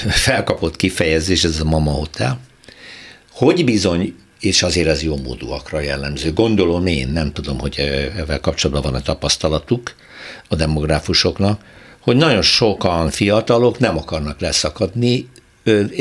felkapott 0.08 0.76
kifejezés, 0.76 1.44
ez 1.44 1.60
a 1.60 1.64
Mama 1.64 1.90
Hotel, 1.90 2.40
hogy 3.34 3.64
bizony 3.64 4.14
és 4.40 4.62
azért 4.62 4.88
ez 4.88 5.02
jó 5.02 5.16
módúakra 5.16 5.80
jellemző. 5.80 6.32
Gondolom 6.32 6.86
én, 6.86 7.08
nem 7.08 7.32
tudom, 7.32 7.58
hogy 7.58 7.78
ezzel 8.16 8.40
kapcsolatban 8.40 8.92
van 8.92 9.00
a 9.00 9.04
tapasztalatuk 9.04 9.94
a 10.48 10.54
demográfusoknak, 10.54 11.60
hogy 12.00 12.16
nagyon 12.16 12.42
sokan 12.42 13.10
fiatalok 13.10 13.78
nem 13.78 13.96
akarnak 13.96 14.40
leszakadni, 14.40 15.28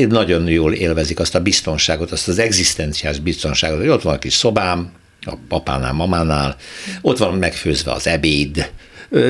nagyon 0.10 0.48
jól 0.48 0.74
élvezik 0.74 1.20
azt 1.20 1.36
a 1.36 1.42
biztonságot, 1.42 2.12
azt 2.12 2.28
az 2.28 2.40
egzisztenciás 2.40 3.20
biztonságot, 3.20 3.78
hogy 3.78 3.88
ott 3.88 4.02
van 4.02 4.14
a 4.14 4.20
kis 4.20 4.34
szobám, 4.34 4.92
a 5.22 5.34
papánál, 5.48 5.94
mamánál, 5.94 6.56
ott 7.02 7.18
van 7.18 7.34
megfőzve 7.34 7.92
az 7.92 8.08
ebéd, 8.08 8.72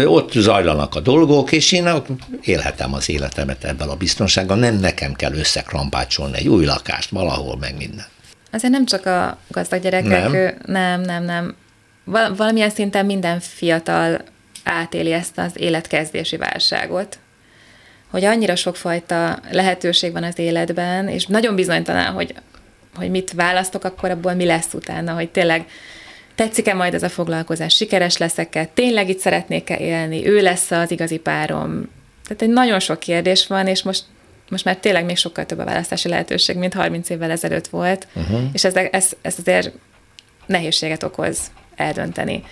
ott 0.06 0.32
zajlanak 0.32 0.96
a 0.96 1.00
dolgok, 1.00 1.52
és 1.52 1.72
én 1.72 1.90
élhetem 2.42 2.94
az 2.94 3.10
életemet 3.10 3.64
ebben 3.64 3.90
a 3.90 3.96
biztonsággal, 3.96 4.58
nem 4.58 4.76
nekem 4.76 5.14
kell 5.14 5.34
összekrampácsolni 5.34 6.38
egy 6.38 6.48
új 6.48 6.66
lakást 6.66 7.10
valahol, 7.10 7.58
meg 7.58 7.78
minden. 7.78 8.06
Azért 8.52 8.74
nem 8.74 8.86
csak 8.86 9.06
a 9.06 9.38
gazdag 9.48 9.82
gyerekek, 9.82 10.32
nem, 10.32 10.56
nem, 10.66 11.02
nem. 11.02 11.24
nem. 11.24 11.56
Valamilyen 12.36 12.70
szinten 12.70 13.06
minden 13.06 13.40
fiatal 13.40 14.22
átéli 14.64 15.12
ezt 15.12 15.38
az 15.38 15.52
életkezdési 15.56 16.38
válságot, 16.38 17.18
hogy 18.10 18.24
annyira 18.24 18.56
sokfajta 18.56 19.40
lehetőség 19.52 20.12
van 20.12 20.24
az 20.24 20.40
életben, 20.40 21.08
és 21.08 21.26
nagyon 21.26 21.56
bizonytalan, 21.56 22.06
hogy, 22.06 22.36
hogy 22.96 23.10
mit 23.10 23.32
választok, 23.32 23.84
akkor 23.84 24.10
abból 24.10 24.34
mi 24.34 24.46
lesz 24.46 24.74
utána, 24.74 25.14
hogy 25.14 25.30
tényleg 25.30 25.66
tetszik-e 26.36 26.74
majd 26.74 26.94
ez 26.94 27.04
a 27.04 27.10
foglalkozás, 27.10 27.76
sikeres 27.76 28.18
leszek-e, 28.18 28.66
tényleg 28.66 29.10
itt 29.10 29.20
szeretnék-e 29.20 29.78
élni, 29.78 30.28
ő 30.28 30.42
lesz 30.42 30.72
az 30.72 30.92
igazi 30.92 31.18
párom. 31.18 31.90
Tehát 32.24 32.42
egy 32.42 32.50
nagyon 32.50 32.80
sok 32.80 33.00
kérdés 33.00 33.48
van, 33.48 33.68
és 33.68 33.84
most 33.84 34.04
most 34.50 34.66
már 34.66 34.78
tényleg 34.78 35.06
még 35.06 35.18
sokkal 35.18 35.46
több 35.46 35.60
a 35.60 35.66
választási 35.66 36.10
lehetőség, 36.10 36.58
mint 36.58 36.74
30 36.74 37.10
évvel 37.10 37.32
ezelőtt 37.32 37.68
volt, 37.68 38.08
uh-huh. 38.14 38.42
és 38.54 38.64
ez, 38.64 38.76
ez, 38.76 39.12
ez 39.22 39.36
azért 39.40 39.72
nehézséget 40.46 41.04
okoz 41.04 41.40
eldönteni. 41.76 42.44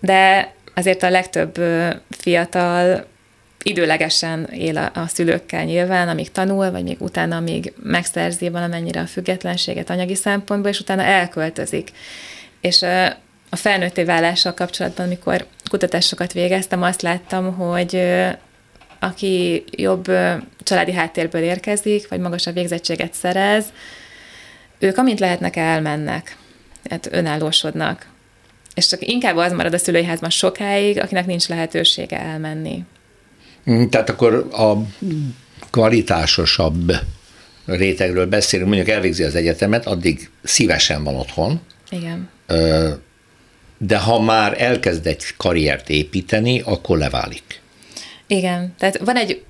De 0.00 0.52
azért 0.74 1.02
a 1.02 1.10
legtöbb 1.10 1.60
fiatal 2.10 3.06
időlegesen 3.62 4.44
él 4.44 4.76
a, 4.76 4.90
a 4.94 5.06
szülőkkel 5.06 5.64
nyilván, 5.64 6.08
amíg 6.08 6.32
tanul, 6.32 6.70
vagy 6.70 6.82
még 6.82 6.96
utána 7.00 7.40
még 7.40 7.72
megszerzi 7.82 8.48
valamennyire 8.48 9.00
a 9.00 9.06
függetlenséget 9.06 9.90
anyagi 9.90 10.14
szempontból, 10.14 10.70
és 10.70 10.80
utána 10.80 11.02
elköltözik. 11.02 11.90
És 12.64 12.82
a 13.50 13.56
felnőtté 13.56 14.04
válással 14.04 14.54
kapcsolatban, 14.54 15.06
amikor 15.06 15.46
kutatásokat 15.70 16.32
végeztem, 16.32 16.82
azt 16.82 17.02
láttam, 17.02 17.54
hogy 17.54 18.02
aki 18.98 19.64
jobb 19.70 20.04
családi 20.62 20.92
háttérből 20.92 21.42
érkezik, 21.42 22.08
vagy 22.08 22.20
magasabb 22.20 22.54
végzettséget 22.54 23.14
szerez, 23.14 23.64
ők 24.78 24.98
amint 24.98 25.20
lehetnek, 25.20 25.56
elmennek, 25.56 26.36
tehát 26.82 27.08
önállósodnak. 27.10 28.06
És 28.74 28.86
csak 28.86 29.06
inkább 29.06 29.36
az 29.36 29.52
marad 29.52 29.74
a 29.74 29.78
szülői 29.78 30.04
házban 30.04 30.30
sokáig, 30.30 31.00
akinek 31.00 31.26
nincs 31.26 31.48
lehetősége 31.48 32.20
elmenni. 32.20 32.84
Mm, 33.70 33.86
tehát 33.86 34.10
akkor 34.10 34.48
a 34.52 34.72
kvalitásosabb 35.70 36.92
rétegről 37.64 38.26
beszélünk, 38.26 38.68
mondjuk 38.68 38.90
elvégzi 38.90 39.22
az 39.22 39.34
egyetemet, 39.34 39.86
addig 39.86 40.30
szívesen 40.42 41.04
van 41.04 41.14
otthon. 41.14 41.60
Igen. 41.90 42.32
De 43.78 43.98
ha 43.98 44.20
már 44.20 44.62
elkezd 44.62 45.06
egy 45.06 45.24
karriert 45.36 45.88
építeni, 45.88 46.60
akkor 46.60 46.98
leválik. 46.98 47.60
Igen, 48.26 48.74
tehát 48.78 48.98
van 48.98 49.16
egy 49.16 49.42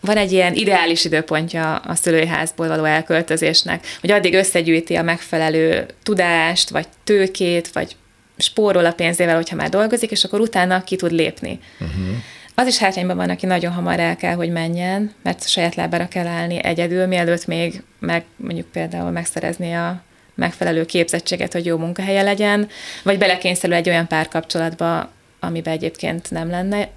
van 0.00 0.16
egy 0.16 0.32
ilyen 0.32 0.54
ideális 0.54 1.04
időpontja 1.04 1.76
a 1.76 1.94
szülői 1.94 2.26
házból 2.26 2.68
való 2.68 2.84
elköltözésnek, 2.84 3.86
hogy 4.00 4.10
addig 4.10 4.34
összegyűjti 4.34 4.94
a 4.94 5.02
megfelelő 5.02 5.86
tudást, 6.02 6.70
vagy 6.70 6.86
tőkét, 7.04 7.68
vagy 7.72 7.96
spórol 8.36 8.84
a 8.84 8.92
pénzével, 8.92 9.34
hogyha 9.34 9.56
már 9.56 9.68
dolgozik, 9.68 10.10
és 10.10 10.24
akkor 10.24 10.40
utána 10.40 10.84
ki 10.84 10.96
tud 10.96 11.12
lépni. 11.12 11.60
Uh-huh. 11.80 12.16
Az 12.54 12.66
is 12.66 12.78
hátrányban 12.78 13.16
van, 13.16 13.30
aki 13.30 13.46
nagyon 13.46 13.72
hamar 13.72 14.00
el 14.00 14.16
kell, 14.16 14.34
hogy 14.34 14.50
menjen, 14.50 15.14
mert 15.22 15.48
saját 15.48 15.74
lábára 15.74 16.08
kell 16.08 16.26
állni 16.26 16.64
egyedül, 16.64 17.06
mielőtt 17.06 17.46
még 17.46 17.82
meg 17.98 18.24
mondjuk 18.36 18.66
például 18.66 19.10
megszerezni 19.10 19.72
a 19.72 20.02
megfelelő 20.38 20.84
képzettséget, 20.84 21.52
hogy 21.52 21.66
jó 21.66 21.76
munkahelye 21.76 22.22
legyen, 22.22 22.68
vagy 23.02 23.18
belekényszerül 23.18 23.76
egy 23.76 23.88
olyan 23.88 24.06
párkapcsolatba, 24.06 25.10
amiben 25.40 25.72
egyébként 25.72 26.30
nem 26.30 26.50
lenne 26.50 26.88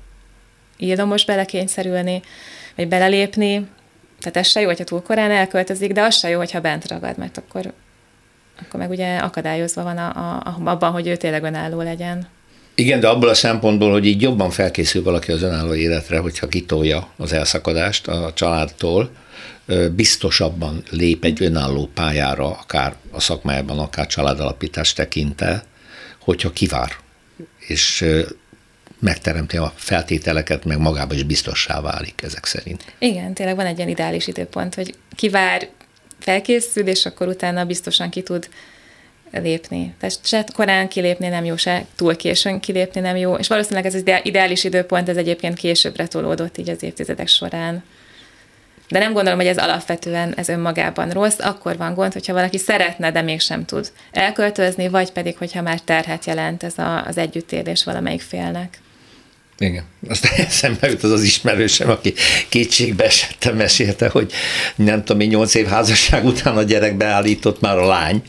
illamos 0.78 1.26
belekényszerülni, 1.26 2.22
vagy 2.76 2.88
belelépni. 2.88 3.68
Tehát 4.20 4.38
ez 4.38 4.48
se 4.48 4.60
jó, 4.60 4.68
hogyha 4.68 4.84
túl 4.84 5.02
korán 5.02 5.32
elköltözik, 5.32 5.92
de 5.92 6.02
az 6.02 6.16
se 6.16 6.30
jó, 6.30 6.38
hogyha 6.38 6.62
bent 6.62 6.88
ragad, 6.88 7.18
mert 7.18 7.38
akkor, 7.38 7.74
akkor 8.60 8.80
meg 8.80 8.90
ugye 8.90 9.18
akadályozva 9.18 9.84
van 9.84 9.98
a, 9.98 10.10
a, 10.10 10.58
abban, 10.64 10.92
hogy 10.92 11.08
ő 11.08 11.16
tényleg 11.16 11.44
önálló 11.44 11.82
legyen. 11.82 12.28
Igen, 12.76 13.00
de 13.00 13.08
abból 13.08 13.30
a 13.30 13.34
szempontból, 13.34 13.92
hogy 13.92 14.06
így 14.06 14.22
jobban 14.22 14.50
felkészül 14.50 15.04
valaki 15.04 15.32
az 15.32 15.42
önálló 15.42 15.74
életre, 15.74 16.20
hogyha 16.20 16.48
kitolja 16.48 17.08
az 17.18 17.34
elszakadást 17.34 18.08
a 18.08 18.32
családtól, 18.34 19.12
biztosabban 19.96 20.84
lép 20.90 21.24
egy 21.24 21.44
önálló 21.44 21.90
pályára, 21.94 22.50
akár 22.50 22.96
a 23.12 23.20
szakmájában, 23.20 23.80
akár 23.80 24.08
családalapítás 24.08 24.94
tekinte, 24.94 25.64
hogyha 26.20 26.52
kivár, 26.52 26.92
és 27.60 28.06
megteremti 29.00 29.58
a 29.58 29.74
feltételeket, 29.76 30.66
meg 30.66 30.80
magában 30.80 31.16
is 31.16 31.24
biztossá 31.24 31.82
válik 31.82 32.22
ezek 32.22 32.46
szerint. 32.46 32.86
Igen, 33.00 33.34
tényleg 33.34 33.56
van 33.56 33.66
egy 33.66 33.78
ilyen 33.78 33.90
ideális 33.90 34.28
időpont, 34.28 34.76
hogy 34.76 34.96
kivár, 35.16 35.70
felkészül, 36.20 36.88
és 36.88 37.06
akkor 37.06 37.28
utána 37.28 37.66
biztosan 37.66 38.10
ki 38.10 38.22
tud 38.22 38.50
lépni. 39.32 39.94
Tehát 40.00 40.20
se 40.24 40.46
korán 40.54 40.88
kilépni 40.88 41.28
nem 41.28 41.46
jó, 41.46 41.56
se 41.56 41.86
túl 41.96 42.16
későn 42.16 42.60
kilépni 42.60 43.02
nem 43.02 43.16
jó, 43.16 43.36
és 43.36 43.48
valószínűleg 43.48 43.86
ez 43.86 43.96
az 43.96 44.04
ideális 44.24 44.64
időpont, 44.64 45.10
ez 45.10 45.18
egyébként 45.18 45.58
későbbre 45.58 46.08
tolódott 46.08 46.58
így 46.58 46.70
az 46.70 46.84
évtizedek 46.84 47.28
során. 47.28 47.84
De 48.92 49.00
nem 49.00 49.14
gondolom, 49.14 49.40
hogy 49.40 49.48
ez 49.48 49.58
alapvetően 49.58 50.34
ez 50.34 50.50
önmagában 50.50 51.10
rossz, 51.10 51.40
akkor 51.40 51.78
van 51.78 51.94
gond, 51.94 52.14
hogyha 52.14 52.34
valaki 52.34 52.58
szeretne, 52.58 53.12
de 53.12 53.22
mégsem 53.22 53.66
tud 53.66 53.92
elköltözni, 54.12 54.88
vagy 54.88 55.12
pedig, 55.12 55.38
hogyha 55.38 55.62
már 55.62 55.80
terhet 55.80 56.26
jelent 56.26 56.64
ez 56.64 56.78
a, 56.78 57.06
az 57.06 57.18
együttélés 57.18 57.84
valamelyik 57.84 58.22
félnek. 58.22 58.80
Igen. 59.58 59.84
Aztán 60.10 60.32
eszembe 60.38 60.90
jut 60.90 61.04
az 61.04 61.12
az 61.12 61.24
ismerősem, 61.24 61.90
aki 61.90 62.14
kétségbe 62.50 63.06
esettem, 63.06 63.56
mesélte, 63.56 64.10
hogy 64.10 64.32
nem 64.76 65.04
tudom, 65.04 65.28
nyolc 65.28 65.54
év 65.54 65.68
házasság 65.68 66.26
után 66.26 66.58
a 66.58 66.64
gyerek 66.64 66.98
beállított 66.98 67.62
már 67.62 67.78
a 67.78 67.86
lány, 67.86 68.24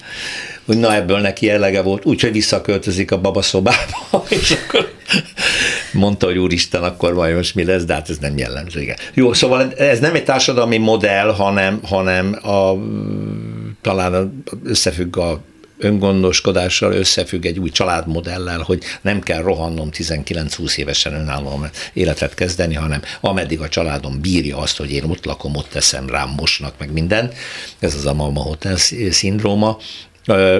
hogy 0.72 0.80
na 0.80 0.94
ebből 0.94 1.18
neki 1.18 1.50
elege 1.50 1.82
volt, 1.82 2.04
úgyhogy 2.04 2.32
visszaköltözik 2.32 3.10
a 3.10 3.20
babaszobába, 3.20 4.24
és 4.40 4.50
akkor 4.50 4.92
mondta, 5.92 6.26
hogy 6.26 6.38
úristen, 6.38 6.82
akkor 6.82 7.14
vajon 7.14 7.36
most 7.36 7.54
mi 7.54 7.64
lesz, 7.64 7.84
de 7.84 7.94
hát 7.94 8.10
ez 8.10 8.18
nem 8.18 8.38
jellemző. 8.38 8.80
Igen. 8.80 8.96
Jó, 9.14 9.32
szóval 9.32 9.72
ez 9.72 9.98
nem 9.98 10.14
egy 10.14 10.24
társadalmi 10.24 10.76
modell, 10.76 11.32
hanem, 11.32 11.80
hanem 11.82 12.38
a, 12.42 12.72
talán 13.80 14.42
összefügg 14.64 15.16
a 15.16 15.40
öngondoskodással 15.78 16.92
összefügg 16.92 17.44
egy 17.44 17.58
új 17.58 17.70
családmodellel, 17.70 18.60
hogy 18.60 18.82
nem 19.00 19.20
kell 19.20 19.42
rohannom 19.42 19.88
19-20 19.92 20.76
évesen 20.76 21.14
önálló 21.14 21.66
életet 21.92 22.34
kezdeni, 22.34 22.74
hanem 22.74 23.02
ameddig 23.20 23.60
a 23.60 23.68
családom 23.68 24.20
bírja 24.20 24.58
azt, 24.58 24.76
hogy 24.76 24.92
én 24.92 25.04
ott 25.04 25.24
lakom, 25.24 25.56
ott 25.56 25.68
teszem 25.68 26.08
rám, 26.08 26.34
mosnak, 26.36 26.74
meg 26.78 26.92
minden. 26.92 27.30
Ez 27.78 27.94
az 27.94 28.06
a 28.06 28.14
Mama 28.14 28.40
Hotel 28.40 28.76
szindróma. 29.10 29.78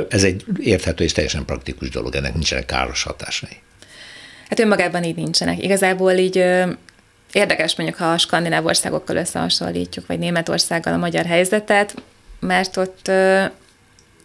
Ez 0.08 0.24
egy 0.24 0.44
érthető 0.60 1.04
és 1.04 1.12
teljesen 1.12 1.44
praktikus 1.44 1.88
dolog, 1.88 2.14
ennek 2.14 2.32
nincsenek 2.32 2.66
káros 2.66 3.02
hatásai. 3.02 3.56
Hát 4.48 4.60
önmagában 4.60 5.04
így 5.04 5.16
nincsenek. 5.16 5.62
Igazából 5.62 6.12
így 6.12 6.44
érdekes 7.32 7.76
mondjuk, 7.76 7.98
ha 7.98 8.12
a 8.12 8.18
skandináv 8.18 8.64
országokkal 8.66 9.16
összehasonlítjuk, 9.16 10.06
vagy 10.06 10.18
Németországgal 10.18 10.92
a 10.92 10.96
magyar 10.96 11.26
helyzetet, 11.26 11.94
mert 12.40 12.76
ott 12.76 13.10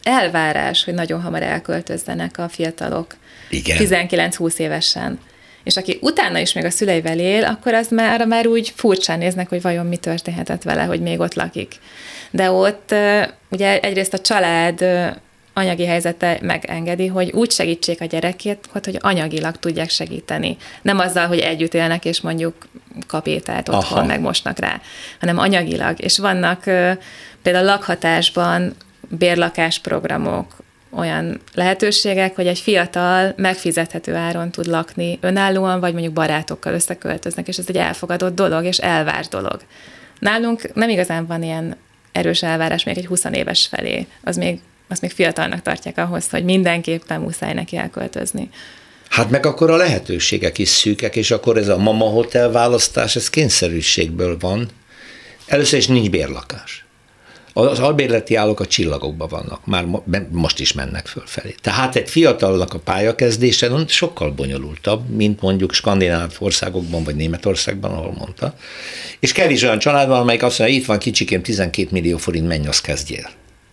elvárás, 0.04 0.84
hogy 0.84 0.94
nagyon 0.94 1.22
hamar 1.22 1.42
elköltözzenek 1.42 2.38
a 2.38 2.50
fiatalok. 2.50 3.16
Igen. 3.50 3.78
19-20 3.80 4.58
évesen. 4.58 5.20
És 5.64 5.78
aki 5.78 5.98
utána 6.02 6.40
is 6.40 6.54
még 6.54 6.66
a 6.66 6.70
szüleivel 6.70 7.20
él, 7.20 7.44
akkor 7.44 7.74
az 7.74 7.88
már, 7.90 8.26
már 8.26 8.48
úgy 8.48 8.74
furcsán 8.76 9.18
néznek, 9.18 9.50
hogy 9.50 9.62
vajon 9.62 9.86
mi 9.86 9.98
történhetett 9.98 10.64
vele, 10.64 10.84
hogy 10.84 11.02
még 11.02 11.20
ott 11.20 11.34
lakik. 11.34 11.76
De 12.32 12.52
ott 12.52 12.96
ugye 13.50 13.80
egyrészt 13.80 14.14
a 14.14 14.20
család 14.20 14.86
anyagi 15.58 15.86
helyzete 15.86 16.38
megengedi, 16.42 17.08
hogy 17.08 17.32
úgy 17.32 17.52
segítsék 17.52 18.02
a 18.02 18.06
gyerekét, 18.06 18.70
hogy 18.72 18.98
anyagilag 19.00 19.58
tudják 19.58 19.90
segíteni. 19.90 20.58
Nem 20.82 21.00
azzal, 21.00 21.28
hogy 21.28 21.40
együtt 21.40 21.74
élnek, 21.74 22.06
és 22.06 22.22
mondjuk 22.22 22.68
kapétát 23.08 23.70
otthon 23.70 23.98
Aha. 23.98 24.08
megmosnak 24.08 24.60
rá, 24.60 24.82
hanem 25.20 25.38
anyagilag. 25.38 26.02
És 26.02 26.18
vannak 26.18 26.64
például 27.42 27.66
lakhatásban 27.66 28.76
bérlakásprogramok, 29.10 30.56
olyan 30.90 31.40
lehetőségek, 31.54 32.36
hogy 32.36 32.48
egy 32.48 32.60
fiatal 32.60 33.34
megfizethető 33.36 34.16
áron 34.16 34.52
tud 34.52 34.66
lakni 34.66 35.18
önállóan, 35.22 35.80
vagy 35.80 35.94
mondjuk 35.94 36.14
barátokkal 36.14 36.74
összeköltöznek, 36.74 37.48
és 37.48 37.58
ez 37.58 37.66
egy 37.68 37.78
elfogadott 37.78 38.36
dolog, 38.36 38.64
és 38.64 38.78
elvárt 38.78 39.30
dolog. 39.30 39.60
Nálunk 40.20 40.74
nem 40.74 40.90
igazán 40.90 41.26
van 41.26 41.44
ilyen 41.44 41.76
erős 42.12 42.44
elvárás 42.44 42.84
még 42.84 42.98
egy 42.98 43.06
20 43.06 43.24
éves 43.24 43.68
felé. 43.68 44.08
Az 44.24 44.38
még, 44.38 44.60
azt 44.88 45.02
még 45.02 45.12
fiatalnak 45.12 45.62
tartják 45.62 45.98
ahhoz, 45.98 46.30
hogy 46.30 46.44
mindenképpen 46.44 47.22
muszáj 47.22 47.54
neki 47.54 47.78
elköltözni. 47.78 48.50
Hát 49.10 49.30
meg 49.30 49.46
akkor 49.46 49.72
a 49.72 49.76
lehetőségek 49.76 50.58
is 50.58 50.70
szűkek, 50.70 51.16
és 51.16 51.32
akkor 51.32 51.58
ez 51.58 51.68
a 51.68 51.78
mama 51.78 52.06
hotel 52.06 52.52
választás, 52.52 53.16
ez 53.16 53.30
kényszerűségből 53.30 54.38
van. 54.40 54.70
Először 55.46 55.80
is 55.80 55.88
nincs 55.88 56.10
bérlakás. 56.10 56.86
Az 57.54 57.80
albérleti 57.80 58.36
állók 58.36 58.60
a 58.60 58.66
csillagokban 58.66 59.28
vannak, 59.28 59.66
már 59.66 59.86
most 60.32 60.60
is 60.60 60.74
mennek 60.74 61.08
fölfelé. 61.08 61.56
Tehát 61.62 61.96
egy 61.96 62.10
fiatalnak 62.10 62.74
a 62.74 62.80
pályakezdése 62.80 63.72
sokkal 63.88 64.32
bonyolultabb, 64.32 65.10
mint 65.10 65.42
mondjuk 65.42 65.74
skandináv 65.74 66.36
országokban, 66.40 67.04
vagy 67.04 67.16
Németországban, 67.16 67.92
ahol 67.92 68.14
mondta. 68.18 68.56
És 69.20 69.32
kevés 69.32 69.64
olyan 69.64 69.80
család 69.80 70.08
van, 70.08 70.20
amelyik 70.20 70.44
azt 70.44 70.60
mondja, 70.60 70.78
itt 70.78 70.86
van 70.86 70.98
kicsikém 70.98 71.42
12 71.42 71.88
millió 71.92 72.18
forint, 72.18 72.48
menj, 72.48 72.68
azt 72.68 72.82
kezdjél. 72.82 73.30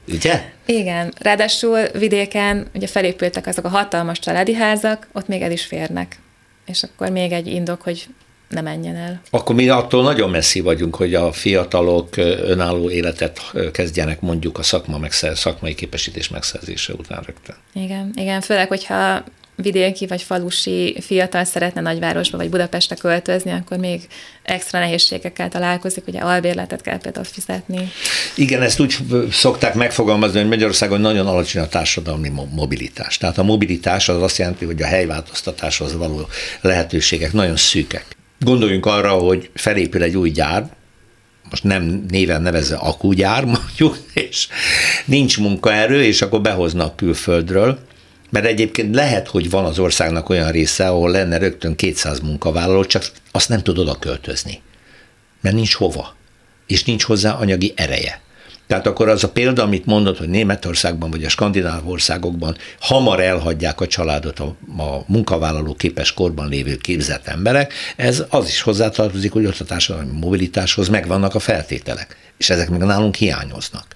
Ugye? 0.08 0.42
Igen, 0.66 1.12
ráadásul 1.18 1.82
vidéken 1.88 2.66
ugye 2.74 2.86
felépültek 2.86 3.46
azok 3.46 3.64
a 3.64 3.68
hatalmas 3.68 4.18
családi 4.18 4.54
házak, 4.54 5.08
ott 5.12 5.28
még 5.28 5.42
el 5.42 5.52
is 5.52 5.64
férnek. 5.64 6.18
És 6.66 6.82
akkor 6.82 7.10
még 7.10 7.32
egy 7.32 7.46
indok, 7.46 7.82
hogy 7.82 8.06
ne 8.48 8.60
menjen 8.60 8.96
el. 8.96 9.20
Akkor 9.30 9.54
mi 9.54 9.68
attól 9.68 10.02
nagyon 10.02 10.30
messzi 10.30 10.60
vagyunk, 10.60 10.94
hogy 10.94 11.14
a 11.14 11.32
fiatalok 11.32 12.16
önálló 12.16 12.90
életet 12.90 13.40
kezdjenek 13.72 14.20
mondjuk 14.20 14.58
a 14.58 14.62
szakma 14.62 14.98
megszer, 14.98 15.38
szakmai 15.38 15.74
képesítés 15.74 16.28
megszerzése 16.28 16.92
után 16.92 17.22
rögtön. 17.26 17.56
Igen, 17.72 18.10
igen, 18.14 18.40
főleg, 18.40 18.68
hogyha 18.68 19.24
vidéki 19.56 20.06
vagy 20.06 20.22
falusi 20.22 20.96
fiatal 21.00 21.44
szeretne 21.44 21.80
nagyvárosba 21.80 22.36
vagy 22.36 22.48
Budapestre 22.48 22.96
költözni, 22.96 23.50
akkor 23.50 23.78
még 23.78 24.00
extra 24.42 24.78
nehézségekkel 24.78 25.48
találkozik, 25.48 26.06
ugye 26.06 26.18
albérletet 26.18 26.80
kell 26.80 26.98
például 26.98 27.24
fizetni. 27.24 27.90
Igen, 28.34 28.62
ezt 28.62 28.80
úgy 28.80 28.96
szokták 29.30 29.74
megfogalmazni, 29.74 30.38
hogy 30.38 30.48
Magyarországon 30.48 31.00
nagyon 31.00 31.26
alacsony 31.26 31.62
a 31.62 31.68
társadalmi 31.68 32.32
mobilitás. 32.54 33.18
Tehát 33.18 33.38
a 33.38 33.42
mobilitás 33.42 34.08
az 34.08 34.22
azt 34.22 34.38
jelenti, 34.38 34.64
hogy 34.64 34.82
a 34.82 34.86
helyváltoztatáshoz 34.86 35.96
való 35.96 36.28
lehetőségek 36.60 37.32
nagyon 37.32 37.56
szűkek. 37.56 38.06
Gondoljunk 38.40 38.86
arra, 38.86 39.12
hogy 39.12 39.50
felépül 39.54 40.02
egy 40.02 40.16
új 40.16 40.30
gyár, 40.30 40.70
most 41.50 41.64
nem 41.64 42.04
néven 42.08 42.42
nevezze 42.42 42.76
akugyár 42.76 43.44
mondjuk, 43.44 43.98
és 44.12 44.48
nincs 45.04 45.38
munkaerő, 45.38 46.04
és 46.04 46.22
akkor 46.22 46.40
behoznak 46.40 46.96
külföldről, 46.96 47.78
mert 48.34 48.46
egyébként 48.46 48.94
lehet, 48.94 49.28
hogy 49.28 49.50
van 49.50 49.64
az 49.64 49.78
országnak 49.78 50.28
olyan 50.28 50.50
része, 50.50 50.88
ahol 50.88 51.10
lenne 51.10 51.38
rögtön 51.38 51.76
200 51.76 52.20
munkavállaló, 52.20 52.84
csak 52.84 53.04
azt 53.30 53.48
nem 53.48 53.62
tud 53.62 53.78
oda 53.78 53.98
költözni, 53.98 54.62
mert 55.40 55.54
nincs 55.54 55.74
hova, 55.74 56.14
és 56.66 56.84
nincs 56.84 57.02
hozzá 57.02 57.32
anyagi 57.32 57.72
ereje. 57.76 58.20
Tehát 58.66 58.86
akkor 58.86 59.08
az 59.08 59.24
a 59.24 59.28
példa, 59.28 59.62
amit 59.62 59.86
mondod, 59.86 60.16
hogy 60.16 60.28
Németországban 60.28 61.10
vagy 61.10 61.24
a 61.24 61.28
skandináv 61.28 61.88
országokban 61.88 62.56
hamar 62.80 63.20
elhagyják 63.20 63.80
a 63.80 63.86
családot 63.86 64.38
a, 64.38 64.56
a 64.82 65.04
munkavállaló 65.06 65.74
képes 65.74 66.12
korban 66.12 66.48
lévő 66.48 66.76
képzett 66.76 67.26
emberek, 67.26 67.72
ez 67.96 68.24
az 68.28 68.48
is 68.48 68.60
hozzátartozik, 68.60 69.32
hogy 69.32 69.46
ott 69.46 69.60
a 69.60 69.64
társadalmi 69.64 70.18
mobilitáshoz 70.20 70.88
megvannak 70.88 71.34
a 71.34 71.38
feltételek, 71.38 72.16
és 72.38 72.50
ezek 72.50 72.70
meg 72.70 72.80
nálunk 72.80 73.14
hiányoznak. 73.14 73.86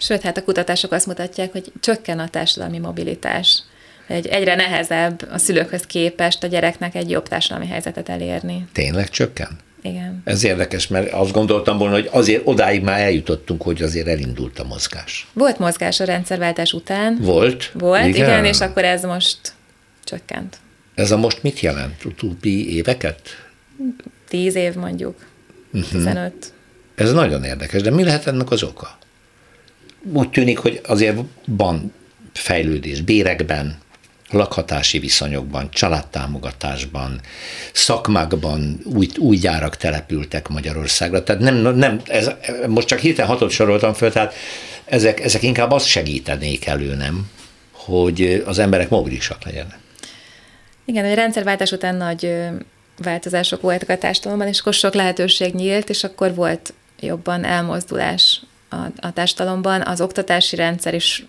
Sőt, 0.00 0.22
hát 0.22 0.36
a 0.36 0.44
kutatások 0.44 0.92
azt 0.92 1.06
mutatják, 1.06 1.52
hogy 1.52 1.72
csökken 1.80 2.18
a 2.18 2.28
társadalmi 2.28 2.78
mobilitás. 2.78 3.62
Egy, 4.06 4.26
egyre 4.26 4.54
nehezebb 4.54 5.28
a 5.32 5.38
szülőkhöz 5.38 5.82
képest 5.82 6.42
a 6.42 6.46
gyereknek 6.46 6.94
egy 6.94 7.10
jobb 7.10 7.28
társadalmi 7.28 7.66
helyzetet 7.66 8.08
elérni. 8.08 8.66
Tényleg 8.72 9.08
csökken? 9.08 9.58
Igen. 9.82 10.22
Ez 10.24 10.44
érdekes, 10.44 10.88
mert 10.88 11.12
azt 11.12 11.32
gondoltam 11.32 11.78
volna, 11.78 11.94
hogy 11.94 12.08
azért 12.10 12.42
odáig 12.44 12.82
már 12.82 13.00
eljutottunk, 13.00 13.62
hogy 13.62 13.82
azért 13.82 14.06
elindult 14.06 14.58
a 14.58 14.64
mozgás. 14.64 15.28
Volt 15.32 15.58
mozgás 15.58 16.00
a 16.00 16.04
rendszerváltás 16.04 16.72
után. 16.72 17.18
Volt? 17.20 17.70
Volt, 17.74 18.06
igen, 18.06 18.28
igen 18.28 18.44
és 18.44 18.60
akkor 18.60 18.84
ez 18.84 19.02
most 19.02 19.38
csökkent. 20.04 20.56
Ez 20.94 21.10
a 21.10 21.16
most 21.16 21.42
mit 21.42 21.60
jelent? 21.60 22.04
Utóbbi 22.04 22.74
éveket? 22.74 23.20
Tíz 24.28 24.54
év 24.54 24.74
mondjuk. 24.74 25.26
Uh-huh. 25.72 25.90
15. 25.90 26.52
Ez 26.94 27.12
nagyon 27.12 27.44
érdekes, 27.44 27.82
de 27.82 27.90
mi 27.90 28.04
lehet 28.04 28.26
ennek 28.26 28.50
az 28.50 28.62
oka? 28.62 28.98
Úgy 30.12 30.30
tűnik, 30.30 30.58
hogy 30.58 30.80
azért 30.86 31.16
van 31.46 31.92
fejlődés 32.32 33.00
bérekben, 33.00 33.78
lakhatási 34.30 34.98
viszonyokban, 34.98 35.70
családtámogatásban, 35.70 37.20
szakmákban 37.72 38.80
új, 38.84 39.08
új 39.18 39.36
gyárak 39.36 39.76
települtek 39.76 40.48
Magyarországra. 40.48 41.22
Tehát 41.22 41.40
nem, 41.40 41.54
nem 41.56 42.00
ez, 42.06 42.30
most 42.66 42.86
csak 42.86 42.98
hirtelen 42.98 43.30
hatot 43.30 43.50
soroltam 43.50 43.92
föl, 43.92 44.12
tehát 44.12 44.34
ezek, 44.84 45.20
ezek 45.20 45.42
inkább 45.42 45.70
azt 45.70 45.86
segítenék 45.86 46.66
elő, 46.66 46.94
nem? 46.94 47.30
Hogy 47.72 48.42
az 48.46 48.58
emberek 48.58 48.88
mobilisak 48.88 49.44
legyenek. 49.44 49.78
Igen, 50.84 51.04
a 51.04 51.14
rendszerváltás 51.14 51.72
után 51.72 51.96
nagy 51.96 52.34
változások 53.02 53.60
voltak 53.60 53.88
a 53.88 53.98
társadalomban, 53.98 54.48
és 54.48 54.60
akkor 54.60 54.74
sok 54.74 54.94
lehetőség 54.94 55.54
nyílt, 55.54 55.88
és 55.88 56.04
akkor 56.04 56.34
volt 56.34 56.74
jobban 57.00 57.44
elmozdulás 57.44 58.42
a, 58.70 58.76
a 59.00 59.12
társadalomban. 59.12 59.86
Az 59.86 60.00
oktatási 60.00 60.56
rendszer 60.56 60.94
is 60.94 61.24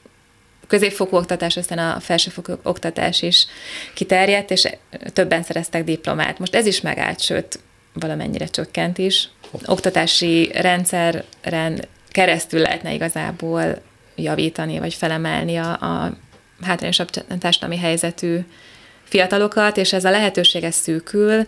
középfokú 0.68 1.16
oktatás, 1.16 1.58
aztán 1.58 1.78
a 1.78 2.00
felsőfokú 2.00 2.54
oktatás 2.64 3.22
is 3.22 3.46
kiterjedt, 3.94 4.52
és 4.52 4.68
többen 5.14 5.44
szereztek 5.44 5.84
diplomát. 5.84 6.40
Most 6.40 6.56
ez 6.56 6.66
is 6.66 6.82
megállt, 6.82 7.22
sőt, 7.22 7.60
valamennyire 7.94 8.46
csökkent 8.46 8.98
is. 8.98 9.30
Oktatási 9.66 10.52
rendszeren 10.54 11.86
keresztül 12.10 12.60
lehetne 12.60 12.94
igazából 12.94 13.82
javítani, 14.16 14.80
vagy 14.80 14.94
felemelni 14.94 15.56
a, 15.56 15.72
a 15.72 16.18
hátrányosabb 16.62 17.10
társadalmi 17.40 17.78
helyzetű 17.78 18.40
fiatalokat, 19.04 19.78
és 19.78 19.94
ez 19.94 20.06
a 20.06 20.10
lehetőség 20.10 20.64
ez 20.64 20.76
szűkül. 20.76 21.48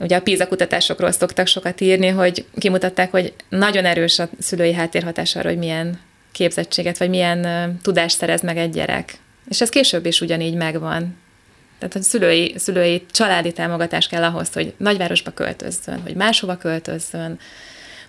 Ugye 0.00 0.16
a 0.16 0.20
PISA 0.20 0.48
kutatásokról 0.48 1.12
szoktak 1.12 1.46
sokat 1.46 1.80
írni, 1.80 2.08
hogy 2.08 2.44
kimutatták, 2.58 3.10
hogy 3.10 3.32
nagyon 3.48 3.84
erős 3.84 4.18
a 4.18 4.28
szülői 4.38 4.72
háttérhatás 4.72 5.36
arra, 5.36 5.48
hogy 5.48 5.58
milyen 5.58 6.00
képzettséget, 6.32 6.98
vagy 6.98 7.08
milyen 7.08 7.78
tudást 7.82 8.16
szerez 8.16 8.42
meg 8.42 8.56
egy 8.56 8.70
gyerek. 8.70 9.14
És 9.48 9.60
ez 9.60 9.68
később 9.68 10.06
is 10.06 10.20
ugyanígy 10.20 10.54
megvan. 10.54 11.16
Tehát 11.78 11.94
a 11.94 12.02
szülői, 12.02 12.54
szülői 12.56 13.06
családi 13.10 13.52
támogatás 13.52 14.06
kell 14.06 14.22
ahhoz, 14.22 14.52
hogy 14.52 14.74
nagyvárosba 14.76 15.30
költözzön, 15.30 16.00
hogy 16.00 16.14
máshova 16.14 16.56
költözzön, 16.56 17.38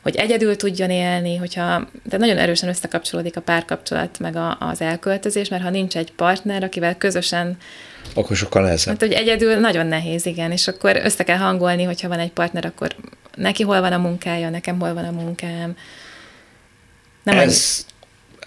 hogy 0.07 0.15
egyedül 0.15 0.55
tudjon 0.55 0.89
élni, 0.89 1.35
hogyha, 1.35 1.87
de 2.03 2.17
nagyon 2.17 2.37
erősen 2.37 2.69
összekapcsolódik 2.69 3.37
a 3.37 3.41
párkapcsolat 3.41 4.19
meg 4.19 4.35
a, 4.35 4.57
az 4.59 4.81
elköltözés, 4.81 5.49
mert 5.49 5.63
ha 5.63 5.69
nincs 5.69 5.97
egy 5.97 6.11
partner, 6.11 6.63
akivel 6.63 6.97
közösen 6.97 7.57
akkor 8.13 8.35
sokkal 8.35 8.61
nehezebb. 8.61 8.87
Hát, 8.87 9.01
hogy 9.01 9.11
egyedül 9.11 9.55
nagyon 9.55 9.85
nehéz, 9.85 10.25
igen, 10.25 10.51
és 10.51 10.67
akkor 10.67 10.95
össze 11.03 11.23
kell 11.23 11.37
hangolni, 11.37 11.83
hogyha 11.83 12.07
van 12.07 12.19
egy 12.19 12.31
partner, 12.31 12.65
akkor 12.65 12.95
neki 13.35 13.63
hol 13.63 13.81
van 13.81 13.93
a 13.93 13.97
munkája, 13.97 14.49
nekem 14.49 14.79
hol 14.79 14.93
van 14.93 15.05
a 15.05 15.11
munkám. 15.11 15.77
Nem 17.23 17.37
ez, 17.37 17.85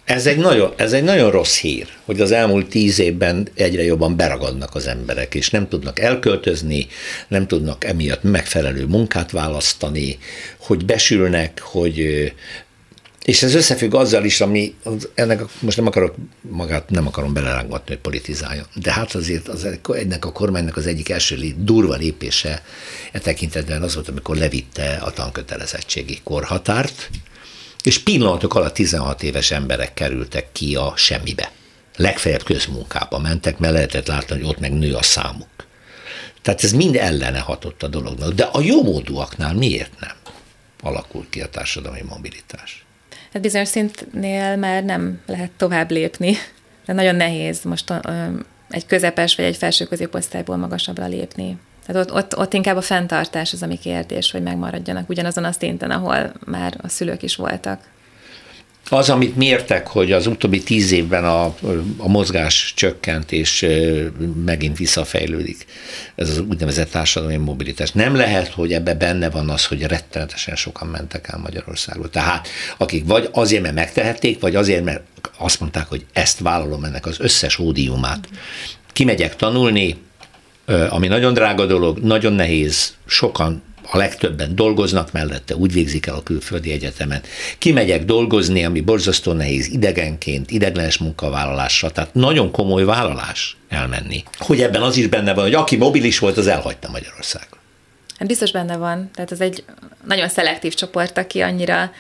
ez 0.05 0.27
egy, 0.27 0.37
nagyon, 0.37 0.73
ez 0.77 0.93
egy 0.93 1.03
nagyon 1.03 1.31
rossz 1.31 1.59
hír, 1.59 1.87
hogy 2.05 2.21
az 2.21 2.33
elmúlt 2.33 2.69
tíz 2.69 2.99
évben 2.99 3.49
egyre 3.55 3.83
jobban 3.83 4.17
beragadnak 4.17 4.75
az 4.75 4.87
emberek, 4.87 5.35
és 5.35 5.51
nem 5.51 5.69
tudnak 5.69 5.99
elköltözni, 5.99 6.87
nem 7.29 7.47
tudnak 7.47 7.85
emiatt 7.85 8.23
megfelelő 8.23 8.87
munkát 8.87 9.31
választani, 9.31 10.19
hogy 10.59 10.85
besülnek, 10.85 11.61
hogy 11.61 12.33
És 13.25 13.43
ez 13.43 13.55
összefügg 13.55 13.95
azzal 13.95 14.25
is, 14.25 14.41
ami 14.41 14.75
ennek, 15.15 15.43
most 15.59 15.77
nem 15.77 15.87
akarok 15.87 16.15
magát, 16.41 16.91
nem 16.91 17.07
akarom 17.07 17.33
belerágmatni, 17.33 17.93
hogy 17.93 18.03
politizáljon, 18.03 18.67
de 18.75 18.93
hát 18.93 19.15
azért 19.15 19.49
az, 19.49 19.69
ennek 19.93 20.25
a 20.25 20.33
kormánynak 20.33 20.77
az 20.77 20.87
egyik 20.87 21.09
első 21.09 21.55
durva 21.57 21.95
lépése 21.95 22.63
e 23.13 23.19
tekintetben 23.19 23.83
az 23.83 23.95
volt, 23.95 24.09
amikor 24.09 24.37
levitte 24.37 25.01
a 25.05 25.11
tankötelezettségi 25.11 26.21
korhatárt, 26.25 27.11
és 27.87 27.99
pillanatok 27.99 28.55
alatt 28.55 28.75
16 28.75 29.23
éves 29.23 29.51
emberek 29.51 29.95
kerültek 29.95 30.53
ki 30.53 30.77
a 30.77 30.93
semmibe. 30.97 31.51
Legfeljebb 31.97 32.43
közmunkába 32.43 33.19
mentek, 33.19 33.59
mert 33.59 33.73
lehetett 33.73 34.07
látni, 34.07 34.37
hogy 34.37 34.49
ott 34.49 34.59
meg 34.59 34.73
nő 34.73 34.95
a 34.95 35.03
számuk. 35.03 35.49
Tehát 36.43 36.65
ez 36.65 36.73
mind 36.73 36.97
ellene 36.97 37.39
hatott 37.39 37.83
a 37.83 37.89
dolognak. 37.89 38.33
De 38.33 38.43
a 38.43 38.61
jó 38.61 38.83
módúaknál 38.83 39.55
miért 39.55 40.01
nem 40.01 40.17
alakul 40.83 41.27
ki 41.31 41.41
a 41.41 41.49
társadalmi 41.49 42.03
mobilitás? 42.09 42.85
Hát 43.33 43.43
bizonyos 43.43 43.69
szintnél 43.69 44.57
már 44.57 44.85
nem 44.85 45.21
lehet 45.27 45.51
tovább 45.51 45.91
lépni. 45.91 46.37
De 46.87 46.93
nagyon 46.93 47.15
nehéz 47.15 47.63
most 47.63 47.93
egy 48.71 48.87
közepes 48.87 49.37
vagy 49.37 49.45
egy 49.45 49.57
felső 49.57 49.85
középosztályból 49.85 50.57
magasabbra 50.57 51.07
lépni. 51.07 51.57
Tehát 51.93 52.11
ott, 52.11 52.17
ott, 52.17 52.39
ott 52.39 52.55
inkább 52.55 52.77
a 52.77 52.81
fenntartás 52.81 53.53
az, 53.53 53.63
ami 53.63 53.79
kérdés, 53.79 54.31
hogy 54.31 54.43
megmaradjanak 54.43 55.09
ugyanazon 55.09 55.45
a 55.45 55.53
szinten, 55.53 55.91
ahol 55.91 56.33
már 56.47 56.75
a 56.83 56.89
szülők 56.89 57.23
is 57.23 57.37
voltak. 57.37 57.81
Az, 58.89 59.11
amit 59.11 59.37
mértek, 59.37 59.87
hogy 59.87 60.13
az 60.13 60.27
utóbbi 60.27 60.63
tíz 60.63 60.93
évben 60.93 61.25
a, 61.25 61.45
a 61.97 62.09
mozgás 62.09 62.73
csökkent, 62.77 63.33
és 63.33 63.67
megint 64.45 64.77
visszafejlődik, 64.77 65.67
ez 66.15 66.29
az 66.29 66.39
úgynevezett 66.39 66.91
társadalmi 66.91 67.37
mobilitás. 67.37 67.93
Nem 67.93 68.15
lehet, 68.15 68.49
hogy 68.53 68.73
ebbe 68.73 68.95
benne 68.95 69.31
van 69.31 69.49
az, 69.49 69.67
hogy 69.67 69.83
rettenetesen 69.83 70.57
sokan 70.57 70.89
mentek 70.89 71.29
el 71.29 71.39
Magyarországról. 71.39 72.11
Tehát 72.11 72.49
akik 72.79 73.07
vagy 73.07 73.29
azért, 73.33 73.63
mert 73.63 73.75
megtehették, 73.75 74.41
vagy 74.41 74.57
azért, 74.57 74.85
mert 74.85 75.03
azt 75.39 75.61
mondták, 75.61 75.87
hogy 75.87 76.07
ezt 76.13 76.39
vállalom 76.39 76.85
ennek 76.85 77.07
az 77.07 77.17
összes 77.21 77.59
ódiumát. 77.59 78.29
Kimegyek 78.93 79.37
tanulni, 79.37 79.97
ami 80.89 81.07
nagyon 81.07 81.35
drága 81.35 81.67
dolog, 81.67 81.99
nagyon 81.99 82.33
nehéz, 82.33 82.95
sokan 83.07 83.63
a 83.93 83.97
legtöbben 83.97 84.55
dolgoznak 84.55 85.13
mellette, 85.13 85.57
úgy 85.57 85.73
végzik 85.73 86.07
el 86.07 86.15
a 86.15 86.23
külföldi 86.23 86.73
egyetemet. 86.73 87.27
Kimegyek 87.59 88.05
dolgozni, 88.05 88.65
ami 88.65 88.81
borzasztó 88.81 89.33
nehéz, 89.33 89.69
idegenként, 89.69 90.51
ideglenes 90.51 90.99
munkavállalásra, 90.99 91.91
tehát 91.91 92.15
nagyon 92.15 92.51
komoly 92.51 92.85
vállalás 92.85 93.57
elmenni. 93.69 94.23
Hogy 94.39 94.63
ebben 94.63 94.83
az 94.83 94.97
is 94.97 95.07
benne 95.07 95.35
van, 95.35 95.45
hogy 95.45 95.55
aki 95.55 95.77
mobilis 95.77 96.19
volt, 96.19 96.37
az 96.37 96.47
elhagyta 96.47 96.91
Magyarországot. 96.91 97.59
Hát 98.19 98.29
biztos 98.29 98.53
benne 98.53 98.77
van. 98.77 99.11
Tehát 99.15 99.33
ez 99.33 99.41
egy 99.41 99.65
nagyon 100.07 100.29
szelektív 100.29 100.75
csoport, 100.75 101.19
aki 101.19 101.41
annyira 101.41 101.91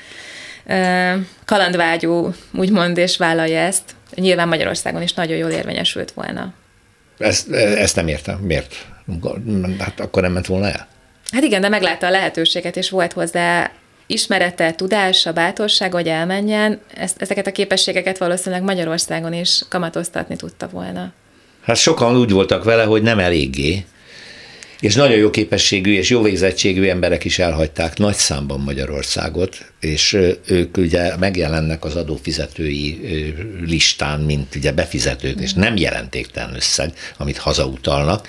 ö, 0.66 1.12
kalandvágyú, 1.44 2.34
úgymond, 2.52 2.98
és 2.98 3.16
vállalja 3.16 3.58
ezt. 3.58 3.82
Nyilván 4.14 4.48
Magyarországon 4.48 5.02
is 5.02 5.12
nagyon 5.12 5.36
jól 5.36 5.50
érvényesült 5.50 6.12
volna. 6.12 6.52
Ezt, 7.20 7.50
ezt 7.52 7.96
nem 7.96 8.08
értem. 8.08 8.38
Miért? 8.38 8.86
Hát 9.78 10.00
akkor 10.00 10.22
nem 10.22 10.32
ment 10.32 10.46
volna 10.46 10.66
el? 10.66 10.88
Hát 11.32 11.42
igen, 11.42 11.60
de 11.60 11.68
meglátta 11.68 12.06
a 12.06 12.10
lehetőséget, 12.10 12.76
és 12.76 12.90
volt 12.90 13.12
hozzá 13.12 13.70
ismerete, 14.06 14.72
tudása, 14.72 15.32
bátorság, 15.32 15.92
hogy 15.92 16.06
elmenjen, 16.06 16.80
ezt, 16.94 17.22
ezeket 17.22 17.46
a 17.46 17.52
képességeket 17.52 18.18
valószínűleg 18.18 18.64
Magyarországon 18.64 19.32
is 19.32 19.62
kamatoztatni 19.68 20.36
tudta 20.36 20.68
volna. 20.68 21.12
Hát 21.62 21.76
sokan 21.76 22.16
úgy 22.16 22.30
voltak 22.30 22.64
vele, 22.64 22.84
hogy 22.84 23.02
nem 23.02 23.18
eléggé, 23.18 23.84
és 24.80 24.94
nagyon 24.94 25.16
jó 25.16 25.30
képességű 25.30 25.92
és 25.92 26.10
jó 26.10 26.22
végzettségű 26.22 26.88
emberek 26.88 27.24
is 27.24 27.38
elhagyták 27.38 27.98
nagy 27.98 28.14
számban 28.14 28.60
Magyarországot, 28.60 29.72
és 29.80 30.18
ők 30.46 30.76
ugye 30.76 31.16
megjelennek 31.16 31.84
az 31.84 31.96
adófizetői 31.96 33.00
listán, 33.66 34.20
mint 34.20 34.54
ugye 34.54 34.72
befizetők, 34.72 35.40
és 35.40 35.52
nem 35.52 35.76
jelentéktelen 35.76 36.54
összeg, 36.54 36.92
amit 37.16 37.38
hazautalnak, 37.38 38.28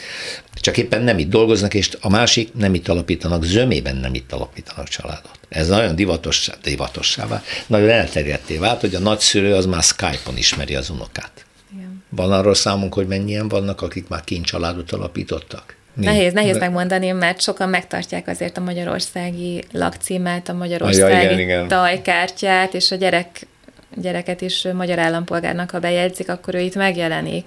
csak 0.56 0.78
éppen 0.78 1.04
nem 1.04 1.20
itt 1.20 1.30
dolgoznak, 1.30 1.74
és 1.74 1.89
a 2.02 2.10
másik 2.10 2.54
nem 2.54 2.74
itt 2.74 2.88
alapítanak, 2.88 3.43
zömében 3.43 3.95
nem 3.95 4.14
itt 4.14 4.32
alapítanak 4.32 4.88
családot. 4.88 5.39
Ez 5.49 5.68
nagyon 5.68 5.95
divatos, 5.95 6.49
divatossá 6.64 7.28
vált, 7.28 7.43
nagyon 7.68 7.89
elterjedté 7.89 8.58
vált, 8.58 8.82
hogy 8.82 8.95
a 8.95 8.99
nagyszülő 8.99 9.54
az 9.54 9.66
már 9.66 9.84
Skype-on 9.84 10.38
ismeri 10.38 10.76
az 10.76 10.89
unokát. 10.89 11.45
Igen. 11.76 12.04
Van 12.10 12.32
arról 12.32 12.56
számunk, 12.56 12.93
hogy 12.93 13.08
mennyien 13.08 13.47
vannak, 13.47 13.82
akik 13.82 14.08
már 14.08 14.24
családot 14.43 14.91
alapítottak? 14.91 15.80
Nehéz, 15.93 16.33
nehéz 16.33 16.53
De... 16.53 16.59
megmondani, 16.59 17.11
mert 17.11 17.41
sokan 17.41 17.69
megtartják 17.69 18.27
azért 18.27 18.57
a 18.57 18.61
magyarországi 18.61 19.63
lakcímet, 19.71 20.49
a 20.49 20.53
magyarországi 20.53 21.13
ja, 21.13 21.21
igen, 21.21 21.39
igen. 21.39 21.67
tajkártyát, 21.67 22.73
és 22.73 22.91
a 22.91 22.95
gyerek, 22.95 23.47
gyereket 23.95 24.41
is 24.41 24.67
magyar 24.73 24.99
állampolgárnak, 24.99 25.69
ha 25.69 25.79
bejegyzik, 25.79 26.29
akkor 26.29 26.55
ő 26.55 26.59
itt 26.59 26.75
megjelenik. 26.75 27.45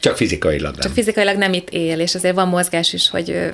Csak 0.00 0.16
fizikailag 0.16 0.72
nem. 0.72 0.80
Csak 0.80 0.92
fizikailag 0.92 1.36
nem 1.36 1.52
itt 1.52 1.70
él, 1.70 2.00
és 2.00 2.14
azért 2.14 2.34
van 2.34 2.48
mozgás 2.48 2.92
is, 2.92 3.10
hogy 3.10 3.52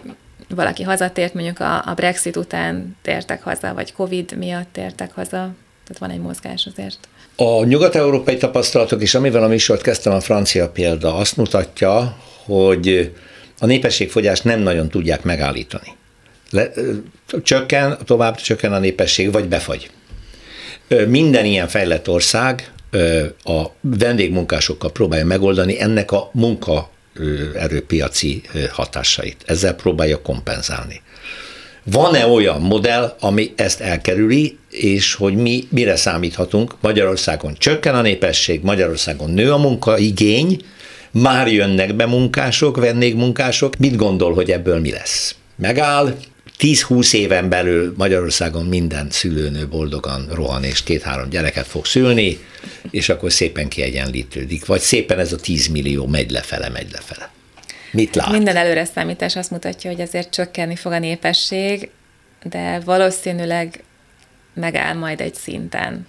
valaki 0.48 0.82
hazatért, 0.82 1.34
mondjuk 1.34 1.60
a, 1.60 1.82
a 1.86 1.92
Brexit 1.94 2.36
után 2.36 2.96
tértek 3.02 3.42
haza, 3.42 3.74
vagy 3.74 3.92
Covid 3.92 4.36
miatt 4.38 4.68
tértek 4.72 5.12
haza. 5.12 5.54
Tehát 5.86 5.98
van 5.98 6.10
egy 6.10 6.20
mozgás 6.20 6.66
azért. 6.72 6.98
A 7.36 7.64
nyugat-európai 7.64 8.36
tapasztalatok 8.36 9.02
is, 9.02 9.14
amivel 9.14 9.42
a 9.42 9.48
műsort 9.48 9.82
kezdtem, 9.82 10.12
a 10.12 10.20
francia 10.20 10.68
példa 10.68 11.14
azt 11.14 11.36
mutatja, 11.36 12.16
hogy 12.44 13.14
a 13.58 13.66
népességfogyást 13.66 14.44
nem 14.44 14.60
nagyon 14.60 14.88
tudják 14.88 15.22
megállítani. 15.22 15.92
Le, 16.50 16.70
csökken, 17.42 17.98
tovább 18.04 18.36
csökken 18.36 18.72
a 18.72 18.78
népesség, 18.78 19.32
vagy 19.32 19.48
befagy. 19.48 19.90
Minden 21.08 21.44
ilyen 21.44 21.68
fejlett 21.68 22.08
ország 22.08 22.72
a 23.44 23.64
vendégmunkásokkal 23.80 24.92
próbálja 24.92 25.24
megoldani 25.24 25.80
ennek 25.80 26.12
a 26.12 26.30
munka 26.32 26.90
erőpiaci 27.54 28.42
hatásait. 28.70 29.42
Ezzel 29.46 29.74
próbálja 29.74 30.22
kompenzálni. 30.22 31.02
Van-e 31.84 32.26
olyan 32.26 32.60
modell, 32.60 33.16
ami 33.20 33.52
ezt 33.56 33.80
elkerüli, 33.80 34.58
és 34.70 35.14
hogy 35.14 35.34
mi 35.34 35.66
mire 35.68 35.96
számíthatunk? 35.96 36.74
Magyarországon 36.80 37.54
csökken 37.58 37.94
a 37.94 38.00
népesség, 38.00 38.62
Magyarországon 38.62 39.30
nő 39.30 39.52
a 39.52 39.58
munkaigény, 39.58 40.60
már 41.22 41.48
jönnek 41.48 41.94
be 41.94 42.06
munkások, 42.06 42.76
vendégmunkások. 42.76 43.76
Mit 43.76 43.96
gondol, 43.96 44.34
hogy 44.34 44.50
ebből 44.50 44.80
mi 44.80 44.90
lesz? 44.90 45.34
Megáll, 45.56 46.16
10-20 46.58 47.14
éven 47.14 47.48
belül 47.48 47.94
Magyarországon 47.96 48.64
minden 48.64 49.10
szülőnő 49.10 49.68
boldogan 49.68 50.28
rohan, 50.32 50.64
és 50.64 50.82
két-három 50.82 51.28
gyereket 51.28 51.66
fog 51.66 51.86
szülni, 51.86 52.38
és 52.90 53.08
akkor 53.08 53.32
szépen 53.32 53.68
kiegyenlítődik. 53.68 54.66
Vagy 54.66 54.80
szépen 54.80 55.18
ez 55.18 55.32
a 55.32 55.36
10 55.36 55.66
millió 55.66 56.06
megy 56.06 56.30
lefele, 56.30 56.68
megy 56.68 56.90
lefele. 56.92 57.30
Mit 57.90 58.14
lát? 58.14 58.30
Minden 58.30 58.56
előre 58.56 58.84
számítás 58.84 59.36
azt 59.36 59.50
mutatja, 59.50 59.90
hogy 59.90 60.00
azért 60.00 60.30
csökkenni 60.30 60.76
fog 60.76 60.92
a 60.92 60.98
népesség, 60.98 61.88
de 62.42 62.80
valószínűleg 62.84 63.82
megáll 64.54 64.94
majd 64.94 65.20
egy 65.20 65.34
szinten. 65.34 66.06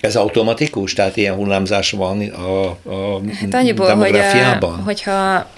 Ez 0.00 0.16
automatikus? 0.16 0.92
Tehát 0.92 1.16
ilyen 1.16 1.34
hullámzás 1.34 1.90
van 1.90 2.20
a, 2.20 2.66
a 2.68 3.20
hát 3.40 3.54
annyiból, 3.54 3.94
hogy 3.94 4.16
a, 4.16 4.66
hogyha 4.66 5.50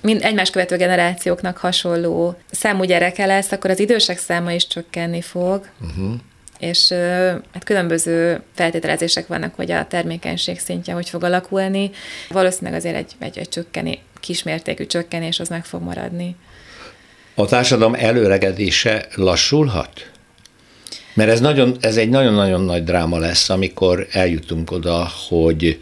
mind 0.00 0.22
egymás 0.22 0.50
követő 0.50 0.76
generációknak 0.76 1.56
hasonló 1.56 2.36
számú 2.50 2.82
gyereke 2.82 3.26
lesz, 3.26 3.52
akkor 3.52 3.70
az 3.70 3.78
idősek 3.78 4.18
száma 4.18 4.52
is 4.52 4.66
csökkenni 4.66 5.20
fog. 5.20 5.68
Uh-huh. 5.80 6.14
És 6.58 6.92
hát 7.52 7.64
különböző 7.64 8.42
feltételezések 8.54 9.26
vannak, 9.26 9.54
hogy 9.54 9.70
a 9.70 9.86
termékenység 9.86 10.58
szintje 10.58 10.94
hogy 10.94 11.08
fog 11.08 11.24
alakulni. 11.24 11.90
Valószínűleg 12.28 12.78
azért 12.78 12.96
egy, 12.96 13.12
egy, 13.18 13.38
egy 13.38 13.48
csökkeni, 13.48 13.98
kismértékű 14.20 14.86
csökkenés 14.86 15.40
az 15.40 15.48
meg 15.48 15.64
fog 15.64 15.82
maradni. 15.82 16.36
A 17.34 17.44
társadalom 17.44 17.94
előregedése 17.94 19.06
lassulhat? 19.14 20.10
Mert 21.14 21.30
ez, 21.30 21.40
nagyon, 21.40 21.76
ez 21.80 21.96
egy 21.96 22.08
nagyon-nagyon 22.08 22.60
nagy 22.60 22.84
dráma 22.84 23.18
lesz, 23.18 23.48
amikor 23.48 24.06
eljutunk 24.10 24.70
oda, 24.70 25.08
hogy 25.28 25.80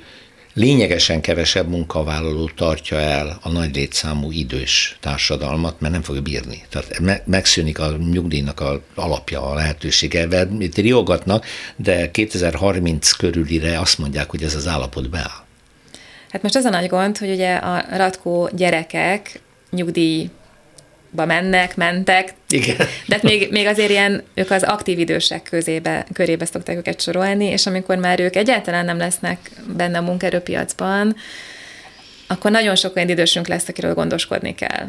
lényegesen 0.54 1.20
kevesebb 1.20 1.68
munkavállaló 1.68 2.50
tartja 2.56 2.98
el 2.98 3.38
a 3.42 3.50
nagy 3.50 3.74
létszámú 3.74 4.30
idős 4.30 4.98
társadalmat, 5.00 5.80
mert 5.80 5.92
nem 5.92 6.02
fogja 6.02 6.20
bírni. 6.22 6.62
Tehát 6.68 7.26
megszűnik 7.26 7.78
a 7.78 7.96
nyugdíjnak 8.12 8.60
a 8.60 8.82
alapja, 8.94 9.50
a 9.50 9.54
lehetősége. 9.54 10.46
Itt 10.58 10.76
riogatnak, 10.76 11.46
de 11.76 12.10
2030 12.10 13.10
körülire 13.10 13.78
azt 13.78 13.98
mondják, 13.98 14.30
hogy 14.30 14.42
ez 14.42 14.54
az 14.54 14.66
állapot 14.66 15.10
beáll. 15.10 15.44
Hát 16.30 16.42
most 16.42 16.56
az 16.56 16.64
a 16.64 16.70
nagy 16.70 16.88
gond, 16.88 17.18
hogy 17.18 17.30
ugye 17.30 17.54
a 17.54 17.84
ratkó 17.96 18.50
gyerekek 18.52 19.40
nyugdíj 19.70 20.30
ba 21.11 21.24
mennek, 21.24 21.76
mentek. 21.76 22.34
Igen. 22.48 22.76
De 23.06 23.14
hát 23.14 23.22
még, 23.22 23.50
még 23.50 23.66
azért 23.66 23.90
ilyen, 23.90 24.22
ők 24.34 24.50
az 24.50 24.62
aktív 24.62 24.98
idősek 24.98 25.42
közébe, 25.42 26.06
körébe 26.12 26.44
szokták 26.44 26.76
őket 26.76 27.00
sorolni, 27.00 27.44
és 27.44 27.66
amikor 27.66 27.96
már 27.96 28.20
ők 28.20 28.36
egyáltalán 28.36 28.84
nem 28.84 28.98
lesznek 28.98 29.50
benne 29.76 29.98
a 29.98 30.02
munkaerőpiacban, 30.02 31.16
akkor 32.26 32.50
nagyon 32.50 32.76
sok 32.76 32.96
olyan 32.96 33.08
idősünk 33.08 33.46
lesz, 33.46 33.68
akiről 33.68 33.94
gondoskodni 33.94 34.54
kell. 34.54 34.86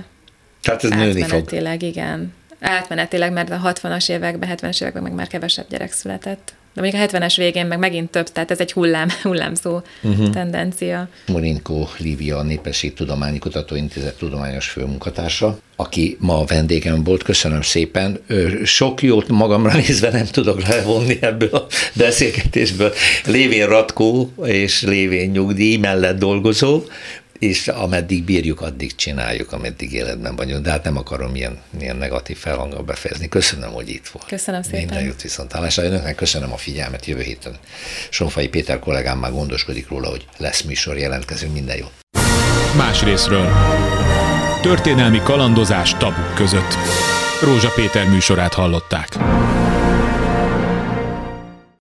Tehát 0.62 0.84
ez 0.84 0.90
nőni 0.90 1.24
fog. 1.24 1.52
igen. 1.80 2.34
Átmenetileg, 2.60 3.32
mert 3.32 3.50
a 3.50 3.74
60-as 3.74 4.10
években, 4.10 4.58
70-es 4.58 4.82
években 4.82 5.04
meg 5.04 5.14
már 5.14 5.28
kevesebb 5.28 5.66
gyerek 5.70 5.92
született. 5.92 6.54
De 6.74 6.82
mondjuk 6.82 7.02
a 7.02 7.06
70-es 7.06 7.34
végén 7.38 7.66
meg 7.66 7.80
megint 7.80 8.10
több, 8.10 8.28
tehát 8.28 8.52
ez 8.52 8.60
egy 8.60 8.72
hullám, 8.72 9.08
hullámzó 9.24 9.82
uh-huh. 10.02 10.30
tendencia. 10.30 11.08
Morinko 11.28 11.88
Lívia, 11.98 12.38
a 12.38 12.44
Népességtudományi 12.44 13.40
Kutatóintézet 13.40 14.18
tudományos 14.18 14.70
főmunkatársa, 14.70 15.58
aki 15.76 16.18
ma 16.20 16.40
a 16.40 16.46
vendégem 16.46 17.04
volt, 17.04 17.24
köszönöm 17.24 17.62
szépen. 17.62 18.20
Sok 18.64 19.02
jót 19.02 19.28
magamra 19.28 19.74
nézve 19.74 20.10
nem 20.12 20.26
tudok 20.26 20.68
levonni 20.68 21.18
ebből 21.22 21.50
a 21.50 21.68
beszélgetésből. 21.94 22.94
Lévén 23.26 23.68
Ratkó 23.68 24.34
és 24.44 24.82
lévén 24.82 25.30
nyugdíj 25.30 25.78
mellett 25.78 26.20
dolgozó, 26.20 26.84
és 27.42 27.68
ameddig 27.68 28.24
bírjuk, 28.24 28.62
addig 28.62 28.96
csináljuk, 28.96 29.52
ameddig 29.52 29.94
életben 29.94 30.36
vagyunk, 30.36 30.64
de 30.64 30.72
hát 30.72 30.84
nem 30.84 30.98
akarom 30.98 31.36
ilyen, 31.36 31.58
ilyen 31.80 31.96
negatív 31.96 32.38
felhanggal 32.38 32.84
befejezni. 32.84 33.28
Köszönöm, 33.28 33.72
hogy 33.72 33.90
itt 33.90 34.08
volt. 34.08 34.28
Köszönöm 34.28 34.62
szépen. 34.62 34.80
Minden 34.80 35.04
jót 35.04 35.22
viszontlátásra. 35.22 35.84
Önöknek 35.84 36.16
köszönöm 36.16 36.52
a 36.52 36.58
figyelmet 36.58 37.06
jövő 37.06 37.22
héten. 37.22 37.58
Sonfai 38.10 38.48
Péter 38.48 38.80
kollégám 38.80 39.18
már 39.18 39.32
gondoskodik 39.32 39.90
róla, 39.90 40.10
hogy 40.10 40.26
lesz 40.38 40.62
műsor, 40.62 40.98
jelentkezünk, 40.98 41.54
minden 41.54 41.78
jót. 41.78 41.92
Más 42.76 43.04
részről. 43.04 43.52
Történelmi 44.62 45.20
kalandozás 45.24 45.98
tabuk 45.98 46.34
között. 46.36 46.74
Rózsa 47.42 47.72
Péter 47.76 48.10
műsorát 48.10 48.54
hallották. 48.54 49.18